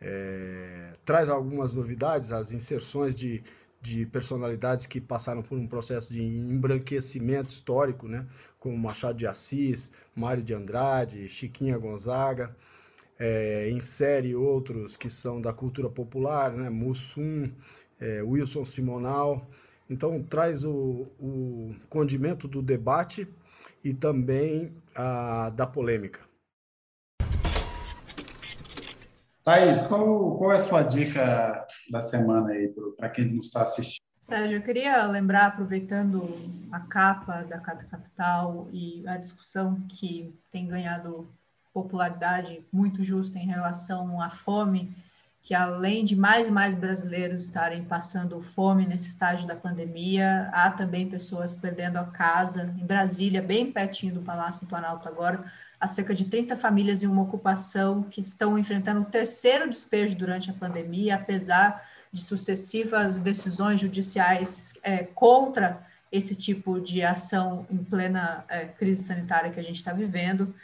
[0.00, 3.42] É, traz algumas novidades, as inserções de
[3.80, 8.26] de personalidades que passaram por um processo de embranquecimento histórico, né?
[8.58, 12.56] como Machado de Assis, Mário de Andrade, Chiquinha Gonzaga.
[13.20, 16.70] É, insere outros que são da cultura popular, né?
[16.70, 17.50] Mussum,
[18.00, 19.48] é, Wilson Simonal.
[19.88, 23.26] Então, traz o, o condimento do debate
[23.82, 26.20] e também a, da polêmica.
[29.42, 34.02] Thaís, qual, qual é a sua dica da semana aí para quem não está assistindo?
[34.18, 36.22] Sérgio, eu queria lembrar, aproveitando
[36.70, 41.26] a capa da Carta Capital e a discussão que tem ganhado
[41.72, 44.94] popularidade muito justa em relação à fome,
[45.48, 50.70] que além de mais e mais brasileiros estarem passando fome nesse estágio da pandemia, há
[50.70, 55.50] também pessoas perdendo a casa em Brasília, bem pertinho do Palácio do Planalto agora,
[55.80, 60.50] há cerca de 30 famílias em uma ocupação que estão enfrentando o terceiro despejo durante
[60.50, 68.44] a pandemia, apesar de sucessivas decisões judiciais é, contra esse tipo de ação em plena
[68.50, 70.54] é, crise sanitária que a gente está vivendo.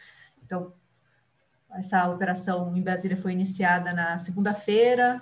[0.45, 0.75] Então,
[1.75, 5.21] essa operação em Brasília foi iniciada na segunda-feira,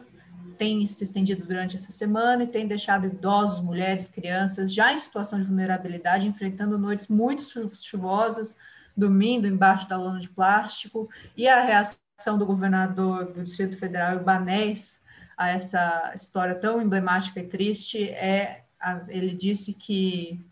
[0.59, 5.41] tem se estendido durante essa semana e tem deixado idosos, mulheres, crianças já em situação
[5.41, 7.43] de vulnerabilidade, enfrentando noites muito
[7.75, 8.57] chuvosas,
[8.97, 15.01] dormindo embaixo da lona de plástico, e a reação do governador do Distrito Federal, Ibanez,
[15.37, 18.63] a essa história tão emblemática e triste é
[19.09, 20.45] ele disse que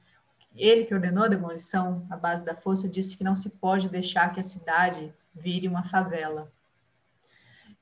[0.55, 4.33] ele que ordenou a demolição à base da força disse que não se pode deixar
[4.33, 6.51] que a cidade vire uma favela.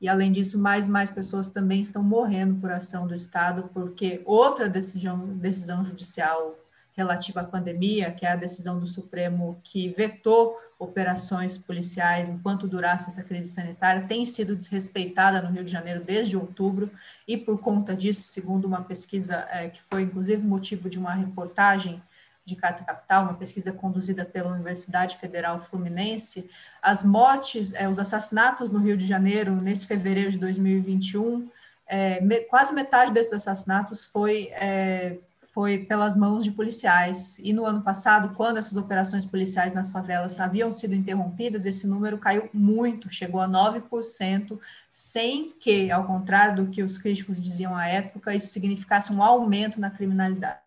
[0.00, 4.22] E além disso, mais e mais pessoas também estão morrendo por ação do Estado, porque
[4.24, 6.56] outra decisão, decisão judicial
[6.98, 13.08] relativa à pandemia, que é a decisão do Supremo que vetou operações policiais enquanto durasse
[13.08, 16.90] essa crise sanitária, tem sido desrespeitada no Rio de Janeiro desde outubro,
[17.26, 22.02] e por conta disso, segundo uma pesquisa é, que foi inclusive motivo de uma reportagem
[22.48, 26.50] de Carta Capital, uma pesquisa conduzida pela Universidade Federal Fluminense,
[26.82, 31.48] as mortes, é, os assassinatos no Rio de Janeiro nesse fevereiro de 2021,
[31.86, 35.18] é, me, quase metade desses assassinatos foi é,
[35.58, 37.38] foi pelas mãos de policiais.
[37.40, 42.16] E no ano passado, quando essas operações policiais nas favelas haviam sido interrompidas, esse número
[42.16, 44.56] caiu muito, chegou a 9%,
[44.88, 49.80] sem que, ao contrário do que os críticos diziam à época, isso significasse um aumento
[49.80, 50.60] na criminalidade.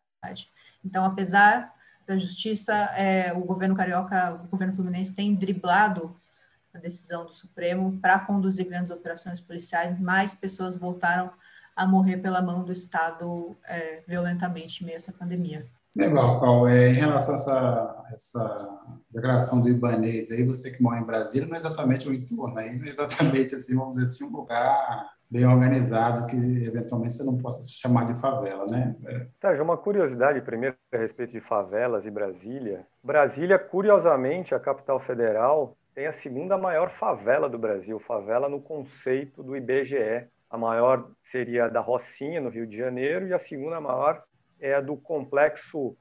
[0.84, 1.74] Então, apesar
[2.08, 6.16] da justiça, é, o governo carioca, o governo fluminense tem driblado
[6.74, 11.32] a decisão do Supremo para conduzir grandes operações policiais, mais pessoas voltaram
[11.76, 15.66] a morrer pela mão do Estado é, violentamente em meio a essa pandemia.
[15.96, 16.68] Legal, Paulo.
[16.68, 18.80] É, em relação a essa, essa
[19.10, 22.78] declaração do Ibanês, aí você que mora em Brasília, não é exatamente o entorno, aí
[22.78, 27.38] não é exatamente assim, vamos dizer assim, um lugar bem organizado que eventualmente você não
[27.38, 28.94] possa se chamar de favela, né?
[29.06, 29.28] É.
[29.40, 32.86] Tá, uma curiosidade primeiro a respeito de favelas e Brasília.
[33.02, 39.42] Brasília, curiosamente, a capital federal, tem a segunda maior favela do Brasil, favela no conceito
[39.42, 43.80] do IBGE, a maior seria a da Rocinha, no Rio de Janeiro, e a segunda
[43.80, 44.22] maior
[44.60, 45.96] é a do complexo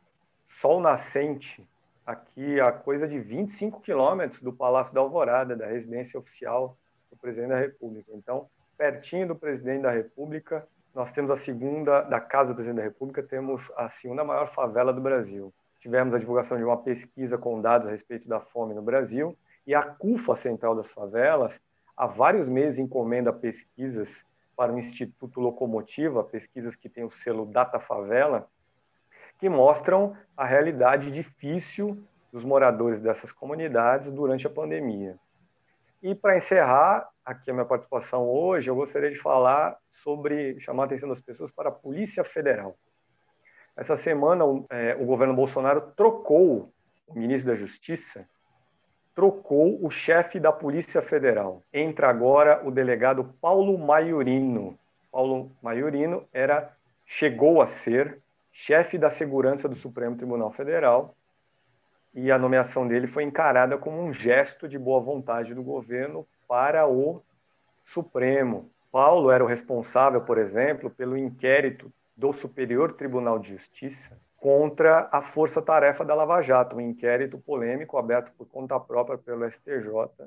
[0.60, 1.64] Sol Nascente,
[2.04, 6.76] aqui a coisa de 25 quilômetros do Palácio da Alvorada, da residência oficial
[7.10, 8.10] do presidente da República.
[8.12, 8.48] Então,
[8.80, 13.22] pertinho do presidente da República, nós temos a segunda, da casa do presidente da República,
[13.22, 15.52] temos a segunda maior favela do Brasil.
[15.80, 19.36] Tivemos a divulgação de uma pesquisa com dados a respeito da fome no Brasil,
[19.66, 21.60] e a CUFA Central das Favelas,
[21.94, 24.24] há vários meses encomenda pesquisas
[24.56, 28.48] para o Instituto Locomotiva, pesquisas que têm o selo Data Favela,
[29.38, 32.02] que mostram a realidade difícil
[32.32, 35.18] dos moradores dessas comunidades durante a pandemia.
[36.02, 40.86] E para encerrar aqui a minha participação hoje, eu gostaria de falar sobre chamar a
[40.86, 42.76] atenção das pessoas para a Polícia Federal.
[43.76, 46.72] Essa semana, é, o governo Bolsonaro trocou
[47.06, 48.26] o ministro da Justiça
[49.14, 51.62] trocou o chefe da Polícia Federal.
[51.72, 54.78] Entra agora o delegado Paulo Maiorino.
[55.12, 56.74] Paulo Maiorino era
[57.04, 58.18] chegou a ser
[58.52, 61.14] chefe da segurança do Supremo Tribunal Federal
[62.14, 66.84] e a nomeação dele foi encarada como um gesto de boa vontade do governo para
[66.88, 67.22] o
[67.84, 68.68] Supremo.
[68.90, 75.22] Paulo era o responsável, por exemplo, pelo inquérito do Superior Tribunal de Justiça contra a
[75.22, 80.26] força-tarefa da Lava Jato, um inquérito polêmico aberto por conta própria pelo STJ,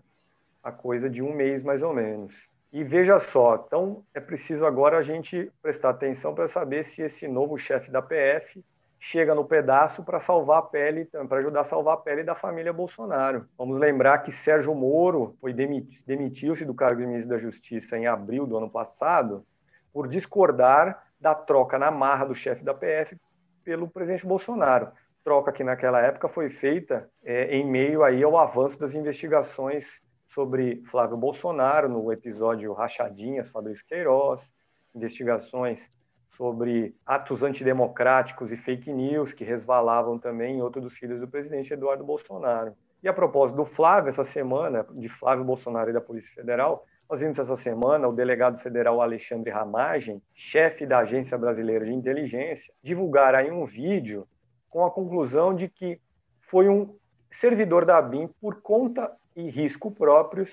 [0.64, 2.34] a coisa de um mês mais ou menos.
[2.72, 7.28] E veja só, então é preciso agora a gente prestar atenção para saber se esse
[7.28, 8.64] novo chefe da PF
[9.05, 12.71] chega no pedaço para salvar a pele, para ajudar a salvar a pele da família
[12.71, 13.45] Bolsonaro.
[13.57, 18.47] Vamos lembrar que Sérgio Moro foi demitiu-se do cargo de ministro da Justiça em abril
[18.47, 19.45] do ano passado
[19.91, 23.17] por discordar da troca na marra do chefe da PF
[23.65, 24.89] pelo presidente Bolsonaro.
[25.21, 29.85] Troca que naquela época foi feita é, em meio aí ao avanço das investigações
[30.30, 34.49] sobre Flávio Bolsonaro no episódio Rachadinhas, Fabrício Queiroz,
[34.95, 35.91] investigações
[36.38, 41.73] sobre atos antidemocráticos e fake news que resvalavam também em outro dos filhos do presidente
[41.73, 42.73] Eduardo Bolsonaro.
[43.01, 47.19] E a propósito do Flávio, essa semana, de Flávio Bolsonaro e da Polícia Federal, nós
[47.19, 53.35] vimos essa semana o delegado federal Alexandre Ramagem, chefe da Agência Brasileira de Inteligência, divulgar
[53.35, 54.27] aí um vídeo
[54.69, 55.99] com a conclusão de que
[56.39, 56.95] foi um
[57.31, 60.49] servidor da ABIN por conta e risco próprios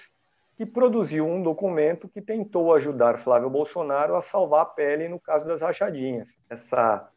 [0.61, 5.47] que produziu um documento que tentou ajudar Flávio Bolsonaro a salvar a pele no caso
[5.47, 6.28] das rachadinhas.
[6.51, 7.09] Essa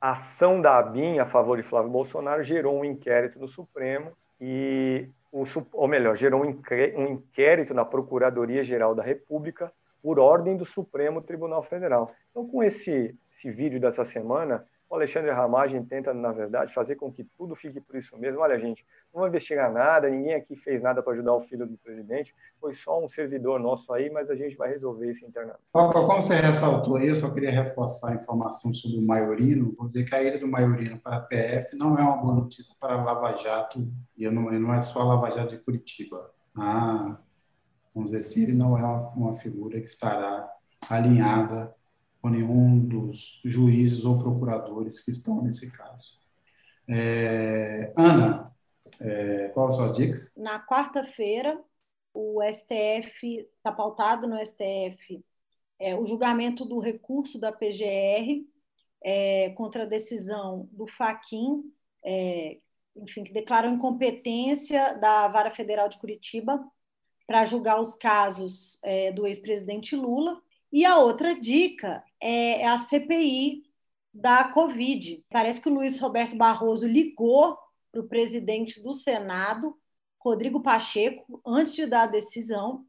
[0.00, 5.42] ação da ABIN a favor de Flávio Bolsonaro gerou um inquérito no Supremo e, o,
[5.72, 12.14] ou melhor, gerou um inquérito na Procuradoria-Geral da República por ordem do Supremo Tribunal Federal.
[12.30, 17.10] Então, com esse, esse vídeo dessa semana, o Alexandre Ramagem tenta, na verdade, fazer com
[17.10, 18.40] que tudo fique por isso mesmo.
[18.40, 21.78] Olha, gente, não vai investigar nada, ninguém aqui fez nada para ajudar o filho do
[21.78, 25.62] presidente, foi só um servidor nosso aí, mas a gente vai resolver isso internamente.
[25.72, 29.74] Como você ressaltou aí, eu só queria reforçar a informação sobre o Maiorino.
[29.78, 32.74] Vou dizer que a ida do Maiorino para a PF não é uma boa notícia
[32.78, 36.30] para a Lava Jato, e não, não é só a Lava Jato de Curitiba.
[36.54, 37.16] Ah,
[37.94, 38.84] vamos dizer, Siri não é
[39.16, 40.52] uma figura que estará
[40.90, 41.74] alinhada
[42.22, 46.12] com nenhum dos juízes ou procuradores que estão nesse caso.
[46.88, 48.54] É, Ana,
[49.00, 50.30] é, qual a sua dica?
[50.36, 51.60] Na quarta-feira,
[52.14, 55.22] o STF está pautado no STF
[55.82, 58.46] é, o julgamento do recurso da PGR
[59.02, 61.64] é, contra a decisão do Faquin,
[62.04, 62.58] é,
[62.94, 66.64] enfim, que declarou incompetência da Vara Federal de Curitiba
[67.26, 70.40] para julgar os casos é, do ex-presidente Lula.
[70.72, 73.64] E a outra dica é, é a CPI
[74.12, 75.24] da Covid.
[75.30, 77.58] Parece que o Luiz Roberto Barroso ligou
[77.90, 79.78] para o presidente do Senado,
[80.18, 82.86] Rodrigo Pacheco, antes de dar a decisão,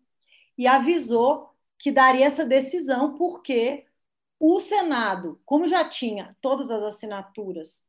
[0.58, 3.86] e avisou que daria essa decisão porque
[4.40, 7.88] o Senado, como já tinha todas as assinaturas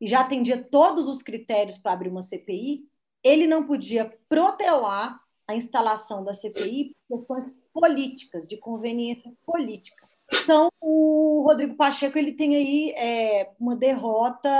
[0.00, 2.88] e já atendia todos os critérios para abrir uma CPI,
[3.22, 10.06] ele não podia protelar a instalação da CPI por questões políticas, de conveniência política.
[10.32, 14.50] Então, o Rodrigo Pacheco ele tem aí é, uma derrota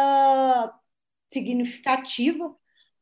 [1.28, 2.54] significativa,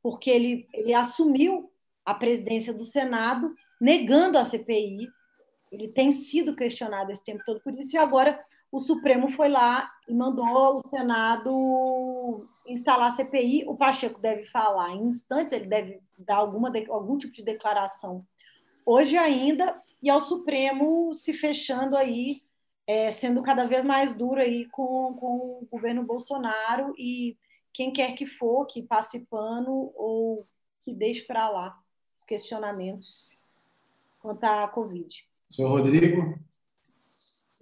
[0.02, 1.70] porque ele, ele assumiu
[2.04, 5.08] a presidência do Senado, negando a CPI.
[5.70, 8.42] Ele tem sido questionado esse tempo todo por isso, e agora
[8.74, 13.64] o Supremo foi lá e mandou o Senado instalar a CPI.
[13.68, 18.26] O Pacheco deve falar em instantes, ele deve dar alguma, algum tipo de declaração
[18.84, 22.42] hoje ainda, e ao Supremo se fechando aí,
[22.84, 27.38] é, sendo cada vez mais duro aí com, com o governo Bolsonaro e
[27.72, 30.44] quem quer que for que passe pano ou
[30.80, 31.78] que deixe para lá
[32.18, 33.40] os questionamentos
[34.20, 35.24] quanto à Covid.
[35.48, 36.36] Senhor Rodrigo?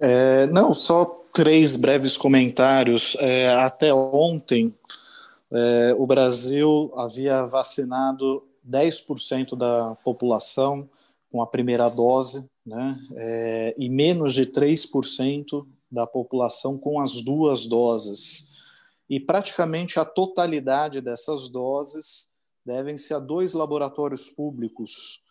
[0.05, 3.16] É, não, só três breves comentários.
[3.20, 4.74] É, até ontem,
[5.53, 10.91] é, o Brasil havia vacinado 10% da população
[11.31, 17.69] com a primeira dose, né, é, e menos de 3% da população com as duas
[17.69, 18.51] doses.
[19.09, 22.33] E praticamente a totalidade dessas doses
[22.66, 25.22] devem-se a dois laboratórios públicos,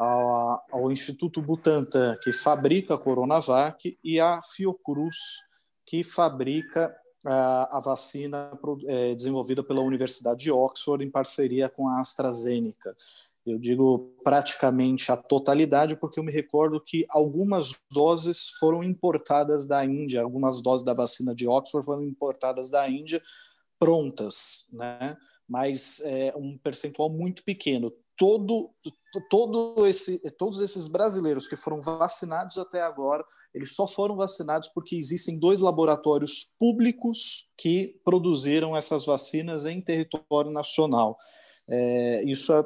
[0.00, 5.16] ao, ao Instituto Butantan, que fabrica a Coronavac, e a Fiocruz,
[5.84, 6.96] que fabrica
[7.26, 8.50] a, a vacina
[8.86, 12.96] é, desenvolvida pela Universidade de Oxford em parceria com a AstraZeneca.
[13.44, 19.84] Eu digo praticamente a totalidade, porque eu me recordo que algumas doses foram importadas da
[19.84, 23.22] Índia, algumas doses da vacina de Oxford foram importadas da Índia
[23.78, 25.16] prontas, né?
[25.48, 27.92] mas é um percentual muito pequeno.
[28.20, 28.70] Todo,
[29.30, 33.24] todo esse, todos esses brasileiros que foram vacinados até agora,
[33.54, 40.50] eles só foram vacinados porque existem dois laboratórios públicos que produziram essas vacinas em território
[40.50, 41.16] nacional.
[41.66, 42.62] É, isso é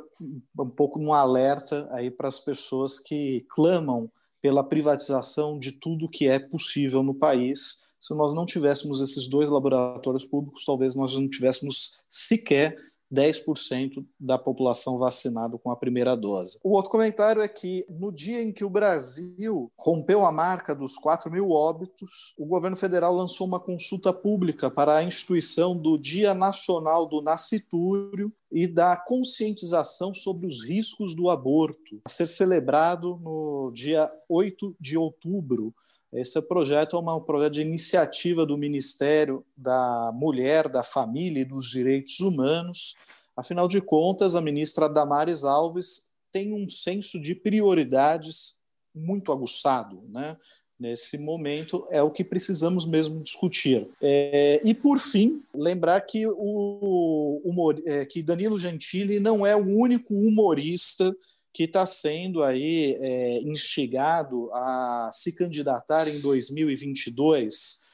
[0.59, 4.10] um pouco um alerta aí para as pessoas que clamam
[4.43, 7.85] pela privatização de tudo que é possível no país.
[8.01, 12.76] Se nós não tivéssemos esses dois laboratórios públicos, talvez nós não tivéssemos sequer
[13.15, 16.59] 10% da população vacinada com a primeira dose.
[16.62, 20.97] O outro comentário é que, no dia em que o Brasil rompeu a marca dos
[20.97, 26.35] 4 mil óbitos, o governo federal lançou uma consulta pública para a instituição do Dia
[26.35, 33.73] Nacional do Nascitúrio e da conscientização sobre os riscos do aborto, a ser celebrado no
[33.74, 35.74] dia 8 de outubro.
[36.15, 41.45] Esse projeto é uma, um projeto de iniciativa do Ministério da Mulher, da Família e
[41.45, 42.95] dos Direitos Humanos,
[43.36, 48.56] Afinal de contas, a ministra Damares Alves tem um senso de prioridades
[48.94, 50.36] muito aguçado, né?
[50.78, 53.89] Nesse momento é o que precisamos mesmo discutir.
[54.02, 60.12] É, e por fim, lembrar que o é, que Danilo Gentili não é o único
[60.12, 61.15] humorista
[61.55, 67.85] que está sendo aí é, instigado a se candidatar em 2022.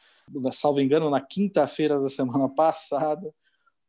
[0.51, 3.31] Salvo engano, na quinta-feira da semana passada,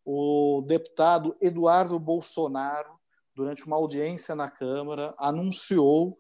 [0.06, 3.00] o deputado Eduardo Bolsonaro,
[3.36, 6.18] durante uma audiência na Câmara, anunciou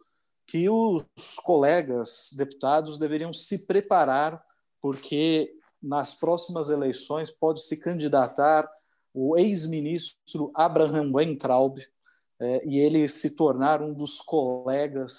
[0.47, 1.05] que os
[1.43, 4.43] colegas deputados deveriam se preparar,
[4.81, 5.51] porque
[5.81, 8.69] nas próximas eleições pode se candidatar
[9.13, 11.77] o ex-ministro Abraham Weintraub
[12.39, 15.13] é, e ele se tornar um dos colegas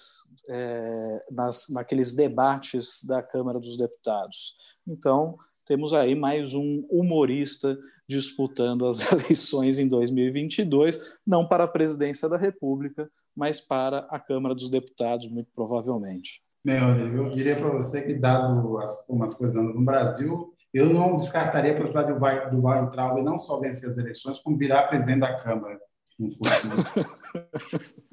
[0.49, 4.57] é, nas, naqueles debates da Câmara dos Deputados.
[4.87, 7.79] Então, temos aí mais um humorista
[8.13, 14.55] disputando as eleições em 2022, não para a presidência da República, mas para a Câmara
[14.55, 16.43] dos Deputados, muito provavelmente.
[16.65, 20.93] Rodrigo, eu diria para você que, dado as, como as coisas andam no Brasil, eu
[20.93, 25.21] não descartaria a possibilidade do, do Weintraub não só vencer as eleições, como virar presidente
[25.21, 25.79] da Câmara
[26.31, 27.09] futuro.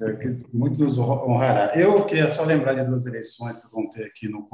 [0.00, 1.78] é, muito nos honrará.
[1.78, 4.48] Eu queria só lembrar de duas eleições que vão ter aqui no,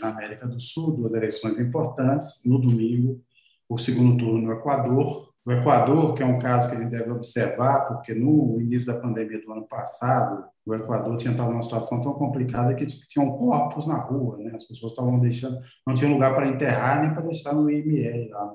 [0.00, 2.42] na América do Sul, duas eleições importantes.
[2.44, 3.22] No domingo,
[3.68, 7.86] o segundo turno no Equador, o Equador, que é um caso que gente deve observar,
[7.86, 12.14] porque no início da pandemia do ano passado, o Equador tinha estado numa situação tão
[12.14, 14.50] complicada que tinham corpos na rua, né?
[14.56, 18.54] As pessoas estavam deixando, não tinha lugar para enterrar nem para deixar no IML lá.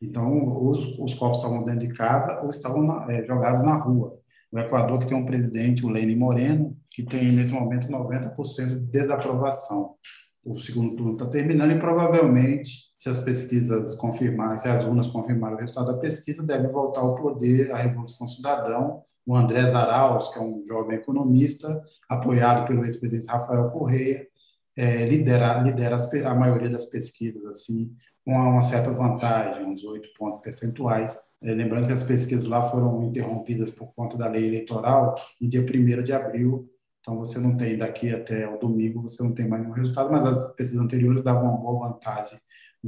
[0.00, 4.18] Então, os, os corpos estavam dentro de casa ou estavam na, é, jogados na rua.
[4.50, 8.34] O Equador, que tem um presidente, o Lenin Moreno, que tem nesse momento 90%
[8.66, 9.96] de desaprovação.
[10.42, 15.58] O segundo turno está terminando e provavelmente se as pesquisas confirmarem, se as urnas confirmarem
[15.58, 20.38] o resultado da pesquisa, deve voltar ao poder a Revolução Cidadão, o André Zaraus, que
[20.38, 24.26] é um jovem economista, apoiado pelo ex-presidente Rafael Correia,
[24.74, 27.94] é, lidera, lidera as, a maioria das pesquisas, assim,
[28.24, 31.20] com uma certa vantagem, uns oito pontos percentuais.
[31.42, 35.60] É, lembrando que as pesquisas lá foram interrompidas por conta da lei eleitoral no dia
[35.60, 36.70] 1 de abril,
[37.00, 40.24] então você não tem daqui até o domingo, você não tem mais nenhum resultado, mas
[40.24, 42.38] as pesquisas anteriores davam uma boa vantagem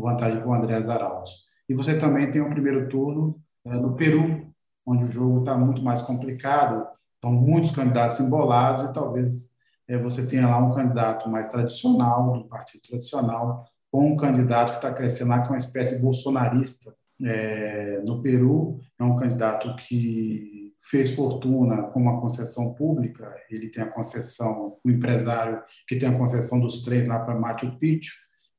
[0.02, 1.30] vantagem com o André Arauz.
[1.68, 4.52] E você também tem o primeiro turno é, no Peru,
[4.86, 9.56] onde o jogo está muito mais complicado, estão muitos candidatos embolados e talvez
[9.88, 14.76] é, você tenha lá um candidato mais tradicional, do partido tradicional, ou um candidato que
[14.76, 16.94] está crescendo lá, que é uma espécie de bolsonarista.
[17.24, 23.82] É, no Peru, é um candidato que fez fortuna com uma concessão pública, ele tem
[23.82, 28.14] a concessão, o empresário que tem a concessão dos trens lá para Machu Picchu,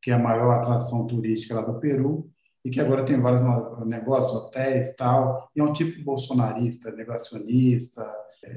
[0.07, 2.31] que é a maior atração turística lá do Peru,
[2.63, 3.41] e que agora tem vários
[3.85, 8.09] negócios, hotéis tal, e é um tipo bolsonarista, negacionista,
[8.41, 8.53] é,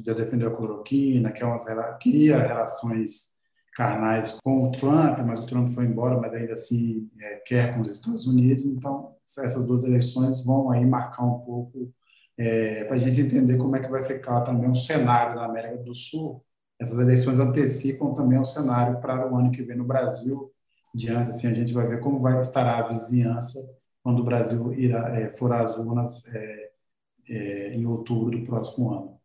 [0.00, 1.64] já defendeu a cloroquina, que é umas,
[1.98, 3.40] queria relações
[3.74, 7.80] carnais com o Trump, mas o Trump foi embora, mas ainda assim é, quer com
[7.80, 11.92] os Estados Unidos, então essas duas eleições vão aí marcar um pouco
[12.38, 15.78] é, para a gente entender como é que vai ficar também o cenário na América
[15.78, 16.44] do Sul,
[16.80, 20.50] essas eleições antecipam também o cenário para o ano que vem no Brasil.
[20.94, 23.60] Diante, assim, a gente vai ver como vai estar a vizinhança
[24.02, 26.70] quando o Brasil irá, é, for às urnas é,
[27.28, 29.20] é, em outubro do próximo ano.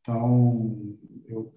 [0.00, 0.96] Então,
[1.26, 1.52] eu,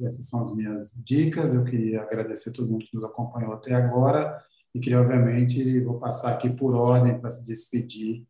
[0.00, 1.54] essas são as minhas dicas.
[1.54, 4.42] Eu queria agradecer a todo mundo que nos acompanhou até agora
[4.74, 8.26] e queria, obviamente, vou passar aqui por ordem para se despedir.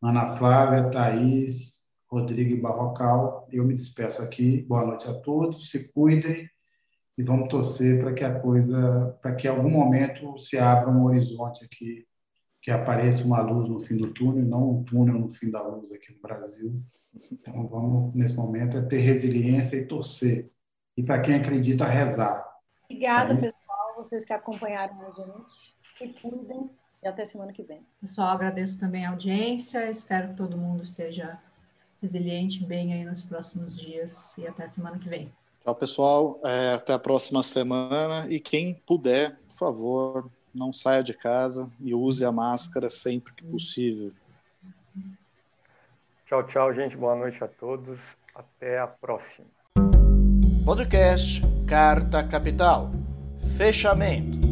[0.00, 1.77] Ana Flávia, Thaís,
[2.08, 3.46] Rodrigo Barrocal.
[3.52, 4.62] Eu me despeço aqui.
[4.62, 5.70] Boa noite a todos.
[5.70, 6.48] Se cuidem
[7.16, 11.04] e vamos torcer para que a coisa, para que em algum momento se abra um
[11.04, 12.06] horizonte aqui,
[12.62, 15.92] que apareça uma luz no fim do túnel, não um túnel no fim da luz
[15.92, 16.82] aqui no Brasil.
[17.32, 20.50] Então vamos nesse momento é ter resiliência e torcer.
[20.96, 22.46] E para quem acredita rezar.
[22.84, 25.76] Obrigada, tá pessoal, vocês que acompanharam a gente.
[25.96, 26.70] Se cuidem
[27.02, 27.84] e até semana que vem.
[28.00, 29.90] Pessoal, agradeço também a audiência.
[29.90, 31.38] Espero que todo mundo esteja
[32.00, 35.32] resiliente bem aí nos próximos dias e até a semana que vem.
[35.62, 36.40] Tchau, pessoal.
[36.44, 38.26] É, até a próxima semana.
[38.30, 43.44] E quem puder, por favor, não saia de casa e use a máscara sempre que
[43.44, 44.12] possível.
[46.26, 46.96] Tchau, tchau, gente.
[46.96, 47.98] Boa noite a todos.
[48.34, 49.46] Até a próxima.
[50.64, 52.90] Podcast Carta Capital.
[53.56, 54.47] Fechamento.